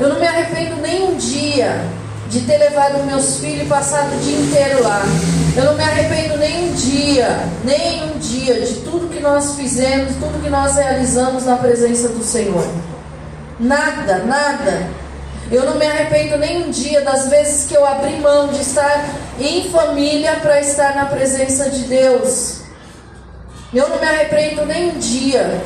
Eu 0.00 0.08
não 0.08 0.18
me 0.18 0.26
arrependo 0.26 0.76
nem 0.80 1.02
um 1.02 1.16
dia 1.16 1.84
de 2.30 2.40
ter 2.40 2.56
levado 2.56 3.04
meus 3.04 3.36
filhos 3.36 3.66
e 3.66 3.68
passado 3.68 4.16
o 4.16 4.20
dia 4.20 4.38
inteiro 4.38 4.82
lá. 4.82 5.02
Eu 5.54 5.64
não 5.64 5.74
me 5.74 5.82
arrependo 5.82 6.38
nem 6.38 6.70
um 6.70 6.72
dia, 6.72 7.38
nem 7.64 8.04
um 8.04 8.18
dia 8.18 8.62
de 8.62 8.76
tudo 8.76 9.10
que 9.10 9.20
nós 9.20 9.56
fizemos, 9.56 10.14
tudo 10.14 10.42
que 10.42 10.48
nós 10.48 10.76
realizamos 10.76 11.44
na 11.44 11.56
presença 11.56 12.08
do 12.08 12.24
Senhor. 12.24 12.66
Nada, 13.58 14.24
nada. 14.24 14.88
Eu 15.52 15.66
não 15.66 15.76
me 15.76 15.86
arrependo 15.86 16.38
nem 16.38 16.62
um 16.62 16.70
dia 16.70 17.02
das 17.02 17.28
vezes 17.28 17.66
que 17.66 17.74
eu 17.74 17.84
abri 17.84 18.16
mão 18.20 18.48
de 18.48 18.62
estar 18.62 19.04
em 19.38 19.68
família 19.68 20.36
para 20.36 20.60
estar 20.62 20.94
na 20.94 21.04
presença 21.06 21.68
de 21.68 21.80
Deus. 21.80 22.60
Eu 23.74 23.86
não 23.90 23.98
me 23.98 24.06
arrependo 24.06 24.64
nem 24.64 24.92
um 24.92 24.98
dia. 24.98 25.60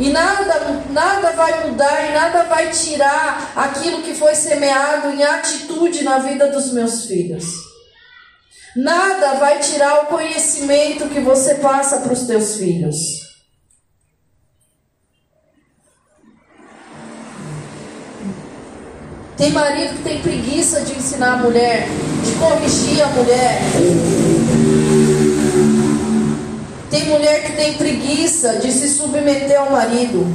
E 0.00 0.08
nada, 0.08 0.82
nada 0.88 1.32
vai 1.32 1.68
mudar 1.68 2.08
e 2.08 2.14
nada 2.14 2.44
vai 2.44 2.70
tirar 2.70 3.52
aquilo 3.54 4.00
que 4.00 4.14
foi 4.14 4.34
semeado 4.34 5.10
em 5.10 5.22
atitude 5.22 6.02
na 6.02 6.18
vida 6.20 6.46
dos 6.46 6.72
meus 6.72 7.04
filhos. 7.04 7.44
Nada 8.74 9.34
vai 9.34 9.58
tirar 9.58 10.04
o 10.04 10.06
conhecimento 10.06 11.06
que 11.10 11.20
você 11.20 11.56
passa 11.56 11.98
para 11.98 12.14
os 12.14 12.22
teus 12.22 12.56
filhos. 12.56 12.96
Tem 19.36 19.50
marido 19.50 19.98
que 19.98 20.02
tem 20.02 20.22
preguiça 20.22 20.80
de 20.80 20.96
ensinar 20.96 21.34
a 21.34 21.36
mulher, 21.36 21.86
de 22.24 22.32
corrigir 22.38 23.02
a 23.02 23.06
mulher. 23.08 23.60
Tem 26.90 27.04
mulher 27.08 27.44
que 27.44 27.52
tem 27.52 27.74
preguiça 27.74 28.58
de 28.58 28.72
se 28.72 28.88
submeter 28.88 29.60
ao 29.60 29.70
marido. 29.70 30.26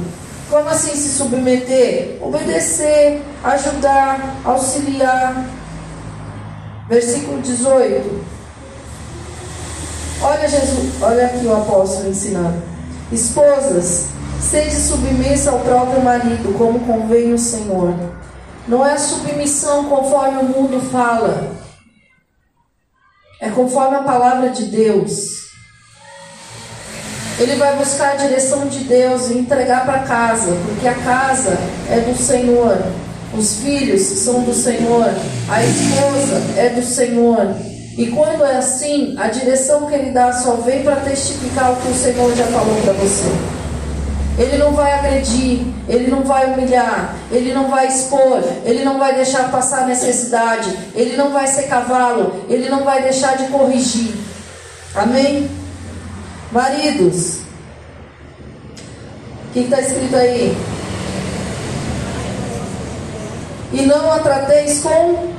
Como 0.48 0.66
assim 0.68 0.96
se 0.96 1.10
submeter? 1.10 2.18
Obedecer, 2.22 3.22
ajudar, 3.44 4.36
auxiliar. 4.42 5.44
Versículo 6.88 7.42
18. 7.42 8.24
Olha 10.22 10.48
Jesus, 10.48 11.02
olha 11.02 11.26
aqui 11.26 11.44
o 11.44 11.54
apóstolo 11.54 12.08
ensinando. 12.08 12.62
Esposas, 13.12 14.06
sede 14.40 14.76
submissa 14.76 15.50
ao 15.50 15.60
próprio 15.60 16.02
marido, 16.02 16.56
como 16.56 16.80
convém 16.80 17.34
o 17.34 17.38
Senhor. 17.38 17.94
Não 18.66 18.84
é 18.84 18.96
submissão 18.96 19.84
conforme 19.84 20.38
o 20.38 20.44
mundo 20.44 20.80
fala. 20.90 21.54
É 23.40 23.50
conforme 23.50 23.96
a 23.96 24.02
palavra 24.02 24.48
de 24.48 24.64
Deus. 24.64 25.45
Ele 27.38 27.56
vai 27.56 27.76
buscar 27.76 28.12
a 28.12 28.16
direção 28.16 28.66
de 28.66 28.80
Deus 28.80 29.28
e 29.28 29.34
entregar 29.38 29.84
para 29.84 30.00
casa, 30.00 30.56
porque 30.66 30.88
a 30.88 30.94
casa 30.94 31.58
é 31.90 32.00
do 32.00 32.16
Senhor. 32.16 32.78
Os 33.36 33.56
filhos 33.56 34.00
são 34.00 34.42
do 34.42 34.54
Senhor, 34.54 35.12
a 35.48 35.62
esposa 35.62 36.42
é 36.56 36.70
do 36.70 36.82
Senhor. 36.82 37.54
E 37.98 38.06
quando 38.06 38.42
é 38.44 38.56
assim, 38.56 39.14
a 39.18 39.28
direção 39.28 39.86
que 39.86 39.94
ele 39.94 40.12
dá 40.12 40.32
só 40.32 40.52
vem 40.56 40.82
para 40.82 40.96
testificar 40.96 41.72
o 41.72 41.76
que 41.76 41.88
o 41.88 41.94
Senhor 41.94 42.34
já 42.34 42.44
falou 42.44 42.76
para 42.82 42.94
você. 42.94 43.24
Ele 44.38 44.58
não 44.58 44.72
vai 44.72 44.92
agredir, 44.92 45.60
ele 45.88 46.10
não 46.10 46.22
vai 46.22 46.52
humilhar, 46.52 47.16
ele 47.30 47.54
não 47.54 47.68
vai 47.68 47.86
expor, 47.88 48.42
ele 48.64 48.84
não 48.84 48.98
vai 48.98 49.14
deixar 49.14 49.50
passar 49.50 49.86
necessidade, 49.86 50.74
ele 50.94 51.16
não 51.16 51.30
vai 51.32 51.46
ser 51.46 51.64
cavalo, 51.64 52.44
ele 52.48 52.68
não 52.68 52.84
vai 52.84 53.02
deixar 53.02 53.36
de 53.36 53.44
corrigir. 53.48 54.14
Amém? 54.94 55.48
Maridos, 56.52 57.40
o 59.48 59.52
que 59.52 59.60
está 59.60 59.80
escrito 59.80 60.14
aí? 60.14 60.56
E 63.72 63.82
não 63.82 64.12
a 64.12 64.20
trateis 64.20 64.80
com. 64.80 65.34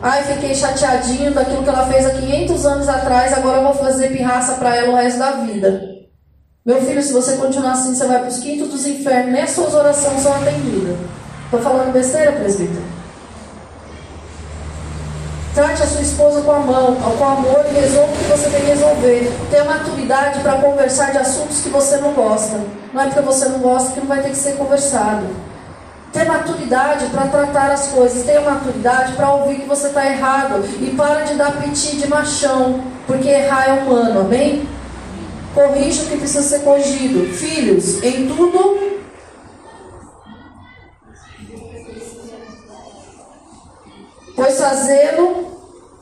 Ai, 0.00 0.22
fiquei 0.22 0.54
chateadinho 0.54 1.34
daquilo 1.34 1.64
que 1.64 1.68
ela 1.68 1.86
fez 1.86 2.06
há 2.06 2.10
500 2.10 2.66
anos 2.66 2.88
atrás, 2.88 3.32
agora 3.32 3.58
eu 3.58 3.64
vou 3.64 3.74
fazer 3.74 4.16
pirraça 4.16 4.54
para 4.54 4.76
ela 4.76 4.92
o 4.92 4.96
resto 4.96 5.18
da 5.18 5.32
vida. 5.32 5.98
Meu 6.64 6.80
filho, 6.82 7.02
se 7.02 7.12
você 7.12 7.36
continuar 7.36 7.72
assim, 7.72 7.94
você 7.94 8.06
vai 8.06 8.20
para 8.20 8.28
os 8.28 8.38
quintos 8.38 8.68
dos 8.68 8.86
infernos, 8.86 9.32
nem 9.32 9.42
as 9.42 9.50
suas 9.50 9.74
orações 9.74 10.20
são 10.20 10.32
atendidas. 10.34 10.96
Estou 11.46 11.60
falando 11.60 11.92
besteira, 11.92 12.30
presbítero? 12.32 12.97
Trate 15.58 15.82
a 15.82 15.86
sua 15.86 16.02
esposa 16.02 16.40
com 16.42 16.52
a 16.52 16.60
mão, 16.60 16.94
com 16.94 17.24
amor 17.24 17.66
e 17.68 17.80
resolva 17.80 18.12
o 18.12 18.16
que 18.16 18.24
você 18.30 18.48
tem 18.48 18.60
que 18.60 18.70
resolver. 18.70 19.32
Tenha 19.50 19.64
maturidade 19.64 20.38
para 20.38 20.52
conversar 20.52 21.10
de 21.10 21.18
assuntos 21.18 21.60
que 21.62 21.68
você 21.68 21.96
não 21.96 22.12
gosta. 22.12 22.60
Não 22.94 23.02
é 23.02 23.06
porque 23.06 23.22
você 23.22 23.48
não 23.48 23.58
gosta 23.58 23.90
que 23.90 23.98
não 23.98 24.06
vai 24.06 24.22
ter 24.22 24.30
que 24.30 24.36
ser 24.36 24.52
conversado. 24.52 25.26
Tenha 26.12 26.26
maturidade 26.26 27.06
para 27.06 27.26
tratar 27.26 27.72
as 27.72 27.88
coisas. 27.88 28.24
Tenha 28.24 28.40
maturidade 28.40 29.14
para 29.14 29.32
ouvir 29.32 29.56
que 29.56 29.66
você 29.66 29.88
está 29.88 30.06
errado. 30.06 30.64
E 30.80 30.94
para 30.96 31.24
de 31.24 31.34
dar 31.34 31.60
piti 31.60 31.96
de 31.96 32.06
machão. 32.06 32.80
Porque 33.04 33.28
errar 33.28 33.68
é 33.68 33.72
humano, 33.82 34.20
amém? 34.20 34.64
Corrija 35.56 36.04
o 36.04 36.06
que 36.06 36.18
precisa 36.18 36.42
ser 36.42 36.60
corrigido. 36.60 37.34
Filhos, 37.34 38.00
em 38.04 38.28
tudo 38.28 38.97
pois 44.38 44.56
fazê-lo 44.56 45.48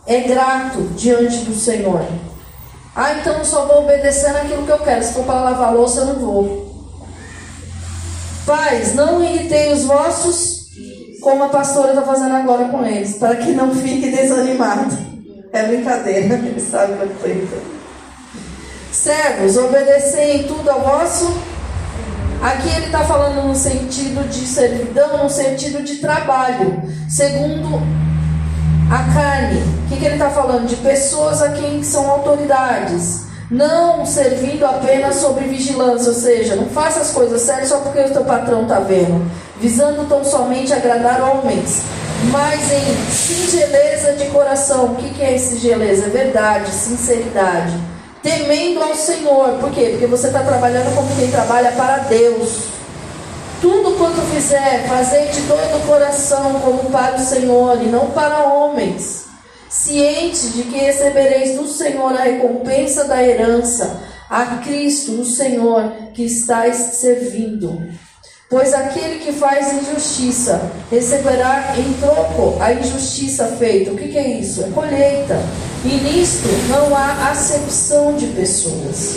é 0.07 0.21
grato 0.21 0.83
diante 0.95 1.39
do 1.39 1.55
Senhor. 1.55 2.07
Ah, 2.95 3.15
então 3.15 3.39
eu 3.39 3.45
só 3.47 3.65
vou 3.65 3.85
obedecer 3.85 4.31
naquilo 4.33 4.65
que 4.65 4.73
eu 4.73 4.79
quero. 4.79 5.03
Se 5.03 5.15
for 5.15 5.25
para 5.25 5.41
lavar 5.41 5.75
louça, 5.75 6.01
eu 6.01 6.07
não 6.07 6.15
vou. 6.17 6.67
Pais, 8.45 8.95
não 8.95 9.25
irritei 9.25 9.73
os 9.73 9.85
vossos, 9.85 10.67
como 11.23 11.45
a 11.45 11.49
pastora 11.49 11.89
está 11.89 12.03
fazendo 12.03 12.37
agora 12.37 12.69
com 12.69 12.85
eles, 12.85 13.17
para 13.17 13.37
que 13.37 13.53
não 13.53 13.75
fique 13.75 14.11
desanimado. 14.11 14.97
É 15.53 15.67
brincadeira, 15.67 16.35
ele 16.45 16.61
sabe 16.61 16.93
o 16.93 17.09
que 17.09 17.29
eu 17.29 17.49
Servos, 18.93 19.57
obedecei 19.57 20.37
em 20.37 20.43
tudo 20.45 20.71
ao 20.71 20.81
vosso. 20.81 21.27
Aqui 22.43 22.69
ele 22.69 22.87
está 22.87 23.03
falando 23.03 23.49
no 23.49 23.55
sentido 23.55 24.29
de 24.29 24.47
servidão, 24.47 25.25
no 25.25 25.31
sentido 25.31 25.83
de 25.83 25.97
trabalho, 25.97 26.83
segundo 27.09 28.06
a 28.91 29.13
carne, 29.13 29.61
o 29.61 29.89
que, 29.89 29.97
que 29.97 30.05
ele 30.05 30.15
está 30.15 30.31
falando? 30.31 30.67
De 30.67 30.77
pessoas 30.77 31.43
a 31.43 31.51
quem 31.51 31.83
são 31.83 32.09
autoridades. 32.09 33.27
Não 33.51 34.05
servindo 34.07 34.65
apenas 34.65 35.17
sobre 35.17 35.45
vigilância, 35.45 36.09
ou 36.09 36.15
seja, 36.15 36.57
não 36.57 36.67
faça 36.67 37.01
as 37.01 37.11
coisas 37.11 37.43
sérias 37.43 37.69
só 37.69 37.79
porque 37.79 38.01
o 38.01 38.13
teu 38.13 38.25
patrão 38.25 38.63
está 38.63 38.81
vendo, 38.81 39.31
visando 39.61 40.05
tão 40.09 40.25
somente 40.25 40.73
agradar 40.73 41.21
homens, 41.21 41.83
mas 42.33 42.73
em 42.73 43.11
singeleza 43.11 44.13
de 44.15 44.27
coração. 44.27 44.87
O 44.87 44.95
que, 44.97 45.11
que 45.11 45.23
é 45.23 45.39
singeleza? 45.39 46.07
É 46.07 46.09
verdade, 46.09 46.71
sinceridade. 46.71 47.77
Temendo 48.23 48.83
ao 48.83 48.95
Senhor, 48.95 49.51
por 49.61 49.71
quê? 49.71 49.91
Porque 49.93 50.07
você 50.07 50.29
está 50.29 50.41
trabalhando 50.41 50.93
como 50.95 51.15
quem 51.15 51.31
trabalha 51.31 51.71
para 51.73 51.99
Deus. 51.99 52.76
Tudo 53.61 53.97
quanto 53.97 54.21
fizer, 54.33 54.87
fazei 54.87 55.29
de 55.29 55.43
todo 55.43 55.79
o 55.79 55.87
coração, 55.87 56.61
como 56.61 56.91
para 56.91 57.17
o 57.17 57.21
Senhor, 57.21 57.83
e 57.83 57.87
não 57.87 58.11
para 58.11 58.45
homens. 58.45 59.25
Cientes 59.69 60.55
de 60.55 60.63
que 60.65 60.79
recebereis 60.79 61.57
do 61.57 61.67
Senhor 61.67 62.13
a 62.13 62.23
recompensa 62.23 63.05
da 63.05 63.23
herança, 63.23 64.03
a 64.29 64.59
Cristo, 64.59 65.13
o 65.13 65.25
Senhor, 65.25 65.93
que 66.13 66.25
estáis 66.25 66.77
servindo. 66.77 67.81
Pois 68.49 68.73
aquele 68.73 69.19
que 69.19 69.33
faz 69.33 69.73
injustiça 69.73 70.71
receberá 70.89 71.75
em 71.77 71.93
troco 71.95 72.57
a 72.61 72.73
injustiça 72.73 73.47
feita. 73.59 73.91
O 73.91 73.97
que, 73.97 74.09
que 74.09 74.19
é 74.19 74.39
isso? 74.39 74.63
É 74.63 74.71
colheita. 74.71 75.41
E 75.85 75.89
nisto 75.89 76.49
não 76.69 76.95
há 76.95 77.31
acepção 77.31 78.15
de 78.15 78.27
pessoas. 78.29 79.17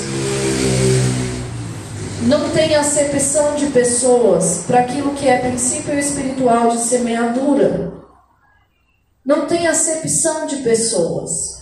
Não 2.23 2.49
tem 2.49 2.75
acepção 2.75 3.55
de 3.55 3.67
pessoas 3.67 4.65
para 4.67 4.81
aquilo 4.81 5.13
que 5.13 5.27
é 5.27 5.37
princípio 5.37 5.97
espiritual 5.97 6.69
de 6.69 6.79
semeadura. 6.79 7.93
Não 9.25 9.45
tem 9.45 9.67
acepção 9.67 10.45
de 10.45 10.57
pessoas. 10.57 11.59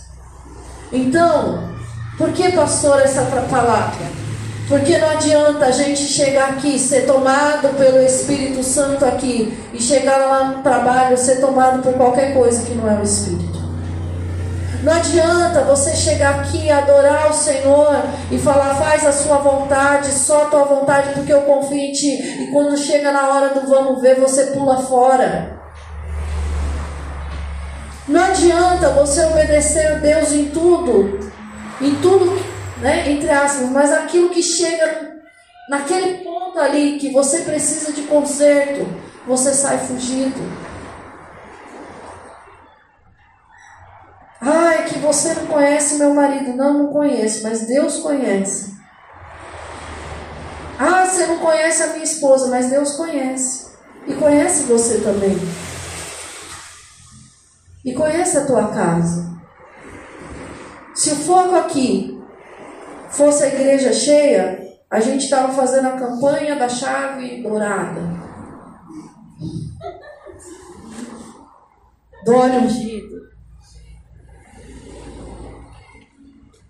Então, 0.92 1.68
por 2.16 2.32
que, 2.32 2.50
pastor, 2.50 3.00
essa 3.00 3.22
palavra? 3.22 4.06
Porque 4.68 4.98
não 4.98 5.10
adianta 5.10 5.66
a 5.66 5.70
gente 5.70 6.02
chegar 6.02 6.50
aqui, 6.50 6.78
ser 6.78 7.06
tomado 7.06 7.68
pelo 7.78 8.02
Espírito 8.02 8.62
Santo 8.62 9.04
aqui, 9.04 9.56
e 9.72 9.80
chegar 9.80 10.18
lá 10.18 10.44
no 10.44 10.62
trabalho, 10.62 11.16
ser 11.16 11.40
tomado 11.40 11.82
por 11.82 11.94
qualquer 11.94 12.34
coisa 12.34 12.62
que 12.66 12.74
não 12.74 12.90
é 12.90 12.98
o 12.98 13.02
Espírito. 13.02 13.47
Não 14.82 14.92
adianta 14.92 15.64
você 15.64 15.94
chegar 15.96 16.40
aqui, 16.40 16.70
adorar 16.70 17.30
o 17.30 17.34
Senhor 17.34 18.00
e 18.30 18.38
falar, 18.38 18.76
faz 18.76 19.04
a 19.04 19.12
sua 19.12 19.38
vontade, 19.38 20.12
só 20.12 20.44
a 20.44 20.46
tua 20.46 20.64
vontade, 20.64 21.14
porque 21.14 21.32
eu 21.32 21.42
confio 21.42 21.78
em 21.78 21.92
ti. 21.92 22.42
E 22.42 22.46
quando 22.52 22.76
chega 22.76 23.10
na 23.10 23.28
hora 23.28 23.48
do 23.48 23.68
vamos 23.68 24.00
ver, 24.00 24.20
você 24.20 24.46
pula 24.46 24.80
fora. 24.82 25.58
Não 28.06 28.22
adianta 28.22 28.90
você 28.90 29.24
obedecer 29.26 29.86
a 29.86 29.94
Deus 29.96 30.32
em 30.32 30.46
tudo, 30.46 31.30
em 31.80 31.94
tudo, 31.96 32.40
né, 32.78 33.10
entre 33.10 33.28
aspas, 33.28 33.68
mas 33.70 33.92
aquilo 33.92 34.30
que 34.30 34.42
chega 34.42 35.18
naquele 35.68 36.24
ponto 36.24 36.58
ali 36.58 36.98
que 36.98 37.12
você 37.12 37.40
precisa 37.40 37.92
de 37.92 38.02
conserto, 38.02 38.86
você 39.26 39.52
sai 39.52 39.76
fugido. 39.78 40.67
Ah, 44.40 44.74
é 44.74 44.82
que 44.82 44.98
você 44.98 45.34
não 45.34 45.46
conhece 45.46 45.96
meu 45.96 46.14
marido. 46.14 46.56
Não, 46.56 46.84
não 46.84 46.92
conheço, 46.92 47.42
mas 47.42 47.66
Deus 47.66 47.98
conhece. 47.98 48.76
Ah, 50.78 51.04
você 51.04 51.26
não 51.26 51.38
conhece 51.38 51.82
a 51.82 51.88
minha 51.88 52.04
esposa, 52.04 52.48
mas 52.48 52.70
Deus 52.70 52.92
conhece. 52.96 53.68
E 54.06 54.14
conhece 54.14 54.62
você 54.64 55.00
também. 55.00 55.36
E 57.84 57.92
conhece 57.92 58.38
a 58.38 58.46
tua 58.46 58.68
casa. 58.68 59.28
Se 60.94 61.10
o 61.10 61.16
foco 61.16 61.56
aqui 61.56 62.20
fosse 63.10 63.42
a 63.42 63.48
igreja 63.48 63.92
cheia, 63.92 64.68
a 64.90 65.00
gente 65.00 65.24
estava 65.24 65.52
fazendo 65.52 65.88
a 65.88 65.98
campanha 65.98 66.56
da 66.56 66.68
chave 66.68 67.42
dourada. 67.42 68.00
Do 72.24 72.34
óleo 72.34 72.60
ungido. 72.60 73.17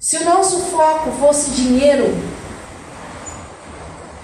Se 0.08 0.16
o 0.16 0.24
nosso 0.24 0.60
foco 0.70 1.10
fosse 1.20 1.50
dinheiro, 1.50 2.16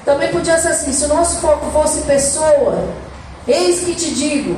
também 0.02 0.32
podia 0.32 0.56
ser 0.56 0.68
assim: 0.68 0.94
se 0.94 1.04
o 1.04 1.08
nosso 1.08 1.40
foco 1.42 1.70
fosse 1.72 2.00
pessoa, 2.06 2.88
eis 3.46 3.80
que 3.80 3.94
te 3.94 4.14
digo, 4.14 4.56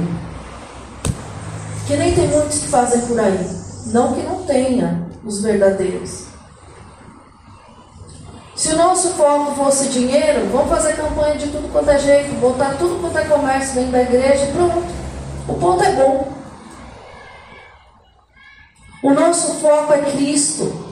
que 1.89 1.97
nem 1.97 2.15
tem 2.15 2.29
muitos 2.29 2.61
que 2.61 2.69
fazem 2.69 3.01
por 3.09 3.19
aí. 3.19 3.45
Não 3.87 4.15
que 4.15 4.23
não 4.23 4.45
tenha 4.45 5.05
os 5.25 5.43
verdadeiros. 5.43 6.27
Se 8.55 8.69
o 8.69 8.77
nosso 8.77 9.15
foco 9.15 9.57
fosse 9.57 9.89
dinheiro, 9.89 10.49
vamos 10.53 10.69
fazer 10.69 10.95
campanha 10.95 11.37
de 11.37 11.49
tudo 11.49 11.73
quanto 11.73 11.91
é 11.91 11.99
jeito, 11.99 12.41
botar 12.41 12.77
tudo 12.79 13.01
quanto 13.01 13.19
é 13.19 13.25
comércio 13.25 13.75
dentro 13.75 13.91
da 13.91 14.03
igreja 14.03 14.45
e 14.45 14.53
pronto. 14.53 14.87
O 15.49 15.55
ponto 15.55 15.83
é 15.83 15.91
bom. 15.91 16.29
O 19.03 19.13
nosso 19.13 19.55
foco 19.55 19.93
é 19.93 20.03
Cristo. 20.03 20.86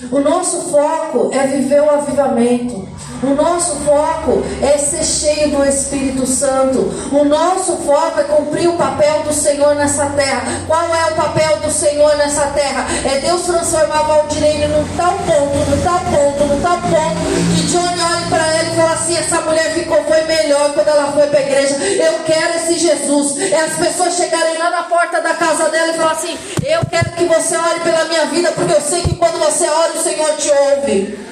O 0.00 0.20
nosso 0.20 0.70
foco 0.70 1.28
é 1.32 1.48
viver 1.48 1.82
o 1.82 1.90
avivamento. 1.90 2.88
O 3.20 3.34
nosso 3.34 3.74
foco 3.80 4.44
é 4.62 4.78
ser 4.78 5.02
cheio 5.02 5.50
do 5.50 5.64
Espírito 5.64 6.24
Santo. 6.24 6.78
O 7.10 7.24
nosso 7.24 7.76
foco 7.78 8.20
é 8.20 8.22
cumprir 8.22 8.68
o 8.68 8.76
papel 8.76 9.24
do 9.24 9.32
Senhor 9.32 9.74
nessa 9.74 10.06
terra. 10.10 10.44
Qual 10.68 10.94
é 10.94 11.06
o 11.06 11.16
papel 11.16 11.56
do 11.56 11.72
Senhor 11.72 12.16
nessa 12.16 12.46
terra? 12.46 12.86
É 13.04 13.18
Deus 13.18 13.42
transformar 13.42 14.02
Valdirene 14.02 14.68
num 14.68 14.86
tal 14.96 15.14
ponto, 15.14 15.68
num 15.68 15.82
tal 15.82 15.98
ponto, 15.98 16.44
num 16.44 16.60
tal 16.60 16.78
ponto, 16.78 17.56
que 17.56 17.66
Johnny 17.66 18.00
olhe 18.00 18.28
para 18.30 18.46
ela 18.54 18.72
e 18.72 18.76
fala 18.76 18.92
assim: 18.92 19.16
essa 19.16 19.40
mulher 19.40 19.74
ficou, 19.74 20.04
foi 20.04 20.22
melhor 20.22 20.72
quando 20.74 20.88
ela 20.88 21.10
foi 21.10 21.26
para 21.26 21.40
a 21.40 21.42
igreja. 21.42 21.74
Eu 21.74 22.20
quero 22.24 22.56
esse 22.56 22.78
Jesus. 22.78 23.36
É 23.50 23.62
as 23.62 23.74
pessoas 23.74 24.14
chegarem 24.14 24.58
lá 24.58 24.70
na 24.70 24.82
porta 24.84 25.20
da 25.20 25.34
casa 25.34 25.68
dela 25.70 25.92
e 25.92 25.96
falar 25.96 26.12
assim: 26.12 26.38
eu 26.64 26.82
quero 26.88 27.10
que 27.16 27.24
você 27.24 27.56
olhe 27.56 27.80
pela 27.80 28.04
minha 28.04 28.26
vida, 28.26 28.52
porque 28.52 28.74
eu 28.74 28.80
sei 28.80 29.02
que 29.02 29.16
quando 29.16 29.40
você 29.40 29.68
olha, 29.68 29.87
o 29.94 30.02
Senhor 30.02 30.36
te 30.36 30.50
ouve. 30.50 31.28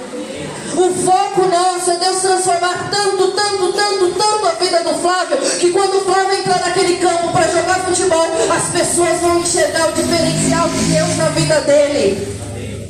O 0.77 0.93
foco 1.05 1.43
nosso 1.47 1.91
é 1.91 1.97
Deus 1.97 2.21
transformar 2.21 2.91
tanto, 2.91 3.29
tanto, 3.29 3.73
tanto, 3.73 4.09
tanto 4.11 4.47
a 4.47 4.51
vida 4.53 4.83
do 4.83 4.95
Flávio, 5.01 5.39
que 5.39 5.71
quando 5.71 5.97
o 5.97 6.01
Flávio 6.03 6.39
entrar 6.39 6.61
naquele 6.61 6.97
campo 6.97 7.33
para 7.33 7.49
jogar 7.49 7.77
futebol, 7.87 8.27
as 8.55 8.69
pessoas 8.79 9.21
vão 9.21 9.39
enxergar 9.39 9.89
o 9.89 9.93
diferencial 9.93 10.69
de 10.69 10.85
Deus 10.85 11.17
na 11.17 11.29
vida 11.31 11.61
dele. 11.63 12.37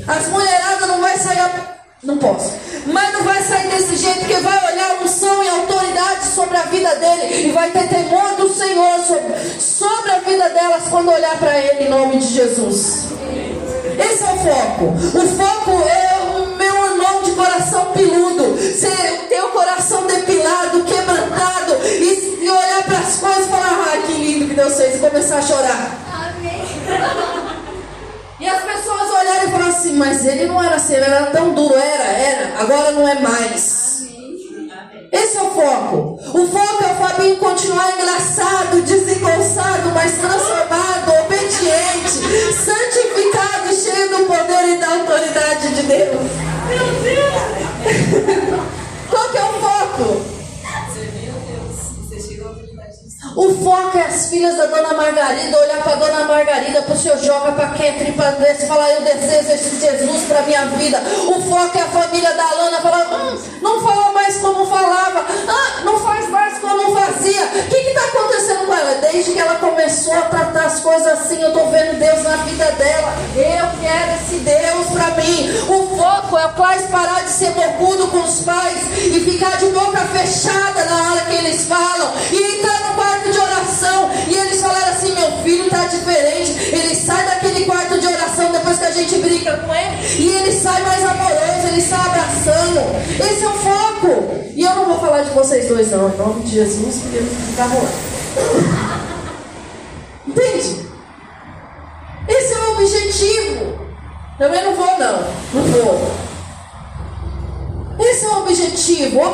As 0.08 0.26
mulheradas 0.28 0.88
não 0.88 1.00
vai 1.00 1.16
sair. 1.16 1.40
A... 1.40 1.76
Não 2.02 2.18
posso. 2.18 2.52
Mas 2.86 3.12
não 3.12 3.22
vai 3.22 3.42
sair 3.42 3.68
desse 3.68 3.96
jeito, 3.96 4.18
porque 4.18 4.34
vai 4.34 4.72
olhar 4.72 5.02
unção 5.02 5.42
e 5.42 5.48
autoridade 5.48 6.26
sobre 6.26 6.56
a 6.56 6.62
vida 6.62 6.94
dele 6.96 7.48
e 7.48 7.52
vai 7.52 7.70
ter 7.70 7.88
temor 7.88 8.36
do 8.36 8.52
Senhor 8.52 9.00
sobre, 9.06 9.60
sobre 9.60 10.10
a 10.10 10.18
vida 10.18 10.48
delas 10.50 10.84
quando 10.88 11.10
olhar 11.10 11.36
para 11.38 11.58
ele 11.58 11.84
em 11.84 11.88
nome 11.88 12.18
de 12.18 12.34
Jesus. 12.34 13.06
Esse 13.98 14.22
é 14.22 14.32
o 14.32 14.36
foco. 14.38 14.84
O 14.84 15.36
foco 15.36 15.70
é 15.88 16.38
o 16.38 16.56
meu 16.56 16.86
irmão 16.86 17.22
de 17.22 17.32
coração 17.32 17.92
piludo. 17.92 18.56
Ser, 18.58 19.26
ter 19.28 19.42
o 19.42 19.48
coração 19.48 20.06
depilado, 20.06 20.84
quebrantado 20.84 21.74
e, 21.84 22.44
e 22.44 22.50
olhar 22.50 22.82
para 22.84 22.98
as 22.98 23.16
coisas 23.16 23.46
e 23.46 23.48
falar: 23.48 23.94
ah, 23.94 24.06
que 24.06 24.12
lindo 24.12 24.48
que 24.48 24.54
Deus 24.54 24.76
fez, 24.76 24.96
e 24.96 24.98
começar 24.98 25.38
a 25.38 25.42
chorar. 25.42 25.90
Amém. 26.12 27.36
E 28.38 28.46
as 28.46 28.62
pessoas 28.62 29.10
olharem 29.10 29.48
e 29.48 29.50
falar 29.50 29.68
assim: 29.68 29.92
mas 29.94 30.24
ele 30.26 30.46
não 30.46 30.62
era 30.62 30.76
assim, 30.76 30.94
ele 30.94 31.04
era 31.04 31.26
tão 31.26 31.54
duro. 31.54 31.74
Era, 31.74 32.04
era, 32.04 32.60
agora 32.60 32.92
não 32.92 33.08
é 33.08 33.14
mais. 33.20 33.86
Esse 35.12 35.38
é 35.38 35.42
o 35.42 35.50
foco. 35.50 36.20
O 36.34 36.46
foco 36.46 36.84
é 36.84 36.92
o 36.92 36.96
Fabinho 36.96 37.36
continuar 37.36 37.90
engraçado, 37.96 38.82
desengonçado, 38.82 39.90
mas 39.94 40.18
transformado, 40.18 41.12
obediente, 41.24 42.52
santificado, 42.52 43.65
cheio 43.96 44.10
do 44.10 44.26
poder 44.26 44.68
e 44.68 44.76
da 44.76 44.90
autoridade 44.90 45.74
de 45.74 45.82
Deus. 45.84 46.30
Meu 46.68 46.86
Deus! 47.02 47.32
Qual 49.08 49.28
que 49.30 49.38
é 49.38 49.42
o 49.42 49.52
foco? 49.54 50.35
O 53.36 53.52
foco 53.62 53.98
é 53.98 54.06
as 54.06 54.30
filhas 54.30 54.56
da 54.56 54.64
dona 54.64 54.94
Margarida, 54.94 55.60
olhar 55.60 55.82
para 55.82 55.92
a 55.92 55.96
dona 55.96 56.24
Margarida, 56.24 56.80
para 56.80 56.94
o 56.94 56.98
seu 56.98 57.22
Joga, 57.22 57.52
para 57.52 57.68
Ketri, 57.68 58.12
para 58.12 58.30
Andressa 58.30 58.66
falar: 58.66 58.90
Eu 58.92 59.02
desejo 59.02 59.52
esse 59.52 59.78
Jesus 59.78 60.22
para 60.22 60.40
minha 60.40 60.64
vida. 60.68 61.02
O 61.26 61.42
foco 61.42 61.76
é 61.76 61.82
a 61.82 61.86
família 61.86 62.32
da 62.32 62.42
Alana 62.48 62.80
falar: 62.80 63.12
hum, 63.12 63.38
Não 63.60 63.82
fala 63.82 64.12
mais 64.12 64.38
como 64.38 64.64
falava, 64.64 65.26
ah, 65.48 65.82
não 65.84 66.00
faz 66.00 66.30
mais 66.30 66.58
como 66.60 66.96
fazia. 66.96 67.44
O 67.44 67.68
que 67.68 67.76
está 67.76 68.04
acontecendo 68.04 68.66
com 68.66 68.74
ela? 68.74 68.94
Desde 69.02 69.32
que 69.32 69.38
ela 69.38 69.56
começou 69.56 70.14
a 70.14 70.22
tratar 70.22 70.64
as 70.64 70.80
coisas 70.80 71.06
assim, 71.06 71.42
eu 71.42 71.48
estou 71.48 71.70
vendo 71.70 71.98
Deus 71.98 72.22
na 72.22 72.36
vida 72.38 72.64
dela. 72.72 73.12
Eu 73.36 73.80
quero 73.82 74.14
esse 74.22 74.36
Deus 74.40 74.86
para 74.92 75.22
mim. 75.22 75.50
O 75.68 75.96
foco 75.96 76.38
é 76.38 76.46
o 76.46 76.52
Claes 76.54 76.86
parar 76.86 77.22
de 77.22 77.30
ser 77.30 77.50
bocudo 77.50 78.08
com 78.08 78.20
os 78.20 78.40
pais 78.40 78.78
e 78.96 79.20
ficar 79.20 79.58
de 79.58 79.66
boca 79.66 80.00
fechada 80.14 80.84
na 80.86 81.12
hora 81.12 81.20
que 81.26 81.34
eles 81.34 81.66
falam 81.66 82.12
e 82.32 82.58
entrar 82.58 82.88
no 82.88 82.94
quarto 82.94 83.25
quarto 83.26 83.32
de 83.32 83.38
oração 83.38 84.10
e 84.28 84.34
eles 84.34 84.60
falaram 84.60 84.88
assim: 84.88 85.14
meu 85.14 85.32
filho 85.42 85.64
está 85.64 85.84
diferente. 85.86 86.52
Ele 86.72 86.94
sai 86.94 87.24
daquele 87.26 87.64
quarto 87.64 87.98
de 87.98 88.06
oração 88.06 88.52
depois 88.52 88.78
que 88.78 88.84
a 88.84 88.90
gente 88.90 89.18
brinca 89.18 89.56
com 89.58 89.74
ele 89.74 89.96
e 90.18 90.28
ele 90.28 90.52
sai 90.52 90.82
mais 90.82 91.04
amoroso, 91.04 91.66
ele 91.68 91.80
sai 91.80 92.00
abraçando. 92.06 92.80
Esse 93.18 93.44
é 93.44 93.48
o 93.48 93.52
foco. 93.52 94.34
E 94.54 94.62
eu 94.62 94.74
não 94.74 94.86
vou 94.86 94.98
falar 94.98 95.22
de 95.22 95.30
vocês 95.30 95.68
dois, 95.68 95.90
não, 95.90 96.08
em 96.08 96.16
nome 96.16 96.42
de 96.44 96.52
Jesus, 96.52 96.96
porque 97.02 97.20
não 97.20 97.28
fica 97.28 97.64
rolando. 97.64 98.06
Entende? 100.26 100.86
Esse 102.28 102.54
é 102.54 102.58
o 102.58 102.72
objetivo. 102.72 103.86
Também 104.38 104.64
não 104.64 104.74
vou, 104.74 104.98
não. 104.98 105.24
Não 105.54 105.62
vou. 105.62 106.26
Esse 107.98 108.24
é 108.26 108.28
o 108.28 108.42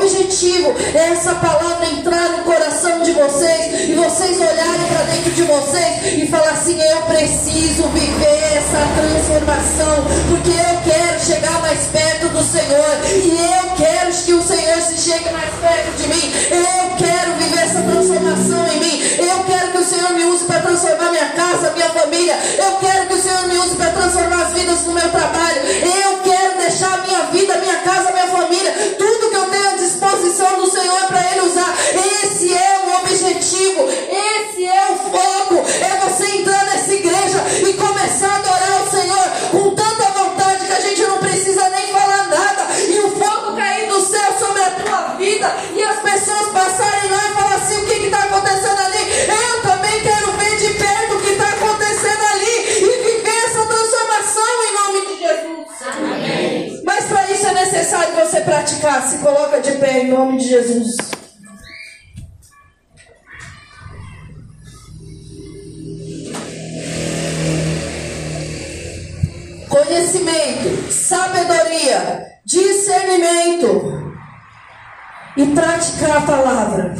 objetivo. 0.03 0.75
É 0.95 1.13
essa 1.13 1.35
palavra 1.37 1.87
entrar 1.91 2.29
no 2.31 2.45
coração 2.45 3.03
de 3.03 3.13
vocês 3.13 3.89
e 3.89 3.95
vocês 3.95 4.37
olharem 4.37 4.87
para 4.89 5.05
dentro 5.05 5.31
de 5.31 5.43
vocês 5.43 6.23
e 6.23 6.27
falar 6.27 6.51
assim: 6.51 6.81
eu 6.81 7.03
preciso 7.03 7.89
viver 7.89 8.43
essa 8.57 8.83
transformação, 8.97 10.05
porque 10.29 10.51
eu 10.51 10.93
quero 10.93 11.25
chegar 11.25 11.61
mais 11.61 11.81
perto 11.87 12.29
do 12.29 12.43
Senhor 12.43 12.93
e 13.07 13.31
eu 13.31 13.71
quero 13.77 14.13
que 14.13 14.33
o 14.35 14.43
Senhor 14.43 14.81
se 14.83 15.11
chegue 15.11 15.31
mais 15.31 15.55
perto 15.61 15.97
de 15.97 16.09
mim. 16.09 16.33
Eu 16.51 16.97
quero 16.97 17.33
viver 17.39 17.63
essa 17.63 17.83
transformação 17.83 18.67
em 18.69 18.81
mim. 18.81 19.03
Eu 19.19 19.45
quero 19.45 19.73
que 19.73 19.79
o 19.79 19.85
Senhor 19.85 20.13
me 20.13 20.25
use 20.25 20.45
para 20.45 20.61
transformar 20.61 21.11
minha 21.11 21.29
casa, 21.31 21.73
minha 21.73 21.91
família. 21.91 22.37
Eu 22.59 22.73
quero 22.77 23.07
que 23.07 23.15
o 23.15 23.23
Senhor 23.23 23.47
me 23.47 23.59
use 23.59 23.77
para 23.77 23.91
transformar 23.91 24.47
as 24.47 24.53
vidas 24.53 24.81
do 24.81 24.93
meu 24.93 25.09
trabalho. 25.11 25.61
Eu 25.63 26.19
quero 26.21 26.59
deixar 26.59 26.95
a 26.95 27.07
minha 27.07 27.23
vida, 27.33 27.57
minha 27.59 27.77
casa, 27.79 28.13
minha 28.13 28.27
família, 28.27 28.73
tudo 28.99 29.31
que 29.31 29.37
eu 29.37 29.52
disposição 30.23 30.59
do 30.59 30.71
Senhor 30.71 31.07
para 31.09 31.33
Ele 31.33 31.41
usar. 31.41 31.75
Esse 31.93 32.55
é 32.55 32.81
o 32.87 33.01
objetivo, 33.01 33.89
esse 33.89 34.65
é 34.65 34.91
o 34.93 34.97
foco. 34.97 35.65
É 35.81 35.92
praticar, 58.45 59.03
se 59.09 59.19
coloca 59.19 59.61
de 59.61 59.73
pé 59.73 60.03
em 60.03 60.11
nome 60.11 60.39
de 60.39 60.49
Jesus. 60.49 60.97
Conhecimento, 69.69 70.93
sabedoria, 70.93 72.27
discernimento 72.45 74.13
e 75.37 75.47
praticar 75.47 76.19
a 76.19 76.21
palavra. 76.23 76.95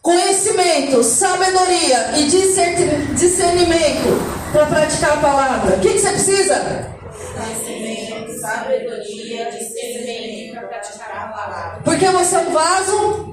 Conhecimento, 0.00 1.02
sabedoria 1.02 2.12
e 2.18 2.24
discer- 2.28 3.06
discernimento 3.14 4.50
para 4.50 4.66
praticar 4.66 5.12
a 5.12 5.16
palavra. 5.18 5.76
O 5.76 5.80
que, 5.80 5.92
que 5.92 5.98
você 6.00 6.10
precisa? 6.10 6.88
Conhecimento, 7.34 8.40
sabedoria, 8.40 9.21
discernimento 9.50 10.52
para 10.52 10.68
praticar 10.68 11.10
a 11.10 11.28
palavra. 11.28 11.82
Porque 11.84 12.06
você 12.08 12.36
é 12.36 12.38
um 12.38 12.52
vaso. 12.52 13.32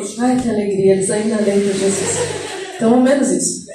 Útil. 0.00 0.16
Ai, 0.20 0.36
que 0.40 0.48
alegria, 0.48 0.92
eles 0.92 1.10
ainda 1.10 1.36
lembram 1.36 1.72
de 1.72 1.78
Jesus. 1.78 2.18
Pelo 2.78 3.00
menos 3.00 3.28
isso. 3.30 3.66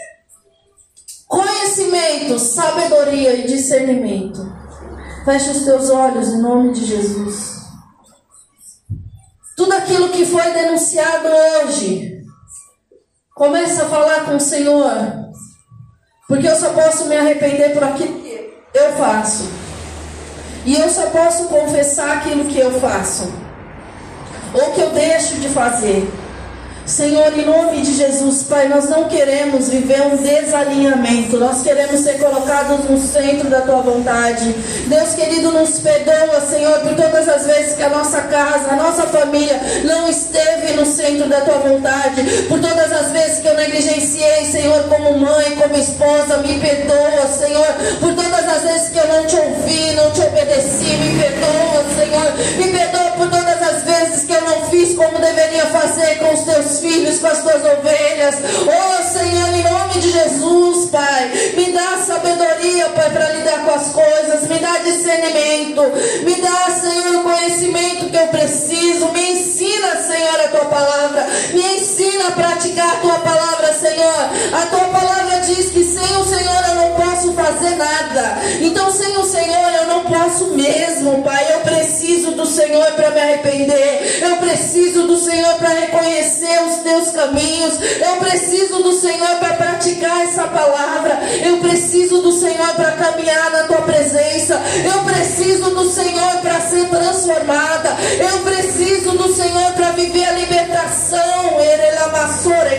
Conhecimento, 1.28 2.38
sabedoria 2.39 3.34
e 3.34 3.47
discernimento. 3.47 4.51
Feche 5.24 5.51
os 5.51 5.63
teus 5.63 5.89
olhos 5.89 6.28
em 6.30 6.41
nome 6.41 6.74
de 6.74 6.86
Jesus. 6.86 7.61
Tudo 9.55 9.74
aquilo 9.74 10.09
que 10.09 10.26
foi 10.26 10.51
denunciado 10.51 11.28
hoje, 11.28 12.26
começa 13.36 13.84
a 13.84 13.89
falar 13.89 14.26
com 14.26 14.36
o 14.36 14.39
Senhor. 14.39 15.22
Porque 16.28 16.47
eu 16.47 16.55
só 16.55 16.74
posso 16.74 17.05
me 17.05 17.15
arrepender 17.15 17.74
por 17.74 17.84
aquilo 17.84 18.22
que 18.22 18.51
eu 18.74 18.93
faço. 18.93 19.61
E 20.66 20.76
eu 20.76 20.89
só 20.89 21.07
posso 21.07 21.45
confessar 21.45 22.18
aquilo 22.18 22.45
que 22.45 22.59
eu 22.59 22.80
faço. 22.80 23.32
Ou 24.53 24.72
que 24.72 24.82
eu 24.82 24.91
deixo 24.91 25.36
de 25.36 25.49
fazer. 25.49 26.07
Senhor, 26.91 27.31
em 27.39 27.45
nome 27.45 27.81
de 27.81 27.93
Jesus, 27.93 28.43
Pai, 28.43 28.67
nós 28.67 28.89
não 28.89 29.05
queremos 29.05 29.69
viver 29.69 30.01
um 30.01 30.17
desalinhamento, 30.17 31.37
nós 31.37 31.61
queremos 31.63 32.01
ser 32.01 32.19
colocados 32.19 32.83
no 32.89 32.99
centro 32.99 33.49
da 33.49 33.61
Tua 33.61 33.81
vontade. 33.81 34.53
Deus 34.87 35.15
querido, 35.15 35.53
nos 35.53 35.79
perdoa, 35.79 36.41
Senhor, 36.41 36.81
por 36.81 36.93
todas 36.93 37.29
as 37.29 37.45
vezes 37.45 37.75
que 37.75 37.83
a 37.83 37.89
nossa 37.89 38.19
casa, 38.23 38.71
a 38.71 38.75
nossa 38.75 39.03
família 39.03 39.57
não 39.85 40.09
esteve 40.09 40.73
no 40.73 40.85
centro 40.85 41.29
da 41.29 41.39
Tua 41.39 41.59
vontade, 41.59 42.23
por 42.49 42.59
todas 42.59 42.91
as 42.91 43.11
vezes 43.13 43.39
que 43.39 43.47
eu 43.47 43.55
negligenciei, 43.55 44.45
Senhor, 44.51 44.83
como 44.89 45.17
mãe, 45.17 45.55
como 45.55 45.77
esposa, 45.77 46.39
me 46.39 46.59
perdoa, 46.59 47.25
Senhor, 47.27 47.73
por 48.01 48.13
todas 48.13 48.47
as 48.49 48.63
vezes 48.63 48.89
que 48.89 48.97
eu 48.97 49.07
não 49.07 49.25
te 49.25 49.35
ouvi, 49.37 49.91
não 49.93 50.11
te 50.11 50.21
obedeci, 50.23 50.97
me 50.97 51.23
perdoa, 51.23 51.85
Senhor, 51.95 52.33
me 52.57 52.77
perdoa 52.77 53.11
por 53.11 53.29
todas 53.29 53.61
as 53.61 53.83
vezes 53.83 54.25
que 54.25 54.33
eu 54.33 54.41
não 54.41 54.65
fiz 54.69 54.93
como 54.93 55.19
deveria 55.19 55.65
fazer 55.67 56.17
com 56.19 56.33
os 56.33 56.41
teus 56.41 56.80
filhos, 56.82 57.19
com 57.19 57.27
as 57.27 57.41
tuas 57.41 57.63
ovelhas. 57.63 58.36
Oh 58.63 59.17
Senhor, 59.17 59.49
em 59.53 59.63
nome 59.63 59.93
de 59.99 60.11
Jesus, 60.11 60.89
Pai, 60.89 61.32
me 61.55 61.71
dá 61.71 62.03
sabedoria, 62.05 62.89
Pai, 62.89 63.09
para 63.11 63.29
lidar 63.29 63.65
com 63.65 63.71
as 63.71 63.88
coisas, 63.88 64.47
me 64.49 64.59
dá 64.59 64.77
discernimento, 64.79 65.84
me 66.23 66.36
dá, 66.36 66.67
Senhor, 66.82 67.15
o 67.15 67.23
conhecimento 67.23 68.09
que 68.09 68.17
eu 68.17 68.27
preciso. 68.27 69.07
Me 69.13 69.32
ensina, 69.32 69.95
Senhor, 70.01 70.39
a 70.45 70.47
tua 70.49 70.65
palavra, 70.65 71.27
me 71.53 71.75
ensina 71.75 72.27
a 72.27 72.32
praticar 72.32 72.93
a 72.93 72.99
tua 72.99 73.19
palavra, 73.19 73.73
Senhor. 73.73 74.29
A 74.53 74.65
tua 74.67 74.86
palavra 74.89 75.39
diz 75.41 75.69
que 75.69 75.84
sem 75.84 76.17
o 76.17 76.25
Senhor 76.25 76.40
fazer 77.62 77.76
nada. 77.76 78.38
Então, 78.62 78.91
sem 78.91 79.16
o 79.18 79.24
Senhor 79.24 79.74
eu 79.74 79.88
não 79.88 80.03
posso 80.05 80.47
mesmo, 80.47 81.22
Pai. 81.24 81.53
Eu 81.53 81.59
preciso 81.59 82.32
do 82.32 82.45
Senhor 82.45 82.91
para 82.93 83.12
me 83.12 83.20
arrepender. 83.20 84.20
Eu 84.22 84.38
preciso 84.38 85.03
do 85.03 85.18
Senhor 85.18 85.53
para 85.55 85.70
reconhecer 85.70 86.59
os 86.68 86.78
teus 86.78 87.12
caminhos. 87.12 87.76
Eu 87.99 88.18
preciso 88.18 88.82
do 88.82 88.93
Senhor 88.93 89.36
para 89.39 89.53
praticar 89.53 90.24
essa 90.24 90.43
palavra. 90.47 91.20
Eu 91.45 91.57
preciso 91.57 92.22
do 92.22 92.32
Senhor 92.32 92.74
para 92.76 92.91
caminhar 92.93 93.51
na 93.51 93.64
tua 93.64 93.82
presença. 93.84 94.59
Eu 94.84 95.03
preciso 95.03 95.70
do 95.72 95.89
Senhor 95.89 96.38
para 96.41 96.59
ser 96.62 96.88
transformada. 96.89 97.95
Eu 98.20 98.39
preciso 98.39 99.12
do 99.12 99.34
Senhor 99.34 99.72
para 99.74 99.91
viver 99.91 100.26
a 100.26 100.32
libertação. 100.32 101.32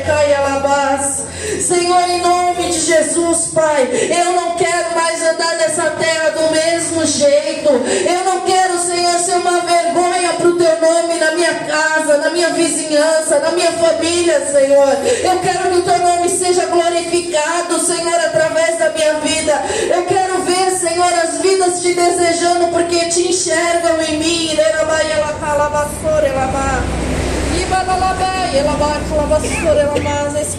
Caialabás. 0.04 1.24
Senhor, 1.60 2.08
em 2.08 2.20
nome 2.20 2.70
de 2.70 2.80
Jesus, 2.80 3.48
Pai, 3.54 3.88
eu 3.92 4.32
não 4.32 4.56
quero 4.56 4.71
mais 4.94 5.22
andar 5.22 5.56
nessa 5.56 5.90
terra 5.90 6.30
do 6.30 6.50
mesmo 6.50 7.04
jeito. 7.06 7.68
Eu 7.68 8.24
não 8.24 8.40
quero, 8.42 8.78
Senhor, 8.78 9.18
ser 9.18 9.36
uma 9.36 9.60
vergonha 9.60 10.32
para 10.34 10.48
o 10.48 10.56
teu 10.56 10.80
nome 10.80 11.14
na 11.14 11.32
minha 11.32 11.54
casa, 11.54 12.18
na 12.18 12.30
minha 12.30 12.50
vizinhança, 12.50 13.38
na 13.38 13.52
minha 13.52 13.72
família, 13.72 14.46
Senhor. 14.46 14.96
Eu 15.22 15.40
quero 15.40 15.70
que 15.70 15.78
o 15.78 15.82
teu 15.82 15.98
nome 15.98 16.28
seja 16.28 16.66
glorificado, 16.66 17.78
Senhor, 17.80 18.14
através 18.14 18.78
da 18.78 18.90
minha 18.90 19.14
vida. 19.14 19.62
Eu 19.94 20.04
quero 20.06 20.42
ver, 20.42 20.70
Senhor, 20.72 21.12
as 21.12 21.40
vidas 21.40 21.80
te 21.80 21.94
desejando 21.94 22.68
porque 22.68 23.08
te 23.08 23.28
enxergam 23.28 24.00
em 24.02 24.18
mim. 24.18 24.42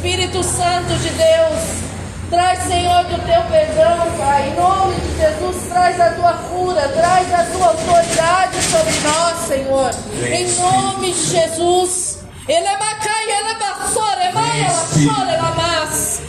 Espírito 0.04 0.44
Santo 0.44 0.94
de 1.02 1.10
Deus, 1.10 1.93
traz, 2.34 2.64
Senhor, 2.64 3.04
do 3.04 3.18
teu 3.26 3.42
perdão, 3.44 4.12
Pai. 4.18 4.50
Em 4.50 4.56
nome 4.56 4.96
de 4.96 5.18
Jesus, 5.18 5.68
traz 5.70 6.02
a 6.02 6.12
tua 6.14 6.34
cura, 6.34 6.90
traz 6.90 7.34
a 7.34 7.44
tua 7.46 7.68
autoridade 7.68 8.62
sobre 8.64 9.00
nós, 9.02 9.38
Senhor. 9.48 9.92
Em 10.26 10.52
nome 10.56 11.14
de 11.14 11.30
Jesus. 11.30 12.24
Ele 12.48 12.66
é 12.66 12.78
macai, 12.78 13.24
ele 13.24 13.32
é 13.32 13.52
é 13.52 14.26
é 14.26 15.52
mas. 15.56 16.22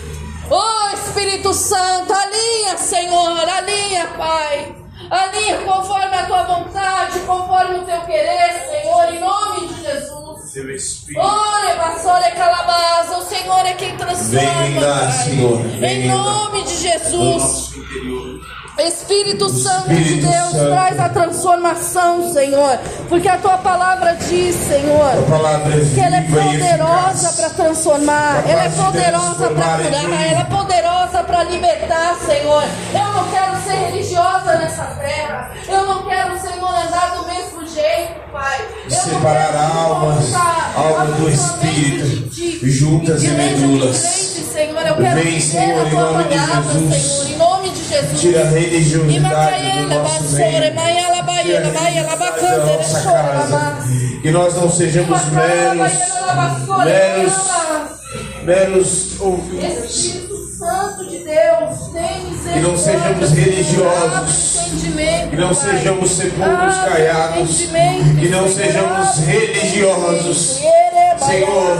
Oh 0.50 0.94
Espírito 0.94 1.52
Santo, 1.54 2.12
alinha, 2.12 2.76
Senhor, 2.76 3.48
alinha, 3.48 4.06
Pai. 4.18 4.76
Alinha 5.10 5.58
conforme 5.62 6.16
a 6.16 6.26
tua 6.26 6.42
vontade, 6.44 7.20
conforme 7.20 7.78
o 7.78 7.84
teu 7.84 8.00
querer, 8.02 8.68
Senhor, 8.70 9.14
em 9.14 9.20
nome 9.20 9.68
de 9.68 9.82
Jesus. 9.82 10.23
Seu 10.54 10.70
Espírito. 10.70 11.20
Calabaza, 12.30 13.18
o 13.18 13.22
Senhor 13.22 13.66
é 13.66 13.74
quem 13.74 13.96
transforma. 13.96 14.40
Vem. 14.40 15.12
Senhor, 15.24 15.60
Em 15.82 16.06
nome 16.08 16.62
de 16.62 16.74
No 16.74 16.78
Jesus. 16.78 17.42
nosso 17.42 17.78
interior. 17.80 18.40
Espírito 18.78 19.48
Santo 19.48 19.88
de 19.88 20.20
Deus, 20.20 20.50
Santo. 20.50 20.70
traz 20.72 20.98
a 20.98 21.08
transformação, 21.08 22.32
Senhor. 22.32 22.78
Porque 23.08 23.28
a 23.28 23.38
tua 23.38 23.58
palavra 23.58 24.14
diz, 24.14 24.54
Senhor, 24.56 25.24
palavra 25.28 25.74
é 25.74 25.84
que 25.94 26.00
ela 26.00 26.16
é 26.16 26.22
poderosa 26.22 27.32
para 27.32 27.50
transformar, 27.50 28.42
Capaz 28.42 28.50
ela 28.50 28.64
é 28.64 28.68
de 28.68 28.76
poderosa 28.76 29.48
para 29.50 29.78
curar, 29.78 29.80
ela 29.92 30.40
é 30.40 30.44
poderosa 30.44 31.22
para 31.24 31.44
libertar, 31.44 32.16
Senhor. 32.26 32.64
Eu 32.92 33.12
não 33.12 33.30
quero 33.30 33.56
ser 33.62 33.76
religiosa 33.90 34.56
nessa 34.58 34.84
terra, 34.84 35.52
eu 35.68 35.86
não 35.86 36.02
quero, 36.04 36.38
Senhor, 36.40 36.68
andar 36.70 37.14
do 37.16 37.26
mesmo 37.26 37.66
jeito, 37.66 38.30
Pai. 38.32 38.60
Eu 38.84 38.90
Separar 38.90 39.56
almas, 39.56 40.24
voltar 40.24 40.74
alma 40.76 41.04
do 41.06 41.30
Espírito, 41.30 42.06
de 42.06 42.58
ti. 42.58 42.70
juntas 42.70 43.22
e 43.22 43.28
de 43.28 43.32
medulas. 43.34 44.00
crente, 44.00 44.44
Senhor, 44.52 44.86
eu 44.86 44.96
quero 44.96 45.22
Vem, 45.22 45.40
Senhor, 45.40 45.86
em 45.86 45.90
nome 45.92 46.24
de 46.24 46.38
palavra, 46.38 46.72
Jesus. 46.72 47.02
Senhor, 47.02 47.30
em 47.30 47.36
nome 47.38 47.70
de 47.70 47.84
Jesus. 47.84 48.20
Tira 48.20 48.40
a 48.42 48.44
religiosidade 48.64 49.82
do 49.82 49.88
nosso 49.88 50.34
meio. 50.34 50.62
Que 54.22 54.30
nós 54.30 54.54
não 54.54 54.70
sejamos 54.70 55.20
meros, 55.30 55.92
meros, 56.84 57.34
meros 58.44 59.20
ouvintes. 59.20 60.33
Santo 60.64 61.04
de 61.04 61.18
Deus, 61.18 61.88
tem 61.92 62.24
misericórdia. 62.24 62.54
Que 62.54 62.60
não 62.60 62.78
sejamos 62.78 63.30
religiosos. 63.32 64.58
Que 65.28 65.36
não 65.36 65.54
sejamos 65.54 66.10
sepulcros 66.10 66.76
caiados. 66.76 67.68
Que 68.18 68.28
não 68.30 68.48
sejamos 68.48 69.18
religiosos. 69.18 70.60
Senhor, 71.18 71.76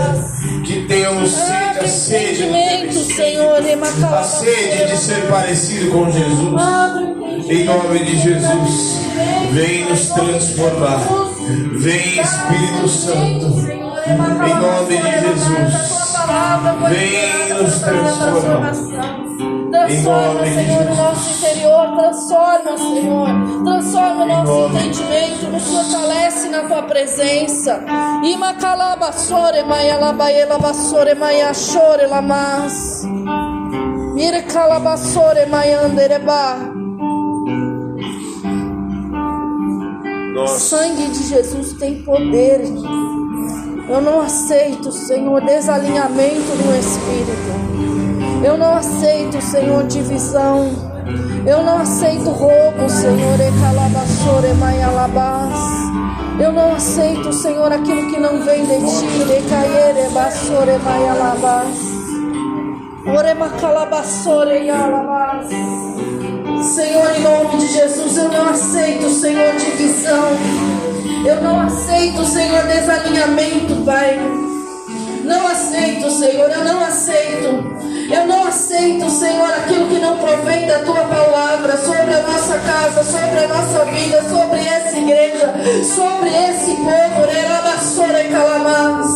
que 0.63 0.85
tenhamos 0.85 1.31
sede, 1.31 1.79
a 1.79 1.87
sede 1.87 2.43
do 2.43 4.05
a 4.05 4.23
sede 4.23 4.85
de 4.91 4.97
ser 4.97 5.27
parecido 5.29 5.91
com 5.91 6.11
Jesus. 6.11 7.49
Em 7.49 7.63
nome 7.63 7.99
de 7.99 8.17
Jesus, 8.17 8.99
vem 9.51 9.85
nos 9.89 10.09
transformar. 10.09 11.01
Vem 11.73 12.19
Espírito 12.19 12.87
Santo. 12.87 13.85
Em 14.07 14.53
nome 14.53 14.97
de 14.97 15.11
Jesus, 15.21 16.14
vem 16.89 17.53
nos 17.53 17.79
transformar. 17.79 18.73
Em 19.45 19.65
Transforma, 19.75 20.45
Senhor, 20.45 20.81
o 20.81 20.95
nosso 20.95 21.37
interior. 21.37 21.95
Transforma, 21.97 22.77
Senhor. 22.77 23.27
Transforma 23.65 24.23
o 24.23 24.27
nosso 24.27 24.77
entendimento. 24.77 25.47
Nos 25.51 25.63
fortalece 25.63 26.49
na 26.49 26.63
tua 26.63 26.83
presença. 26.83 27.83
Imacalabassore, 28.23 29.63
maialabaela, 29.63 30.57
bassore, 30.57 31.13
maiachore, 31.15 32.07
lamas. 32.07 33.03
Mircalabassore, 34.13 35.45
maiandereba. 35.47 36.57
O 40.37 40.47
sangue 40.47 41.09
de 41.09 41.23
Jesus 41.23 41.73
tem 41.73 42.01
poder. 42.03 42.61
Eu 43.87 44.01
não 44.01 44.21
aceito, 44.21 44.91
Senhor, 44.91 45.41
desalinhamento 45.41 46.55
no 46.65 46.75
espírito. 46.75 48.43
Eu 48.43 48.57
não 48.57 48.75
aceito, 48.75 49.39
Senhor, 49.41 49.83
divisão. 49.85 50.71
Eu 51.45 51.63
não 51.63 51.77
aceito 51.77 52.31
roubo, 52.31 52.89
Senhor, 52.89 53.39
e 53.39 54.53
maialabás. 54.55 55.53
Eu 56.39 56.51
não 56.51 56.73
aceito, 56.73 57.31
Senhor, 57.31 57.71
aquilo 57.71 58.09
que 58.09 58.19
não 58.19 58.43
vem 58.43 58.65
de 58.65 58.77
ti, 58.79 59.23
recaere 59.27 60.09
basore 60.09 60.77
maialabás. 60.83 61.77
Orema 63.05 63.49
calabassore 63.49 64.65
yalabás. 64.65 65.47
Senhor, 66.63 67.15
em 67.15 67.21
nome 67.21 67.57
de 67.57 67.67
Jesus, 67.67 68.17
eu 68.17 68.29
não 68.29 68.49
aceito, 68.49 69.09
Senhor, 69.11 69.55
divisão. 69.55 70.74
Eu 71.25 71.41
não 71.41 71.59
aceito, 71.59 72.23
Senhor, 72.23 72.63
desalinhamento, 72.67 73.83
Pai. 73.83 74.19
Não 75.23 75.47
aceito, 75.47 76.11
Senhor, 76.11 76.51
eu 76.51 76.63
não 76.63 76.83
aceito. 76.83 77.75
Eu 78.11 78.27
não 78.27 78.45
aceito, 78.45 79.09
Senhor, 79.09 79.49
aquilo 79.49 79.87
que 79.87 79.99
não 79.99 80.19
provém 80.19 80.67
da 80.67 80.79
tua 80.79 81.03
palavra 81.03 81.77
sobre 81.77 82.13
a 82.13 82.21
nossa 82.21 82.59
casa, 82.59 83.03
sobre 83.03 83.39
a 83.39 83.47
nossa 83.47 83.85
vida, 83.85 84.23
sobre 84.29 84.59
essa 84.59 84.97
igreja, 84.97 85.53
sobre 85.95 86.29
esse 86.29 86.75
povo. 86.75 87.15
e 88.21 88.29
calamás. 88.29 89.07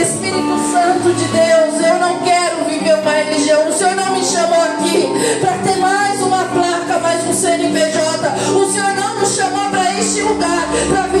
Espírito 0.00 0.58
Santo 0.72 1.12
de 1.12 1.24
Deus, 1.24 1.86
eu 1.86 1.98
não 1.98 2.18
quero 2.20 2.64
viver 2.64 2.94
uma 2.94 3.10
religião. 3.10 3.68
O 3.68 3.72
Senhor 3.72 3.94
não 3.94 4.16
me 4.16 4.24
chamou 4.24 4.62
aqui 4.62 5.08
para 5.40 5.58
ter 5.58 5.76
mais 5.78 6.22
uma 6.22 6.44
placa, 6.44 6.98
mais 7.00 7.26
um 7.28 7.34
CNPJ. 7.34 8.28
O 8.54 8.72
Senhor 8.72 8.94
não 8.94 9.20
nos 9.20 9.34
chamou 9.34 9.68
para 9.70 9.98
este 9.98 10.22
lugar 10.22 10.66
para 10.88 11.11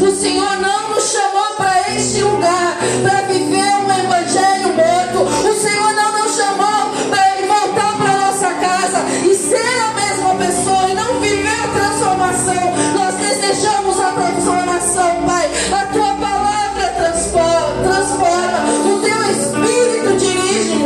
O 0.00 0.10
Senhor 0.10 0.56
não 0.56 0.90
nos 0.90 1.10
chamou 1.10 1.54
para 1.56 1.94
este 1.94 2.22
lugar 2.22 2.78
para 3.02 3.22
viver 3.22 3.76
um 3.76 3.90
evangelho 3.90 4.74
morto. 4.74 5.48
O 5.48 5.54
Senhor 5.54 5.92
não 5.94 6.22
nos 6.22 6.36
chamou 6.36 6.90
para 7.10 7.32
voltar 7.46 7.96
para 7.96 8.26
nossa 8.26 8.48
casa 8.54 9.04
e 9.24 9.34
ser 9.34 9.56
a 9.56 9.94
mesma 9.94 10.34
pessoa 10.36 10.88
e 10.90 10.94
não 10.94 11.20
viver 11.20 11.48
a 11.48 11.68
transformação. 11.68 12.72
Nós 12.94 13.14
desejamos 13.16 14.00
a 14.00 14.12
transformação, 14.12 15.22
Pai. 15.26 15.50
A 15.72 15.86
tua 15.86 16.12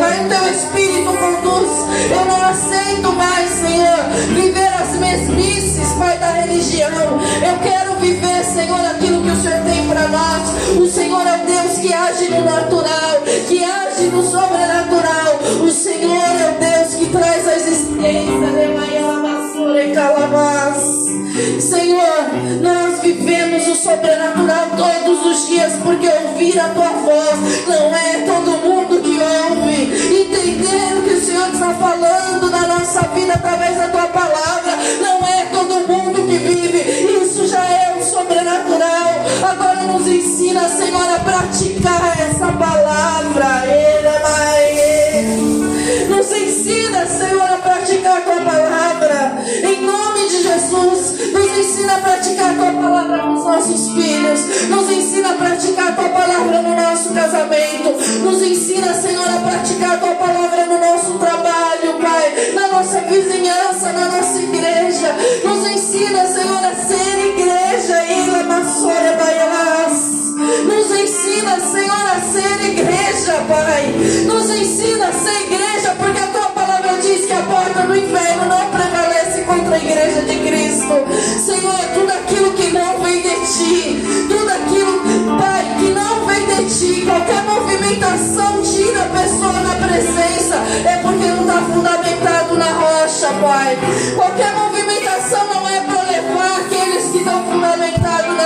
Pai, 0.06 0.24
o 0.24 0.28
teu 0.28 0.52
Espírito 0.52 1.12
conduz. 1.12 1.70
Eu 2.10 2.24
não 2.24 2.42
aceito 2.42 3.12
mais, 3.12 3.50
Senhor, 3.50 3.98
viver 4.34 4.68
as 4.68 4.96
mesmices, 4.96 5.92
Pai, 5.98 6.18
da 6.18 6.32
religião. 6.32 7.20
Eu 7.42 7.58
quero 7.62 7.75
O 10.78 10.86
Senhor 10.86 11.26
é 11.26 11.42
o 11.42 11.46
Deus 11.46 11.78
que 11.78 11.92
age 11.92 12.28
no 12.28 12.44
natural, 12.44 13.22
que 13.48 13.64
age 13.64 14.04
no 14.04 14.22
sobrenatural. 14.22 15.40
O 15.64 15.70
Senhor 15.70 16.16
é 16.16 16.50
o 16.50 16.60
Deus 16.60 16.94
que 16.94 17.06
traz 17.10 17.48
a 17.48 17.56
existência. 17.56 18.36
Senhor, 21.60 22.28
nós 22.62 23.00
vivemos 23.02 23.66
o 23.68 23.74
sobrenatural 23.74 24.70
todos 24.76 25.26
os 25.26 25.48
dias 25.48 25.72
porque 25.82 26.08
ouvir 26.08 26.58
a 26.60 26.68
tua 26.68 26.88
voz 26.88 27.66
não 27.66 27.94
é 27.94 28.24
todo 28.26 28.58
mundo 28.58 29.00
que 29.02 29.18
ouve. 29.18 30.22
Entender 30.22 30.98
o 30.98 31.02
que 31.02 31.14
o 31.14 31.20
Senhor 31.20 31.48
está 31.52 31.74
falando 31.74 32.50
na 32.50 32.66
nossa 32.66 33.02
vida 33.08 33.34
através 33.34 33.76
da 33.76 33.88
tua 33.88 34.06
palavra 34.06 34.76
não 35.00 35.26
é 35.26 35.45
o 38.46 38.56
sobrenatural. 38.66 39.26
Agora 39.50 39.82
nos 39.82 40.06
ensina, 40.06 40.68
Senhor, 40.68 41.02
a 41.02 41.18
praticar 41.18 42.20
essa 42.20 42.52
palavra. 42.52 43.66
É. 43.66 44.06
Nos 46.08 46.30
ensina, 46.32 47.06
Senhor, 47.06 47.42
a 47.42 47.58
praticar 47.58 48.18
a 48.18 48.20
tua 48.20 48.40
palavra. 48.40 49.44
Em 49.62 49.82
nome 49.84 50.28
de 50.28 50.42
Jesus, 50.42 51.32
nos 51.32 51.58
ensina 51.58 51.96
a 51.96 52.00
praticar 52.00 52.52
a 52.52 52.54
tua 52.54 52.72
palavra 52.82 53.18
com 53.18 53.34
os 53.34 53.44
nossos 53.44 53.88
filhos. 53.92 54.68
Nos 54.68 54.90
ensina 54.90 55.30
a 55.30 55.34
praticar 55.34 55.88
a 55.88 55.92
tua 55.92 56.08
palavra 56.08 56.62
no 56.62 56.76
nosso 56.76 57.12
casamento. 57.12 57.90
Nos 58.22 58.42
ensina, 58.42 58.94
Senhor, 58.94 59.28
a 59.28 59.40
praticar 59.40 59.94
a 59.94 59.98
tua 59.98 60.14
palavra 60.14 60.66
no 60.66 60.78
nosso 60.78 61.18
trabalho, 61.18 61.98
Pai. 62.00 62.52
Na 62.54 62.68
nossa 62.68 63.00
vizinhança, 63.00 63.92
na 63.92 64.08
nossa 64.08 64.38
igreja. 64.38 65.14
Nos 65.44 65.66
ensina, 65.68 66.26
Senhor, 66.26 66.64
a 66.64 66.74
ser 66.74 67.35
Nos 70.36 70.90
ensina, 70.92 71.58
Senhor, 71.58 72.06
a 72.06 72.20
ser 72.20 72.70
igreja, 72.70 73.32
Pai. 73.48 73.92
Nos 74.26 74.48
ensina 74.50 75.08
a 75.08 75.12
ser 75.12 75.40
igreja, 75.42 75.96
porque 75.98 76.20
a 76.20 76.26
tua 76.28 76.50
palavra 76.50 76.98
diz 77.02 77.26
que 77.26 77.32
a 77.32 77.42
porta 77.42 77.82
do 77.82 77.96
inferno 77.96 78.46
não 78.46 78.70
prevalece 78.70 79.40
contra 79.42 79.74
a 79.74 79.78
igreja 79.78 80.22
de 80.22 80.36
Cristo. 80.38 80.94
Senhor, 81.44 81.80
tudo 81.94 82.12
aquilo 82.12 82.52
que 82.52 82.70
não 82.70 82.98
vem 83.00 83.22
de 83.22 83.34
ti, 83.52 84.04
tudo 84.28 84.50
aquilo, 84.50 85.36
Pai, 85.36 85.64
que 85.80 85.90
não 85.90 86.26
vem 86.26 86.46
de 86.46 86.78
ti, 86.78 87.02
qualquer 87.04 87.42
movimentação 87.42 88.62
tira 88.62 89.02
a 89.02 89.20
pessoa 89.20 89.52
na 89.52 89.74
presença, 89.86 90.56
é 90.84 91.00
porque 91.02 91.26
não 91.26 91.40
está 91.42 91.60
fundamentado 91.62 92.56
na 92.56 92.70
rocha, 92.70 93.28
Pai. 93.40 93.76
Qualquer 94.14 94.52
movimentação 94.52 94.95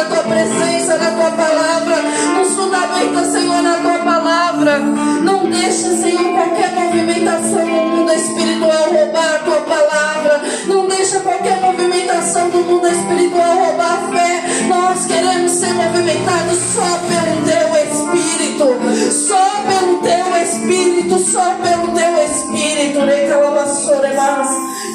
na 0.01 0.07
tua 0.07 0.23
presença, 0.23 0.97
na 0.97 1.11
tua 1.11 1.31
palavra. 1.33 1.97
Nos 2.39 2.55
fundamenta, 2.55 3.25
Senhor, 3.31 3.63
na 3.63 3.75
tua 3.75 3.99
palavra. 3.99 4.79
Não 4.79 5.51
deixa, 5.51 5.95
Senhor, 5.97 6.33
qualquer 6.33 6.73
movimentação 6.73 7.67
no 7.67 7.97
mundo 7.97 8.13
espiritual 8.13 8.93
roubar 8.93 9.35
a 9.35 9.39
tua 9.41 9.61
palavra. 9.61 10.41
Não 10.67 10.89
deixa 10.89 11.21
qualquer 11.21 11.61
movimentação 11.61 12.49
do 12.49 12.59
mundo 12.59 12.89
espiritual 12.89 13.55
roubar 13.57 13.93
a 13.93 14.13
fé. 14.13 14.43
Nós 14.69 15.07
queremos 15.07 15.53
ser 15.53 15.75
movimentados 15.75 16.59
só 16.75 17.01
pelo 17.09 17.43
teu 17.45 17.61
Espírito. 17.85 19.11
Só 19.13 19.63
pelo 19.69 19.99
teu 19.99 20.37
Espírito, 20.43 21.19
só 21.31 21.55
pelo 21.57 21.89
teu 21.89 22.25
Espírito. 22.25 23.01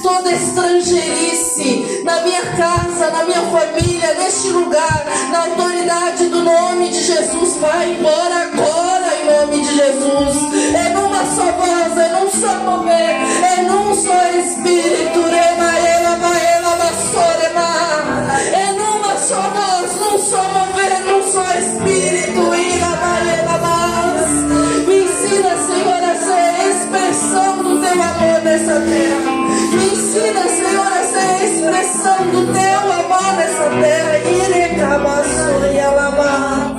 Toda 0.02 0.32
estrangeirice 0.32 1.85
na 2.06 2.22
minha 2.22 2.42
casa, 2.56 3.10
na 3.10 3.24
minha 3.26 3.42
família, 3.42 4.14
neste 4.14 4.50
lugar, 4.50 5.06
na 5.32 5.40
autoridade 5.40 6.28
do 6.28 6.42
nome 6.44 6.90
de 6.90 7.02
Jesus, 7.02 7.58
vai 7.58 7.94
embora 7.94 8.44
agora 8.44 9.12
em 9.20 9.26
nome 9.26 9.62
de 9.62 9.76
Jesus. 9.76 10.54
É 10.76 10.90
numa 10.90 11.26
só 11.26 11.52
voz, 11.52 11.98
é 11.98 12.10
num 12.10 12.30
só 12.30 12.60
mover, 12.60 13.16
é 13.44 13.62
num 13.64 13.96
só 13.96 14.30
Espírito. 14.38 15.26
É 18.54 18.72
numa 18.74 19.18
só 19.18 19.42
voz, 19.42 20.00
num 20.00 20.20
só 20.20 20.44
mover, 20.44 21.00
num 21.06 21.32
só 21.32 21.44
Espírito. 21.58 22.42
Me 24.86 24.98
ensina, 25.00 25.58
Senhor, 25.66 26.04
a 26.04 26.16
ser 26.16 26.70
expressão 26.70 27.58
do 27.64 27.82
teu 27.82 28.04
amor 28.04 28.42
nessa 28.44 28.80
terra. 28.82 29.35
Expressão 31.86 32.18
do 32.32 32.52
teu 32.52 32.92
amor 32.92 33.34
nessa 33.38 33.70
terra. 33.82 34.18
Ire, 34.20 34.76
cabaço, 34.80 35.66
e 35.72 35.80
alabá. 35.80 36.72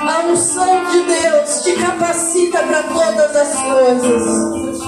A 0.00 0.26
unção 0.26 0.84
de 0.86 1.02
Deus 1.02 1.62
te 1.62 1.72
capacita 1.72 2.58
para 2.62 2.82
todas 2.84 3.36
as 3.36 3.54
coisas. 3.54 4.78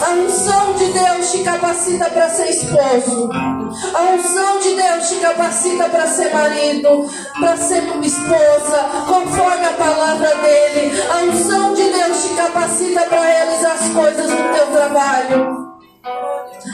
A 0.00 0.10
unção 0.10 0.74
de 0.74 0.86
Deus 0.92 1.32
te 1.32 1.42
capacita 1.42 2.08
para 2.10 2.28
ser 2.28 2.50
esposo. 2.50 3.28
A 3.32 4.02
unção 4.12 4.60
de 4.60 4.74
Deus 4.76 5.08
te 5.08 5.16
capacita 5.16 5.88
para 5.88 6.06
ser 6.06 6.32
marido, 6.32 7.10
para 7.40 7.56
ser 7.56 7.82
esposa, 8.02 8.90
conforme 9.08 9.66
a 9.66 9.72
palavra 9.72 10.34
dele. 10.36 11.02
A 11.10 11.22
unção 11.24 11.74
de 11.74 11.82
Deus 11.82 12.22
te 12.22 12.34
capacita 12.34 13.00
para 13.06 13.22
realizar 13.22 13.72
as 13.72 13.88
coisas 13.88 14.30
no 14.30 14.54
teu 14.54 14.66
trabalho. 14.68 15.73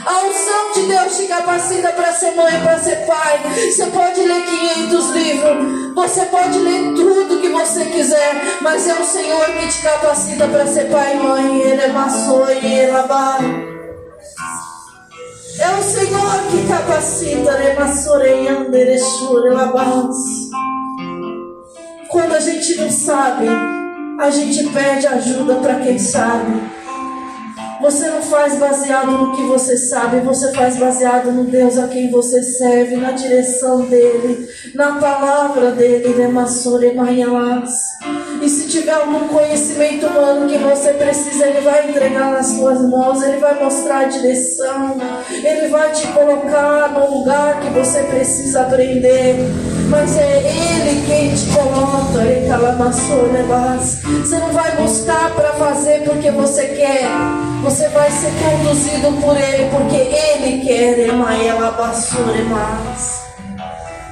A 0.05 0.25
unção 0.25 0.73
de 0.73 0.87
Deus 0.87 1.15
te 1.15 1.27
capacita 1.27 1.89
para 1.89 2.11
ser 2.11 2.31
mãe, 2.31 2.59
para 2.61 2.79
ser 2.79 3.05
pai. 3.05 3.39
Você 3.71 3.85
pode 3.87 4.21
ler 4.21 4.45
500 4.45 5.09
livros, 5.11 5.93
você 5.95 6.25
pode 6.25 6.57
ler 6.57 6.93
tudo 6.95 7.39
que 7.39 7.49
você 7.49 7.85
quiser, 7.85 8.59
mas 8.61 8.87
é 8.87 8.93
o 8.95 9.03
Senhor 9.03 9.45
que 9.45 9.67
te 9.67 9.81
capacita 9.81 10.47
para 10.47 10.65
ser 10.65 10.85
pai 10.89 11.15
e 11.15 11.19
mãe. 11.19 11.61
Ele 11.61 11.81
é 11.81 11.87
maçô 11.89 12.45
e 12.49 12.57
ele 12.57 12.91
é 12.91 13.03
É 15.59 15.69
o 15.69 15.83
Senhor 15.83 16.43
que 16.49 16.67
capacita, 16.67 17.51
né? 17.51 17.75
Quando 22.09 22.33
a 22.33 22.39
gente 22.39 22.75
não 22.77 22.89
sabe, 22.89 23.47
a 24.19 24.29
gente 24.31 24.67
pede 24.69 25.05
ajuda 25.05 25.55
para 25.55 25.75
quem 25.75 25.99
sabe. 25.99 26.80
Você 27.81 28.07
não 28.09 28.21
faz 28.21 28.59
baseado 28.59 29.11
no 29.11 29.35
que 29.35 29.41
você 29.43 29.75
sabe, 29.75 30.19
você 30.19 30.53
faz 30.53 30.77
baseado 30.77 31.31
no 31.31 31.45
Deus 31.45 31.79
a 31.79 31.87
quem 31.87 32.11
você 32.11 32.43
serve, 32.43 32.95
na 32.95 33.11
direção 33.11 33.85
dele, 33.85 34.47
na 34.75 34.99
palavra 34.99 35.71
dele, 35.71 36.13
Nemassore 36.13 36.93
Maialas. 36.93 37.71
E 38.39 38.47
se 38.47 38.67
tiver 38.67 38.93
algum 38.93 39.27
conhecimento 39.27 40.05
humano 40.05 40.47
que 40.47 40.59
você 40.59 40.93
precisa, 40.93 41.47
ele 41.47 41.61
vai 41.61 41.89
entregar 41.89 42.31
nas 42.31 42.47
suas 42.47 42.81
mãos, 42.81 43.23
ele 43.23 43.37
vai 43.37 43.61
mostrar 43.63 44.01
a 44.01 44.05
direção, 44.05 44.97
ele 45.31 45.67
vai 45.69 45.91
te 45.91 46.07
colocar 46.07 46.91
no 46.93 47.17
lugar 47.17 47.61
que 47.61 47.69
você 47.69 48.03
precisa 48.03 48.61
aprender. 48.61 49.37
Mas 49.91 50.17
é 50.17 50.37
ele 50.37 51.05
quem 51.05 51.35
te 51.35 51.53
coloca, 51.53 52.23
ele 52.23 52.47
Você 54.21 54.39
não 54.39 54.53
vai 54.53 54.73
buscar 54.77 55.35
para 55.35 55.51
fazer 55.51 56.03
porque 56.05 56.31
você 56.31 56.65
quer. 56.69 57.09
Você 57.61 57.89
vai 57.89 58.09
ser 58.09 58.31
conduzido 58.39 59.11
por 59.21 59.35
ele 59.35 59.69
porque 59.69 59.97
ele 59.97 60.65
quer. 60.65 60.97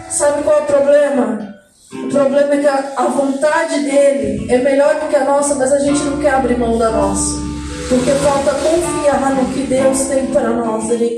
Sabe 0.09 0.43
qual 0.43 0.59
é 0.59 0.61
o 0.63 0.65
problema? 0.65 1.55
O 1.93 2.09
problema 2.09 2.53
é 2.55 2.57
que 2.57 2.67
a, 2.67 2.91
a 2.97 3.05
vontade 3.05 3.79
dele 3.79 4.47
é 4.51 4.57
melhor 4.57 4.95
do 4.95 5.07
que 5.07 5.15
a 5.15 5.23
nossa, 5.23 5.55
mas 5.55 5.71
a 5.71 5.79
gente 5.79 6.03
não 6.03 6.17
quer 6.17 6.33
abrir 6.33 6.57
mão 6.57 6.77
da 6.77 6.91
nossa. 6.91 7.37
Porque 7.87 8.11
falta 8.11 8.51
confiar 8.51 9.33
no 9.33 9.45
que 9.53 9.63
Deus 9.63 10.01
tem 10.01 10.27
para 10.27 10.49
nós. 10.49 10.89
Ele 10.89 11.17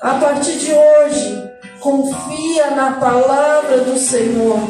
A 0.00 0.14
partir 0.14 0.58
de 0.58 0.72
hoje, 0.72 1.51
confia 1.82 2.70
na 2.70 2.92
palavra 2.92 3.78
do 3.78 3.98
Senhor. 3.98 4.60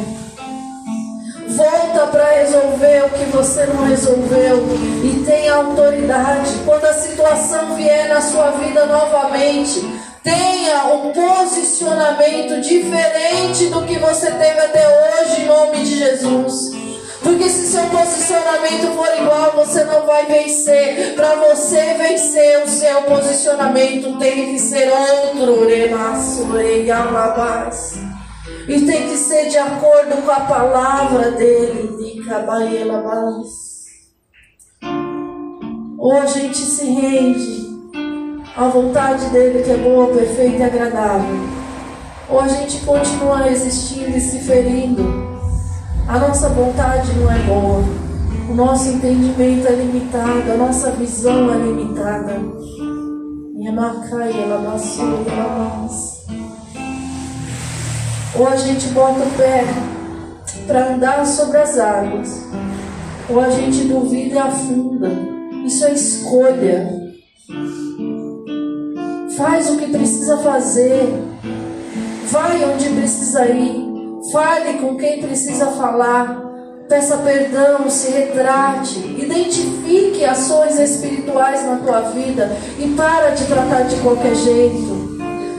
Volta 1.47 2.07
para 2.07 2.31
resolver 2.31 3.05
o 3.05 3.09
que 3.09 3.25
você 3.25 3.67
não 3.67 3.85
resolveu 3.85 4.65
e 5.03 5.23
tenha 5.23 5.53
autoridade. 5.53 6.49
Quando 6.65 6.85
a 6.85 6.93
situação 6.93 7.75
vier 7.75 8.09
na 8.09 8.19
sua 8.19 8.51
vida 8.51 8.87
novamente, 8.87 9.79
tenha 10.23 10.85
um 10.85 11.11
posicionamento 11.11 12.59
diferente 12.61 13.67
do 13.67 13.83
que 13.83 13.99
você 13.99 14.31
teve 14.31 14.59
até 14.59 14.83
hoje, 14.87 15.41
em 15.43 15.45
nome 15.45 15.83
de 15.83 15.99
Jesus. 15.99 16.82
Porque 17.23 17.49
se 17.49 17.67
seu 17.67 17.85
posicionamento 17.85 18.93
for 18.95 19.07
igual, 19.17 19.53
você 19.55 19.85
não 19.85 20.05
vai 20.05 20.25
vencer. 20.25 21.15
Para 21.15 21.35
você 21.35 21.93
vencer, 21.93 22.61
o 22.63 22.67
seu 22.67 23.01
posicionamento 23.03 24.19
tem 24.19 24.53
que 24.53 24.59
ser 24.59 24.91
outro. 24.91 25.65
E 28.67 28.81
tem 28.81 29.09
que 29.09 29.17
ser 29.17 29.49
de 29.49 29.57
acordo 29.57 30.21
com 30.21 30.31
a 30.31 30.41
palavra 30.41 31.31
dele. 31.31 32.23
Ou 35.97 36.11
a 36.11 36.25
gente 36.25 36.57
se 36.57 36.85
rende 36.85 37.63
a 38.55 38.67
vontade 38.67 39.25
dele 39.29 39.63
que 39.63 39.71
é 39.71 39.77
boa, 39.77 40.13
perfeita 40.13 40.57
e 40.57 40.63
agradável. 40.63 41.39
Ou 42.29 42.41
a 42.41 42.47
gente 42.47 42.79
continua 42.85 43.37
resistindo 43.37 44.15
e 44.15 44.19
se 44.19 44.39
ferindo. 44.39 45.32
A 46.07 46.19
nossa 46.19 46.49
vontade 46.49 47.13
não 47.13 47.31
é 47.31 47.39
boa. 47.39 47.83
O 48.49 48.53
nosso 48.53 48.89
entendimento 48.89 49.67
é 49.67 49.71
limitado, 49.71 50.51
a 50.51 50.57
nossa 50.57 50.91
visão 50.91 51.53
é 51.53 51.57
limitada. 51.57 52.39
Ou 58.35 58.47
a 58.47 58.55
gente 58.57 58.87
bota 58.89 59.19
o 59.19 59.31
pé 59.37 59.63
para 60.67 60.93
andar 60.93 61.25
sobre 61.25 61.57
as 61.57 61.77
águas, 61.77 62.45
ou 63.29 63.39
a 63.39 63.49
gente 63.49 63.85
duvida 63.85 64.35
e 64.35 64.37
afunda. 64.37 65.09
Isso 65.65 65.85
é 65.85 65.93
escolha. 65.93 67.13
Faz 69.37 69.69
o 69.69 69.77
que 69.77 69.87
precisa 69.87 70.37
fazer. 70.37 71.07
Vai 72.29 72.65
onde 72.65 72.89
precisa 72.89 73.45
ir. 73.47 73.92
Fale 74.31 74.79
com 74.79 74.95
quem 74.95 75.21
precisa 75.21 75.67
falar. 75.67 76.51
Peça 76.87 77.17
perdão, 77.17 77.89
se 77.89 78.11
retrate. 78.11 78.99
Identifique 78.99 80.23
ações 80.23 80.79
espirituais 80.79 81.65
na 81.65 81.77
tua 81.77 82.01
vida 82.11 82.55
e 82.79 82.87
para 82.89 83.31
de 83.31 83.45
tratar 83.45 83.81
de 83.83 83.95
qualquer 83.97 84.35
jeito. 84.35 85.13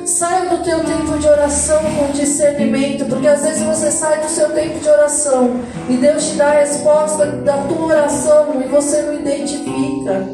Saia 0.06 0.50
do 0.50 0.62
teu 0.62 0.80
tempo 0.80 1.18
de 1.18 1.26
oração 1.26 1.80
com 1.82 2.12
discernimento, 2.12 3.06
porque 3.06 3.26
às 3.26 3.42
vezes 3.42 3.62
você 3.62 3.90
sai 3.90 4.20
do 4.20 4.28
seu 4.28 4.50
tempo 4.50 4.78
de 4.78 4.88
oração 4.88 5.60
e 5.88 5.96
Deus 5.96 6.28
te 6.28 6.36
dá 6.36 6.48
a 6.48 6.60
resposta 6.60 7.26
da 7.26 7.56
tua 7.56 7.86
oração 7.86 8.62
e 8.62 8.68
você 8.68 9.02
não 9.02 9.14
identifica. 9.14 10.28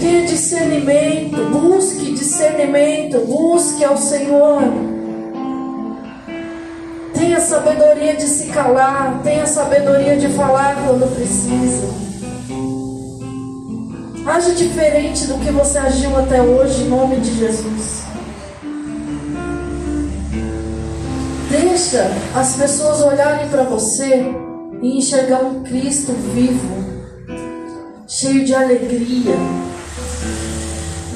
Tenha 0.00 0.26
discernimento, 0.26 1.36
busque 1.50 2.12
discernimento, 2.12 3.20
busque 3.26 3.84
ao 3.84 3.96
Senhor. 3.96 4.97
Tenha 7.18 7.40
sabedoria 7.40 8.14
de 8.14 8.22
se 8.22 8.46
calar, 8.46 9.20
tenha 9.24 9.44
sabedoria 9.44 10.16
de 10.16 10.28
falar 10.28 10.76
quando 10.86 11.12
precisa. 11.16 11.88
Haja 14.24 14.54
diferente 14.54 15.26
do 15.26 15.36
que 15.38 15.50
você 15.50 15.78
agiu 15.78 16.16
até 16.16 16.40
hoje, 16.40 16.82
em 16.82 16.88
nome 16.88 17.16
de 17.16 17.36
Jesus. 17.36 18.04
Deixa 21.50 22.08
as 22.36 22.54
pessoas 22.54 23.00
olharem 23.00 23.48
para 23.48 23.64
você 23.64 24.32
e 24.80 24.98
enxergar 24.98 25.40
um 25.40 25.64
Cristo 25.64 26.12
vivo, 26.12 27.02
cheio 28.06 28.44
de 28.44 28.54
alegria, 28.54 29.34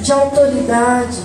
de 0.03 0.13
autoridade. 0.13 1.19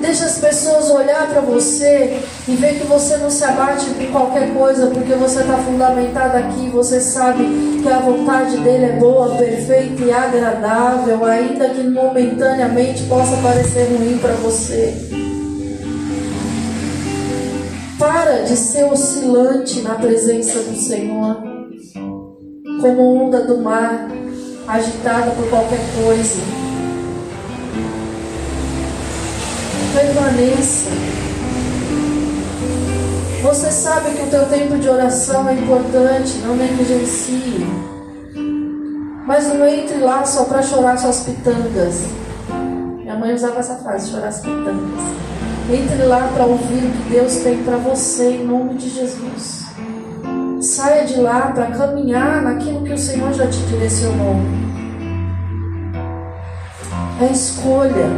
Deixa 0.00 0.24
as 0.24 0.38
pessoas 0.38 0.88
olhar 0.88 1.28
para 1.28 1.42
você 1.42 2.18
e 2.48 2.54
ver 2.54 2.78
que 2.78 2.86
você 2.86 3.16
não 3.16 3.28
se 3.28 3.42
abate 3.42 3.86
por 3.90 4.06
qualquer 4.10 4.54
coisa, 4.54 4.86
porque 4.88 5.14
você 5.14 5.40
está 5.40 5.56
fundamentado 5.58 6.36
aqui. 6.36 6.68
Você 6.70 7.00
sabe 7.00 7.44
que 7.82 7.88
a 7.88 7.98
vontade 7.98 8.56
dele 8.58 8.84
é 8.84 8.92
boa, 8.92 9.36
perfeita 9.36 10.04
e 10.04 10.12
agradável, 10.12 11.24
ainda 11.24 11.68
que 11.70 11.82
momentaneamente 11.82 13.02
possa 13.04 13.36
parecer 13.38 13.88
ruim 13.88 14.18
para 14.18 14.34
você. 14.34 14.94
Para 17.98 18.42
de 18.42 18.56
ser 18.56 18.84
oscilante 18.84 19.80
na 19.80 19.94
presença 19.94 20.60
do 20.60 20.76
Senhor, 20.76 21.42
como 22.80 23.24
onda 23.24 23.42
do 23.42 23.58
mar, 23.58 24.08
agitada 24.68 25.30
por 25.32 25.48
qualquer 25.48 25.80
coisa. 26.04 26.66
permaneça. 29.96 30.90
Você 33.46 33.70
sabe 33.70 34.10
que 34.10 34.22
o 34.24 34.26
teu 34.26 34.44
tempo 34.46 34.76
de 34.76 34.88
oração 34.88 35.48
é 35.48 35.54
importante, 35.54 36.38
não 36.38 36.56
negligencie. 36.56 37.64
Mas 39.24 39.46
não 39.46 39.64
entre 39.64 39.98
lá 39.98 40.24
só 40.26 40.46
para 40.46 40.62
chorar 40.62 40.98
suas 40.98 41.20
pitangas. 41.20 42.06
Minha 42.98 43.14
mãe 43.14 43.32
usava 43.32 43.60
essa 43.60 43.76
frase, 43.76 44.10
chorar 44.10 44.28
as 44.28 44.40
pitangas. 44.40 45.00
Entre 45.72 46.02
lá 46.06 46.28
para 46.34 46.44
ouvir 46.44 46.86
o 46.86 46.90
que 46.90 47.10
Deus 47.10 47.36
tem 47.36 47.62
para 47.62 47.76
você 47.76 48.32
em 48.32 48.44
nome 48.44 48.74
de 48.74 48.88
Jesus. 48.90 49.64
Saia 50.60 51.04
de 51.04 51.20
lá 51.20 51.52
para 51.52 51.66
caminhar 51.66 52.42
naquilo 52.42 52.82
que 52.82 52.94
o 52.94 52.98
Senhor 52.98 53.32
já 53.32 53.46
te 53.46 53.58
direcionou. 53.60 54.40
É 57.20 57.30
escolha 57.30 58.10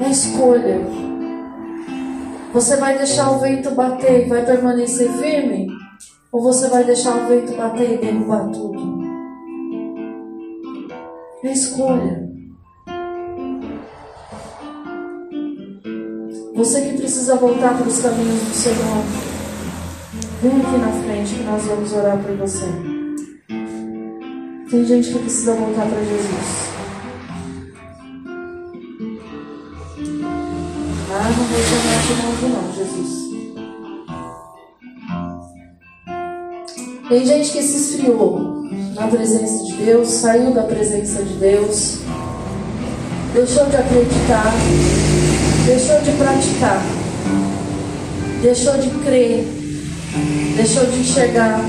é 0.00 0.10
escolha. 0.10 1.03
Você 2.54 2.76
vai 2.76 2.96
deixar 2.96 3.32
o 3.32 3.40
vento 3.40 3.72
bater 3.72 4.26
e 4.26 4.28
vai 4.28 4.46
permanecer 4.46 5.10
firme? 5.14 5.66
Ou 6.30 6.40
você 6.40 6.68
vai 6.68 6.84
deixar 6.84 7.16
o 7.16 7.26
vento 7.26 7.52
bater 7.56 7.94
e 7.94 7.98
derrubar 7.98 8.48
tudo? 8.52 9.02
É 11.42 11.50
escolha. 11.50 12.30
Você 16.54 16.80
que 16.82 16.96
precisa 16.96 17.34
voltar 17.34 17.76
para 17.76 17.88
os 17.88 18.00
caminhos 18.00 18.40
do 18.42 18.54
Senhor, 18.54 19.04
vem 20.40 20.60
aqui 20.60 20.78
na 20.78 20.92
frente 21.02 21.34
que 21.34 21.42
nós 21.42 21.64
vamos 21.64 21.92
orar 21.92 22.22
por 22.22 22.36
você. 22.36 22.66
Tem 24.70 24.84
gente 24.84 25.12
que 25.12 25.18
precisa 25.18 25.54
voltar 25.54 25.88
para 25.88 26.04
Jesus. 26.04 26.73
Ah, 31.16 31.30
não 31.30 31.44
vou 31.44 31.62
chamar 31.62 32.02
de 32.02 32.14
novo 32.22 32.48
não, 32.48 32.72
Jesus. 32.74 33.12
Tem 37.08 37.24
gente 37.24 37.52
que 37.52 37.62
se 37.62 37.76
esfriou 37.76 38.64
na 38.96 39.06
presença 39.06 39.64
de 39.64 39.74
Deus, 39.74 40.08
saiu 40.08 40.50
da 40.50 40.64
presença 40.64 41.22
de 41.22 41.34
Deus, 41.34 41.98
deixou 43.32 43.66
de 43.66 43.76
acreditar, 43.76 44.52
deixou 45.66 46.00
de 46.00 46.10
praticar, 46.18 46.82
deixou 48.42 48.76
de 48.78 48.90
crer, 49.04 49.46
deixou 50.56 50.84
de 50.86 50.98
enxergar. 50.98 51.64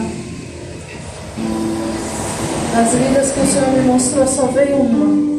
Das 2.73 2.93
vidas 2.93 3.31
que 3.31 3.39
o 3.41 3.45
Senhor 3.45 3.69
me 3.73 3.81
mostrou, 3.81 4.25
só 4.25 4.47
veio 4.47 4.77
uma. 4.77 5.34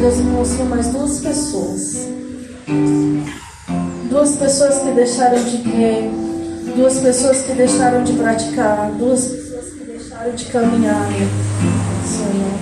Deus 0.00 0.16
me 0.16 0.30
mostrou 0.32 0.66
mais 0.66 0.88
duas 0.88 1.20
pessoas. 1.20 2.08
Duas 4.10 4.36
pessoas 4.36 4.78
que 4.78 4.90
deixaram 4.92 5.44
de 5.44 5.58
crer. 5.58 6.10
Duas 6.76 6.98
pessoas 6.98 7.42
que 7.42 7.52
deixaram 7.52 8.02
de 8.02 8.14
praticar. 8.14 8.90
Duas 8.92 9.26
pessoas 9.26 9.66
que 9.74 9.84
deixaram 9.84 10.34
de 10.34 10.44
caminhar. 10.46 11.06
Senhor. 12.04 12.58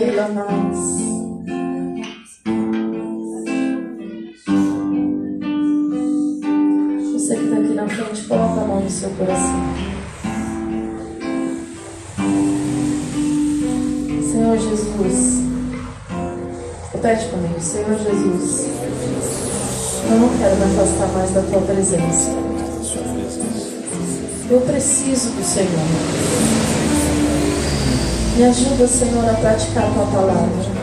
Elamais. 0.00 0.95
Você 7.26 7.34
que 7.34 7.44
está 7.46 7.56
aqui 7.56 7.74
na 7.74 7.88
frente, 7.88 8.22
coloca 8.28 8.60
a 8.60 8.64
mão 8.64 8.80
no 8.82 8.88
seu 8.88 9.10
coração. 9.10 9.74
Senhor 14.30 14.56
Jesus, 14.56 15.42
repete 16.92 17.26
comigo, 17.26 17.60
Senhor 17.60 17.98
Jesus, 17.98 18.68
eu 20.08 20.20
não 20.20 20.38
quero 20.38 20.54
me 20.54 20.64
afastar 20.66 21.08
mais 21.14 21.30
da 21.32 21.42
tua 21.42 21.62
presença. 21.62 22.30
Eu 24.48 24.60
preciso 24.60 25.30
do 25.30 25.42
Senhor. 25.42 25.68
Me 28.36 28.44
ajuda, 28.44 28.86
Senhor, 28.86 29.28
a 29.28 29.34
praticar 29.34 29.82
a 29.82 29.90
tua 29.90 30.06
palavra. 30.06 30.76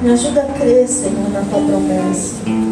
Me 0.00 0.10
ajuda 0.10 0.40
a 0.40 0.58
crer, 0.58 0.88
Senhor, 0.88 1.28
na 1.28 1.42
tua 1.42 1.60
promessa. 1.60 2.65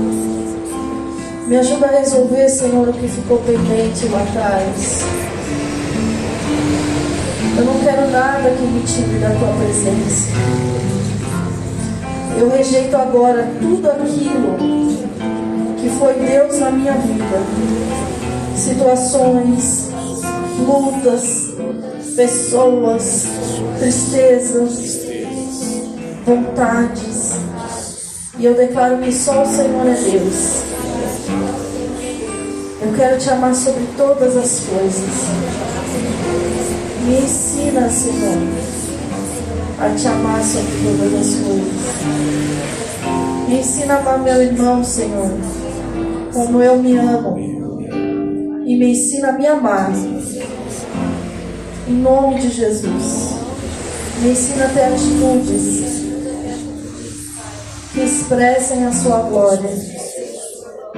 Me 1.46 1.58
ajuda 1.58 1.86
a 1.86 1.90
resolver, 1.90 2.48
Senhor, 2.48 2.88
o 2.88 2.92
que 2.94 3.06
ficou 3.06 3.36
pendente 3.38 4.08
lá 4.08 4.22
atrás. 4.22 5.00
Eu 7.58 7.64
não 7.66 7.80
quero 7.80 8.10
nada 8.10 8.50
que 8.50 8.62
me 8.62 8.82
tire 8.82 9.18
da 9.18 9.28
tua 9.28 9.48
presença. 9.58 10.30
Eu 12.38 12.48
rejeito 12.48 12.96
agora 12.96 13.46
tudo 13.60 13.90
aquilo 13.90 14.56
que 15.76 15.90
foi 15.98 16.14
Deus 16.14 16.58
na 16.60 16.70
minha 16.70 16.94
vida. 16.94 17.42
Situações, 18.56 19.90
lutas, 20.66 21.52
pessoas, 22.16 23.26
tristezas, 23.78 25.06
vontades. 26.24 27.32
E 28.38 28.46
eu 28.46 28.54
declaro 28.54 28.96
que 28.98 29.12
só 29.12 29.42
o 29.42 29.46
Senhor 29.46 29.86
é 29.86 29.94
Deus. 29.94 30.63
Eu 32.94 32.98
quero 32.98 33.18
te 33.18 33.28
amar 33.28 33.52
sobre 33.56 33.84
todas 33.96 34.36
as 34.36 34.60
coisas. 34.66 35.10
Me 37.04 37.18
ensina, 37.18 37.90
Senhor, 37.90 38.38
a 39.80 39.90
te 39.96 40.06
amar 40.06 40.40
sobre 40.44 40.70
todas 40.84 41.12
as 41.12 41.34
coisas. 41.34 41.72
Me 43.48 43.58
ensina 43.58 43.94
a 43.94 43.98
amar 43.98 44.20
meu 44.20 44.40
irmão, 44.40 44.84
Senhor, 44.84 45.28
como 46.32 46.62
eu 46.62 46.78
me 46.78 46.96
amo. 46.96 47.36
E 48.64 48.76
me 48.76 48.92
ensina 48.92 49.30
a 49.30 49.32
me 49.32 49.44
amar. 49.44 49.90
Em 51.88 51.94
nome 51.94 52.38
de 52.42 52.48
Jesus. 52.48 53.34
Me 54.22 54.30
ensina 54.30 54.66
a 54.66 54.68
ter 54.68 54.84
atitudes 54.84 56.04
que 57.92 58.00
expressem 58.02 58.86
a 58.86 58.92
sua 58.92 59.18
glória, 59.22 59.70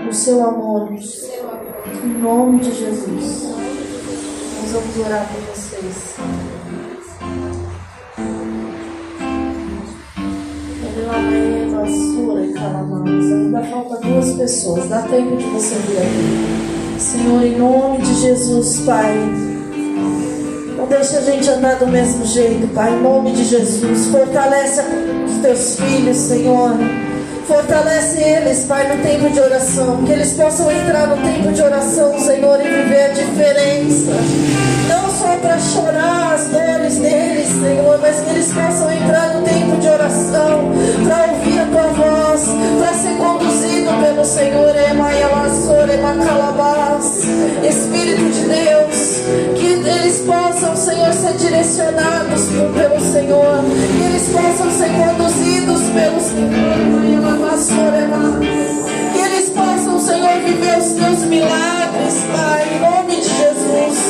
o 0.07 0.13
seu 0.13 0.45
amor. 0.45 0.91
Em 2.07 2.19
nome 2.21 2.61
de 2.61 2.73
Jesus. 2.73 3.43
Nós 3.43 4.71
vamos 4.71 4.97
orar 5.05 5.29
por 5.29 5.41
vocês. 5.41 6.15
Ainda 13.35 13.65
falta 13.65 13.97
duas 14.07 14.33
pessoas. 14.35 14.89
Dá 14.89 15.03
tempo 15.03 15.37
de 15.37 15.47
você 15.47 15.75
vir 15.75 15.99
aqui. 15.99 17.01
Senhor, 17.01 17.43
em 17.43 17.59
nome 17.59 17.99
de 17.99 18.15
Jesus, 18.21 18.83
Pai. 18.87 19.13
Não 20.77 20.87
deixa 20.87 21.19
a 21.19 21.23
gente 21.23 21.51
andar 21.51 21.75
do 21.81 21.89
mesmo 21.89 22.25
jeito, 22.25 22.73
Pai. 22.73 22.97
Em 22.97 23.03
nome 23.03 23.33
de 23.33 23.43
Jesus. 23.43 24.07
Fortalece 24.07 24.81
os 25.27 25.39
teus 25.43 25.75
filhos, 25.75 26.17
Senhor. 26.17 26.71
Fortalece 27.47 28.21
eles, 28.21 28.65
Pai, 28.65 28.97
no 28.97 29.03
tempo 29.05 29.31
de 29.31 29.39
oração. 29.39 30.05
Que 30.05 30.13
eles 30.13 30.33
possam 30.33 30.71
entrar 30.71 31.07
no 31.07 31.17
tempo 31.23 31.53
de 31.53 31.63
oração, 31.63 32.19
Senhor, 32.19 32.61
e 32.61 32.69
viver 32.69 33.05
a 33.05 33.09
diferença. 33.09 34.11
Não 34.89 35.09
só 35.15 35.37
para 35.37 35.57
chorar 35.59 36.35
as 36.35 36.49
dores 36.49 36.66
deles, 36.95 37.49
Senhor, 37.49 37.99
mas 38.01 38.21
que 38.21 38.31
eles 38.31 38.53
possam 38.53 38.91
entrar 38.93 39.35
no 39.35 39.43
tempo 39.43 39.77
de 39.79 39.89
oração, 39.89 40.71
para 41.05 41.33
ouvir 41.33 41.59
a 41.59 41.67
tua 41.67 41.89
voz, 41.89 42.43
para 42.79 42.95
ser 42.95 43.17
conduzido 43.17 43.91
pelo 44.01 44.25
Senhor. 44.25 44.67
Espírito 47.69 48.31
de 48.31 48.43
Deus, 48.49 49.23
que 49.57 49.67
eles 49.67 50.21
possam, 50.21 50.77
Senhor, 50.77 51.13
ser 51.13 51.33
direcionados 51.35 52.43
pelo 52.47 53.01
Senhor, 53.13 53.65
que 53.65 54.05
eles 54.05 54.29
possam 54.29 54.71
ser 54.71 54.91
conduzidos 54.91 55.83
pelo 55.91 56.21
Senhor. 56.21 56.47
Que 59.13 59.19
eles 59.21 59.51
possam, 59.51 59.99
Senhor, 60.01 60.41
viver 60.45 60.79
os 60.79 60.93
teus 60.93 61.25
milagres, 61.25 62.15
Pai, 62.33 62.69
em 62.73 62.81
nome 62.81 63.17
de 63.17 63.29
Jesus. 63.29 64.06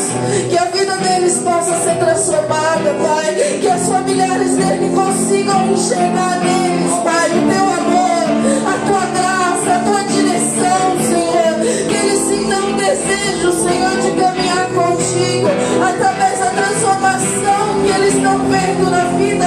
Que 0.48 0.58
a 0.58 0.64
vida 0.66 0.96
deles 0.96 1.38
possa 1.38 1.74
ser 1.82 1.96
transformada, 1.98 2.94
Pai. 3.02 3.34
Que 3.60 3.68
as 3.68 3.88
familiares 3.88 4.56
dele 4.56 4.92
consigam 4.94 5.72
enxergar 5.72 6.40
neles, 6.40 6.92
Pai, 7.04 7.30
o 7.30 7.42
teu 7.50 7.64
amor, 7.64 8.26
a 8.66 8.76
tua 8.86 9.06
graça, 9.18 9.74
a 9.74 9.78
tua 9.84 10.02
direção, 10.04 10.96
Senhor. 11.08 11.54
Que 11.88 11.94
eles 11.94 12.20
sintam 12.28 12.68
um 12.70 12.76
desejo, 12.76 13.52
Senhor, 13.62 13.96
de 14.00 14.10
caminhar 14.20 14.66
contigo 14.68 15.48
através 15.82 16.38
da 16.38 16.50
transformação 16.50 17.82
que 17.84 17.92
eles 17.92 18.14
estão 18.14 18.38
vendo 18.48 18.90
na 18.90 19.04
vida 19.16 19.45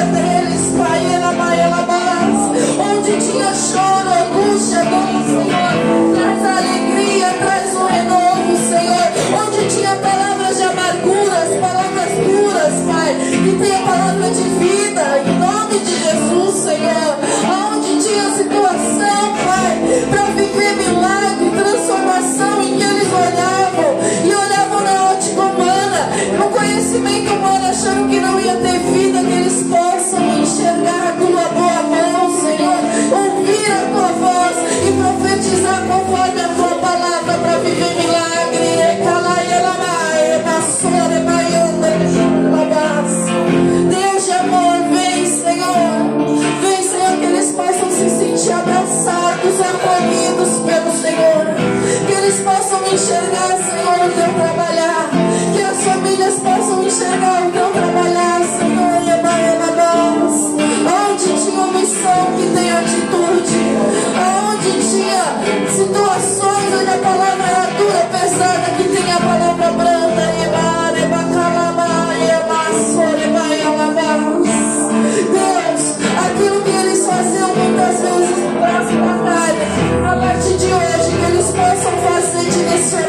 eles 52.92 53.69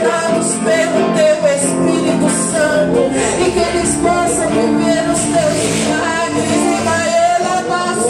regenerados 0.01 0.48
pelo 0.55 1.01
teu 1.14 1.36
Espírito 1.55 2.28
Santo 2.51 3.01
e 3.39 3.51
que 3.51 3.59
eles 3.59 3.93
possam 3.97 4.48
viver 4.48 5.05
os 5.10 5.20
teus 5.20 5.59
milagres 5.77 6.62
e 6.62 6.78
maela 6.85 7.56
nosso 7.68 8.09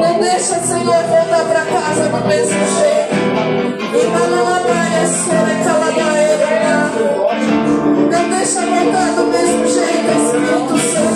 Não 0.00 0.14
deixa, 0.20 0.56
Senhor, 0.60 1.02
voltar 1.04 1.44
para 1.44 1.62
casa 1.64 2.08
do 2.08 2.20
mesmo 2.26 2.66
jeito. 2.78 3.16
Então, 3.94 4.26
né? 4.26 4.56
né? 6.46 6.90
Não 8.10 8.24
deixa 8.28 8.60
voltar 8.60 9.10
do 9.14 9.24
mesmo 9.26 9.66
jeito, 9.66 10.08
Espírito 10.16 10.78
Santo. 10.92 11.15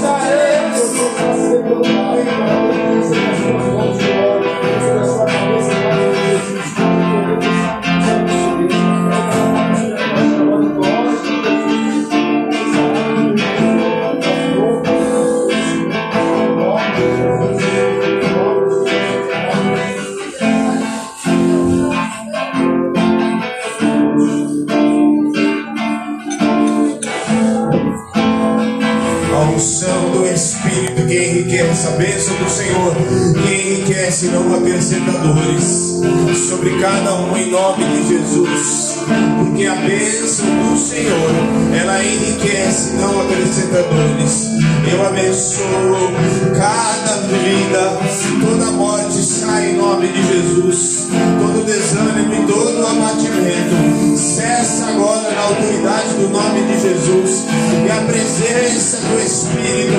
Espírito, 59.31 59.94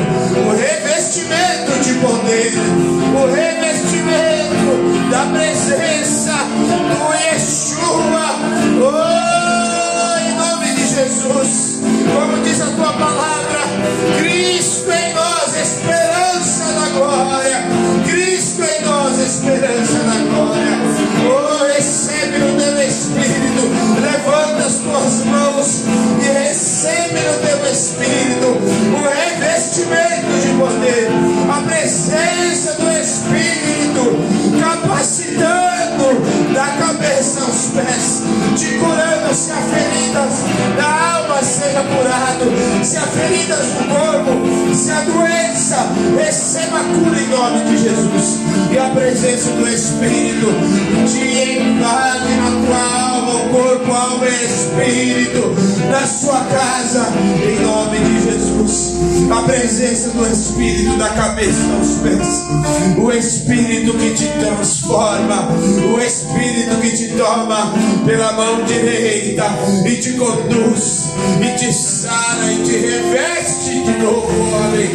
o 0.45 0.51
revestimento 0.51 1.71
de 1.81 1.93
poder, 1.99 2.51
o 3.15 3.33
revestimento 3.33 5.09
da 5.09 5.25
presença 5.27 6.33
do 6.67 7.13
Yeshua. 7.13 8.27
Oh, 8.83 10.19
em 10.19 10.35
nome 10.35 10.73
de 10.73 10.85
Jesus, 10.85 11.79
como 12.13 12.43
diz 12.43 12.59
a 12.59 12.65
tua 12.75 12.91
palavra, 12.91 13.61
Cristo 14.19 14.91
em 14.91 15.13
nós, 15.13 15.55
esperança 15.55 16.65
da 16.73 16.89
glória. 16.89 17.63
Cristo 18.05 18.61
em 18.63 18.85
nós, 18.85 19.17
esperança 19.17 19.99
da 19.99 20.17
glória. 20.29 20.77
Oh, 21.25 21.73
recebe 21.73 22.37
no 22.37 22.59
teu 22.59 22.81
Espírito, 22.85 23.69
levanta 24.01 24.65
as 24.65 24.75
tuas 24.75 25.23
mãos 25.25 25.83
e 26.21 26.47
recebe 26.47 27.10
revestimento 29.71 30.31
de 30.41 30.53
poder, 30.59 31.09
a 31.49 31.61
presença 31.61 32.73
do 32.73 32.91
Espírito, 32.91 34.59
capacitando 34.59 36.51
da 36.53 36.67
cabeça 36.67 37.41
aos 37.41 37.67
pés, 37.67 38.23
te 38.57 38.77
curando 38.77 39.33
se 39.33 39.51
há 39.51 39.55
feridas 39.55 40.33
da 40.75 41.15
alma 41.15 41.41
seja 41.41 41.81
curado, 41.83 42.83
se 42.83 42.97
há 42.97 43.01
feridas 43.01 43.65
do 43.67 43.87
corpo, 43.87 44.75
se 44.75 44.91
há 44.91 45.01
doença, 45.01 45.87
receba 46.17 46.79
a 46.79 46.83
cura 46.83 47.19
em 47.19 47.27
nome 47.27 47.63
de 47.65 47.77
Jesus. 47.77 48.39
E 48.71 48.77
a 48.77 48.89
presença 48.89 49.51
do 49.51 49.67
Espírito 49.67 50.47
te 51.07 51.59
invade 51.59 52.33
na 52.35 52.65
tua 52.65 53.15
alma, 53.15 53.35
o 53.35 53.49
corpo, 53.49 53.91
a 53.91 54.01
alma 54.01 54.25
e 54.25 54.45
espírito, 54.45 55.55
na 55.89 56.05
sua 56.05 56.39
casa, 56.45 57.07
em 57.43 57.59
nome 57.59 57.97
de 57.99 58.13
Jesus. 58.15 58.30
A 58.61 59.41
presença 59.41 60.09
do 60.09 60.23
Espírito 60.31 60.95
da 60.97 61.09
cabeça 61.09 61.61
aos 61.79 61.97
pés, 61.97 62.43
o 62.95 63.11
Espírito 63.11 63.97
que 63.97 64.11
te 64.11 64.27
transforma, 64.39 65.49
o 65.91 65.99
Espírito 65.99 66.75
que 66.79 66.91
te 66.91 67.07
toma 67.17 67.73
pela 68.05 68.33
mão 68.33 68.63
direita 68.65 69.45
e 69.83 69.95
te 69.95 70.11
conduz, 70.11 71.05
e 71.41 71.57
te 71.57 71.73
sara, 71.73 72.53
e 72.53 72.63
te 72.63 72.77
reveste 72.77 73.81
de 73.83 73.97
novo 73.97 74.27
homem 74.27 74.91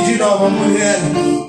e 0.00 0.04
de 0.06 0.16
nova 0.16 0.48
mulher, 0.48 0.98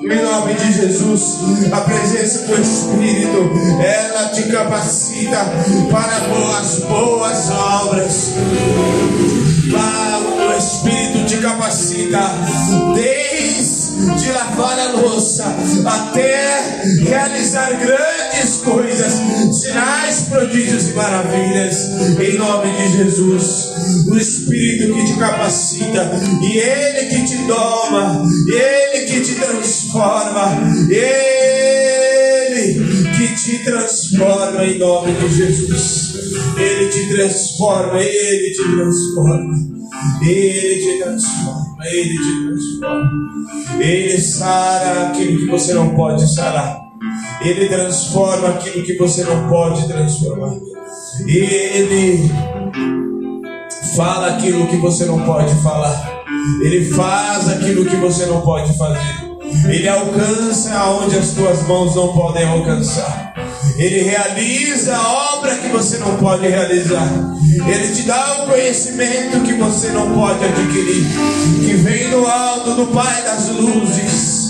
em 0.02 0.22
nome 0.22 0.52
de 0.52 0.72
Jesus. 0.74 1.38
A 1.72 1.80
presença 1.80 2.48
do 2.48 2.60
Espírito, 2.60 3.50
ela 3.82 4.28
te 4.28 4.42
capacita 4.42 5.38
para 5.90 6.20
boas, 6.28 6.80
boas 6.80 7.50
obras. 7.50 8.32
Lá 9.70 10.20
o 10.20 10.58
Espírito 10.58 11.11
capacita 11.42 12.20
desde 12.94 14.30
lavar 14.30 14.78
a 14.78 14.92
louça 14.92 15.44
até 15.84 16.82
realizar 17.00 17.80
grandes 17.80 18.58
coisas, 18.64 19.14
sinais, 19.52 20.20
prodígios 20.28 20.90
e 20.90 20.92
maravilhas, 20.94 21.76
em 22.20 22.38
nome 22.38 22.70
de 22.70 22.96
Jesus. 22.96 23.72
O 24.08 24.16
Espírito 24.16 24.94
que 24.94 25.04
te 25.04 25.14
capacita, 25.18 26.12
e 26.42 26.58
Ele 26.58 27.06
que 27.10 27.24
te 27.24 27.38
toma, 27.48 28.22
Ele 28.48 29.04
que 29.06 29.20
te 29.20 29.34
transforma, 29.34 30.58
Ele 30.88 31.72
que 33.16 33.34
te 33.34 33.58
transforma 33.64 34.64
em 34.64 34.78
nome 34.78 35.12
de 35.12 35.28
Jesus. 35.28 36.14
Ele 36.56 36.88
te 36.88 37.08
transforma, 37.08 38.00
Ele 38.00 38.50
te 38.52 38.62
transforma. 38.62 39.81
Ele 40.22 40.80
te 40.80 41.02
transforma, 41.02 41.76
Ele 41.84 42.16
te 42.16 42.44
transforma. 42.44 43.10
Ele 43.80 44.20
sara 44.20 45.08
aquilo 45.08 45.38
que 45.38 45.46
você 45.46 45.74
não 45.74 45.94
pode 45.94 46.32
sarar. 46.34 46.80
Ele 47.40 47.68
transforma 47.68 48.48
aquilo 48.50 48.84
que 48.84 48.96
você 48.96 49.24
não 49.24 49.48
pode 49.48 49.86
transformar. 49.88 50.54
Ele 51.26 52.30
fala 53.96 54.28
aquilo 54.28 54.66
que 54.68 54.76
você 54.76 55.04
não 55.04 55.20
pode 55.24 55.54
falar. 55.62 56.22
Ele 56.62 56.84
faz 56.92 57.48
aquilo 57.48 57.84
que 57.84 57.96
você 57.96 58.26
não 58.26 58.40
pode 58.40 58.76
fazer. 58.76 59.32
Ele 59.68 59.88
alcança 59.88 60.72
aonde 60.74 61.16
as 61.16 61.32
tuas 61.32 61.66
mãos 61.66 61.94
não 61.94 62.12
podem 62.12 62.44
alcançar. 62.46 63.21
Ele 63.76 64.02
realiza 64.02 64.94
a 64.96 65.36
obra 65.36 65.54
que 65.56 65.68
você 65.68 65.98
não 65.98 66.16
pode 66.16 66.46
realizar. 66.46 67.08
Ele 67.66 67.94
te 67.94 68.02
dá 68.02 68.42
o 68.42 68.50
conhecimento 68.50 69.40
que 69.40 69.54
você 69.54 69.88
não 69.88 70.12
pode 70.12 70.44
adquirir, 70.44 71.06
que 71.64 71.74
vem 71.74 72.10
do 72.10 72.26
alto 72.26 72.74
do 72.74 72.86
Pai 72.88 73.22
das 73.22 73.48
luzes. 73.48 74.42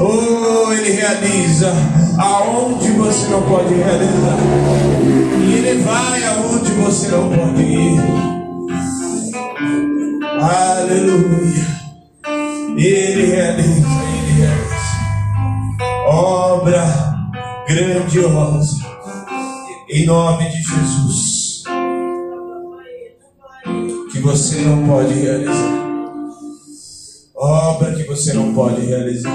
Oh, 0.00 0.72
ele 0.72 0.92
realiza 0.92 1.72
aonde 2.18 2.90
você 2.92 3.28
não 3.28 3.42
pode 3.42 3.74
realizar. 3.74 4.38
E 5.46 5.54
ele 5.54 5.82
vai 5.82 6.24
aonde 6.24 6.70
você 6.72 7.08
não 7.08 7.28
pode 7.30 7.62
ir. 7.62 8.00
Aleluia. 10.40 11.72
Ele 12.76 13.26
realiza, 13.26 13.86
ele 14.24 14.32
realiza. 14.40 14.72
Obra 16.06 17.11
grandiosa. 17.66 18.76
Em 19.88 20.06
nome 20.06 20.48
de 20.50 20.62
Jesus. 20.62 21.62
Que 24.10 24.18
você 24.20 24.60
não 24.62 24.86
pode 24.86 25.14
realizar. 25.14 25.82
Obra 27.34 27.94
que 27.94 28.04
você 28.04 28.32
não 28.32 28.54
pode 28.54 28.80
realizar. 28.82 29.30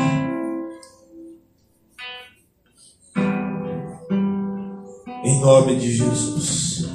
Em 5.24 5.42
nome 5.42 5.76
de 5.76 5.94
Jesus. 5.94 6.88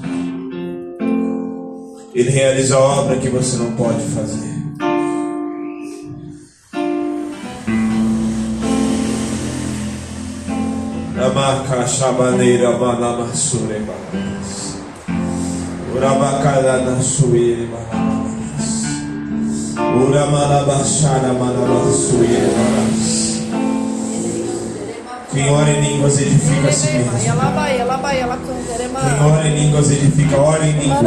Ele 2.14 2.30
realiza 2.30 2.76
a 2.76 2.80
obra 2.80 3.18
que 3.18 3.28
você 3.28 3.56
não 3.56 3.74
pode 3.74 4.02
fazer. 4.14 4.51
Namaka 11.22 11.86
Shabaneira 11.86 12.74
Manamasure 12.80 13.78
Bananas. 13.86 14.74
Urabakara 15.94 16.82
Nasuire 16.82 17.68
Manamas. 17.70 18.66
Uramanabashara 20.02 21.30
Manabasuire 21.38 22.50
Manas. 22.58 23.21
Quem 25.32 25.48
ora 25.48 25.70
em 25.70 25.80
línguas 25.80 26.20
edifica 26.20 26.68
a 26.68 26.72
si 26.72 26.90
mesmo. 26.92 27.12
Quem 29.00 29.32
ora 29.32 29.48
em 29.48 29.54
línguas 29.54 29.90
edifica, 29.90 30.36
ora 30.36 30.66
em 30.66 30.72
línguas. 30.72 31.00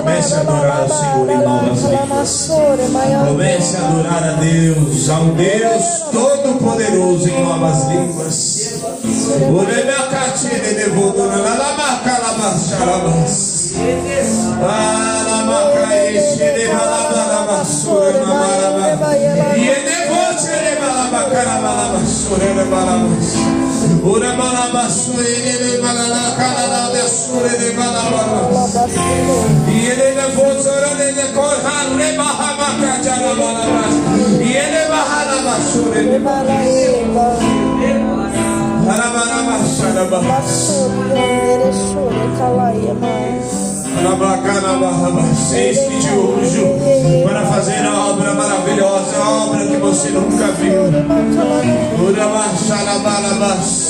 Comece 0.00 0.34
a 0.34 0.40
adorar 0.40 0.80
ao 0.82 0.88
Senhor 0.88 1.30
em 1.30 1.38
novas 1.38 1.82
línguas. 1.82 2.50
Comece 3.26 3.76
a 3.76 3.88
adorar 3.88 4.22
a 4.22 4.32
Deus, 4.32 5.08
ao 5.08 5.24
Deus 5.24 5.84
Todo-Poderoso 6.12 7.28
em 7.28 7.42
novas 7.42 7.84
línguas. 7.88 8.80
E 19.56 19.68
edevote 19.68 20.20
de 24.00 24.08
malabacarabalabasura, 24.08 25.22
de 25.28 25.76
balabas. 25.76 26.40
Urabalabasura, 27.22 27.52
de 27.58 27.58
malabacalabasura, 27.58 27.58
de 27.58 27.70
balabas. 27.72 28.74
E 29.68 29.86
ele 29.86 30.08
levou 30.14 30.52
sorande 30.62 31.12
de 31.12 31.26
corra, 31.32 31.76
rebahamacatarabalabas. 31.98 33.94
E 34.40 34.42
ele 34.56 34.82
bahalabasura, 34.88 36.02
de 36.02 36.18
Eis 45.52 45.78
que 45.78 45.98
te 45.98 46.10
uso 46.14 46.64
para 47.24 47.42
fazer 47.46 47.84
a 47.84 48.06
obra 48.06 48.34
maravilhosa, 48.34 49.16
a 49.16 49.44
obra 49.44 49.66
que 49.66 49.76
você 49.76 50.10
nunca 50.10 50.46
viu. 50.52 50.84
Urabaxarabalabas. 52.08 53.89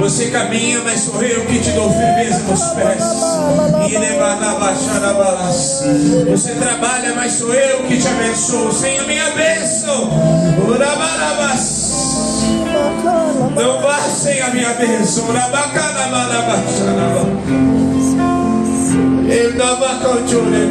Você 0.00 0.30
caminha, 0.30 0.80
mas 0.84 1.00
sou 1.00 1.22
eu 1.22 1.44
que 1.46 1.58
te 1.60 1.70
dou 1.72 1.90
firmeza 1.90 2.38
nos 2.48 2.62
pés. 2.74 3.02
Você 6.30 6.54
trabalha, 6.54 7.14
mas 7.14 7.32
sou 7.32 7.52
eu 7.52 7.82
que 7.84 7.98
te 7.98 8.06
abençoo. 8.06 8.72
Sem 8.72 8.98
a 8.98 9.02
minha 9.04 9.30
bênção. 9.30 10.10
Não 13.54 13.80
vá 13.80 13.98
sem 14.10 14.40
a 14.42 14.50
minha 14.50 14.74
bênção. 14.74 15.24
Ele 19.28 19.52
dava 19.58 19.98
cauture 20.00 20.70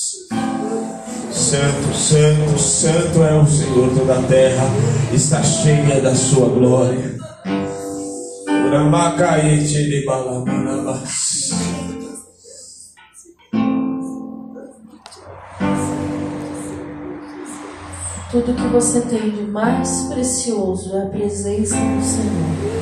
Santo, 1.51 1.91
santo, 1.93 2.57
santo 2.57 3.21
é 3.23 3.33
o 3.33 3.45
Senhor, 3.45 3.93
toda 3.93 4.17
a 4.17 4.23
terra 4.23 4.63
está 5.11 5.43
cheia 5.43 5.99
da 5.99 6.15
sua 6.15 6.47
glória. 6.47 7.17
Tudo 18.31 18.53
que 18.53 18.67
você 18.69 19.01
tem 19.01 19.31
de 19.31 19.41
mais 19.41 20.03
precioso 20.03 20.95
é 20.95 21.01
a 21.01 21.07
presença 21.07 21.75
do 21.75 22.01
Senhor. 22.01 22.81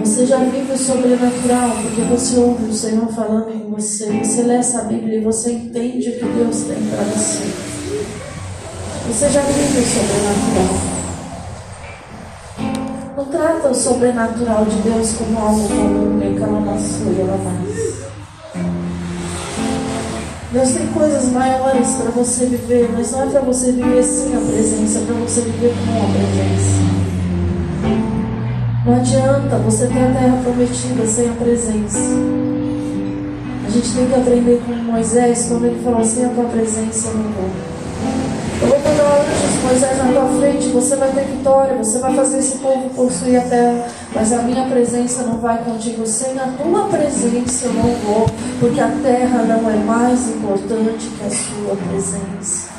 Você 0.00 0.26
já 0.26 0.38
vive 0.38 0.72
o 0.72 0.78
sobrenatural 0.78 1.70
porque 1.82 2.02
você 2.02 2.38
ouve 2.38 2.70
o 2.70 2.72
Senhor 2.72 3.08
falando 3.08 3.46
com 3.46 3.70
você. 3.70 4.06
Você 4.22 4.42
lê 4.42 4.54
essa 4.54 4.82
Bíblia 4.82 5.18
e 5.18 5.24
você 5.24 5.52
entende 5.52 6.10
o 6.10 6.18
que 6.18 6.24
Deus 6.24 6.62
tem 6.62 6.76
para 6.88 7.02
você. 7.04 7.44
Você 9.08 9.28
já 9.30 9.40
vive 9.42 9.80
o 9.80 9.84
sobrenatural. 9.84 10.98
Não 13.16 13.24
trata 13.24 13.68
o 13.68 13.74
sobrenatural 13.74 14.64
de 14.66 14.76
Deus 14.82 15.12
como 15.14 15.38
algo 15.38 15.68
comum, 15.68 16.16
nem 16.16 16.34
calamaçou 16.36 17.12
ela 17.18 17.36
mais. 17.38 17.98
Deus 20.52 20.70
tem 20.70 20.86
coisas 20.88 21.24
maiores 21.30 21.88
para 21.96 22.10
você 22.12 22.46
viver, 22.46 22.88
mas 22.92 23.10
não 23.10 23.24
é 23.24 23.26
para 23.26 23.40
você 23.40 23.72
viver 23.72 24.02
sem 24.02 24.34
a 24.34 24.40
presença, 24.40 24.98
é 24.98 25.04
para 25.04 25.14
você 25.16 25.40
viver 25.40 25.74
com 25.84 25.92
a 25.92 26.06
presença. 26.12 27.17
Não 28.88 28.96
adianta 28.96 29.58
você 29.58 29.86
ter 29.86 30.02
a 30.02 30.12
terra 30.12 30.40
prometida 30.42 31.06
sem 31.06 31.28
a 31.28 31.32
presença. 31.32 31.98
A 33.66 33.70
gente 33.70 33.92
tem 33.94 34.06
que 34.06 34.14
aprender 34.14 34.62
com 34.64 34.72
Moisés 34.72 35.44
quando 35.46 35.66
ele 35.66 35.84
falou: 35.84 36.02
sem 36.02 36.24
a 36.24 36.30
tua 36.30 36.44
presença 36.44 37.10
não 37.10 37.24
vou. 37.24 37.50
Eu 38.62 38.66
vou 38.66 38.78
botar 38.78 39.20
anjos, 39.20 39.62
Moisés, 39.62 39.98
na 39.98 40.10
tua 40.10 40.40
frente, 40.40 40.68
você 40.68 40.96
vai 40.96 41.12
ter 41.12 41.24
vitória, 41.26 41.76
você 41.76 41.98
vai 41.98 42.14
fazer 42.14 42.38
esse 42.38 42.56
povo 42.58 42.88
possuir 42.88 43.36
a 43.36 43.42
terra, 43.42 43.88
mas 44.14 44.32
a 44.32 44.38
minha 44.38 44.64
presença 44.64 45.22
não 45.22 45.36
vai 45.36 45.62
contigo. 45.62 46.06
Sem 46.06 46.38
a 46.38 46.46
tua 46.46 46.84
presença 46.88 47.66
eu 47.66 47.74
não 47.74 47.94
vou, 48.06 48.26
porque 48.58 48.80
a 48.80 48.88
terra 49.02 49.42
não 49.42 49.70
é 49.70 49.76
mais 49.76 50.30
importante 50.30 51.10
que 51.10 51.26
a 51.26 51.30
sua 51.30 51.76
presença. 51.76 52.70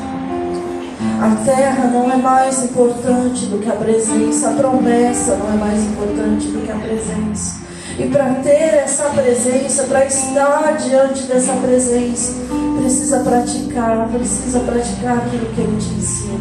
A 1.22 1.36
terra 1.44 1.88
não 1.88 2.10
é 2.10 2.16
mais 2.16 2.64
importante 2.64 3.48
do 3.48 3.60
que 3.60 3.70
a 3.70 3.76
presença, 3.76 4.52
a 4.52 4.54
promessa 4.54 5.36
não 5.36 5.52
é 5.52 5.58
mais 5.58 5.84
importante 5.84 6.48
do 6.48 6.66
que 6.66 6.72
a 6.72 6.76
presença. 6.76 7.60
E 8.00 8.08
para 8.08 8.36
ter 8.36 8.76
essa 8.76 9.10
presença, 9.10 9.84
para 9.84 10.06
estar 10.06 10.78
diante 10.78 11.24
dessa 11.24 11.52
presença, 11.58 12.36
precisa 12.80 13.20
praticar, 13.20 14.08
precisa 14.08 14.62
praticar 14.62 15.18
aquilo 15.18 15.46
que 15.48 15.60
Ele 15.60 15.78
te 15.78 15.94
ensina. 15.94 16.40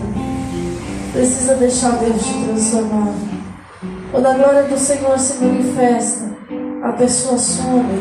Precisa 1.13 1.55
deixar 1.57 1.99
Deus 1.99 2.23
te 2.23 2.45
transformar. 2.45 3.13
Quando 4.13 4.27
a 4.27 4.35
glória 4.35 4.63
do 4.63 4.79
Senhor 4.79 5.19
se 5.19 5.43
manifesta, 5.43 6.31
a 6.85 6.93
pessoa 6.93 7.37
some. 7.37 8.01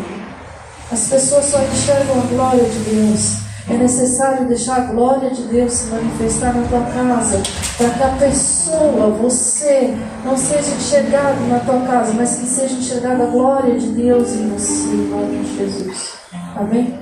As 0.91 1.07
pessoas 1.07 1.45
só 1.45 1.59
enxergam 1.59 2.19
a 2.21 2.25
glória 2.27 2.63
de 2.63 2.79
Deus. 2.79 3.46
É 3.69 3.75
necessário 3.75 4.47
deixar 4.47 4.77
a 4.77 4.93
glória 4.93 5.29
de 5.29 5.43
Deus 5.43 5.73
se 5.73 5.91
manifestar 5.91 6.55
na 6.55 6.65
tua 6.69 6.85
casa, 6.85 7.43
para 7.77 7.89
que 7.89 8.03
a 8.03 8.15
pessoa, 8.15 9.09
você, 9.09 9.93
não 10.23 10.37
seja 10.37 10.73
enxergado 10.73 11.41
na 11.47 11.59
tua 11.59 11.81
casa, 11.85 12.13
mas 12.13 12.37
que 12.37 12.45
seja 12.45 12.75
enxergada 12.75 13.23
a 13.23 13.27
glória 13.27 13.77
de 13.77 13.89
Deus 13.89 14.29
em 14.31 14.47
você, 14.49 14.87
em 14.87 15.09
nome 15.09 15.43
de 15.43 15.57
Jesus. 15.57 16.13
Amém? 16.55 16.97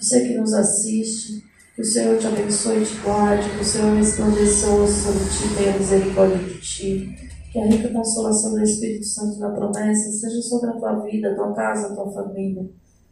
Você 0.00 0.26
que 0.26 0.34
nos 0.38 0.52
assiste, 0.54 1.44
que 1.76 1.82
o 1.82 1.84
Senhor 1.84 2.18
te 2.18 2.26
abençoe 2.26 2.82
e 2.82 2.86
te 2.86 2.96
guarde, 2.96 3.48
que 3.50 3.62
o 3.62 3.64
Senhor 3.64 3.94
resplandeça 3.94 4.66
sobre 4.66 5.24
ti, 5.24 5.54
tenha 5.56 5.78
misericórdia 5.78 6.36
de 6.36 6.60
ti. 6.60 7.30
Que 7.52 7.58
a 7.60 7.66
rica 7.66 7.88
consolação 7.88 8.52
do 8.52 8.62
Espírito 8.62 9.06
Santo 9.06 9.38
da 9.38 9.50
promessa 9.50 10.10
seja 10.10 10.40
sobre 10.42 10.70
a 10.70 10.72
tua 10.72 11.00
vida, 11.00 11.30
a 11.30 11.34
tua 11.34 11.52
casa, 11.52 11.88
a 11.88 11.94
tua 11.94 12.10
família. 12.12 12.68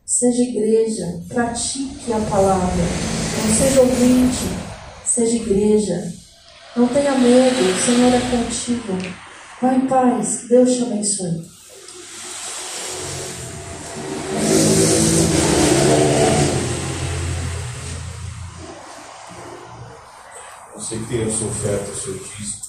Seja 0.09 0.43
igreja, 0.43 1.21
pratique 1.29 2.11
a 2.11 2.19
palavra. 2.31 2.83
Não 3.45 3.55
seja 3.55 3.83
ouvinte, 3.83 4.39
seja 5.05 5.37
igreja. 5.37 6.15
Não 6.75 6.89
tenha 6.89 7.13
medo, 7.13 7.61
o 7.61 7.85
Senhor 7.85 8.15
é 8.15 8.21
contigo. 8.31 9.15
Vá 9.61 9.75
em 9.75 9.87
paz, 9.87 10.47
Deus 10.49 10.77
te 10.77 10.83
abençoe. 10.85 11.47
Você 20.75 20.97
que 20.97 21.05
tem 21.05 21.23
a 21.23 21.31
sua 21.31 21.49
oferta, 21.49 21.91
o 21.91 21.95
seu 21.95 22.15
dízimo. 22.15 22.68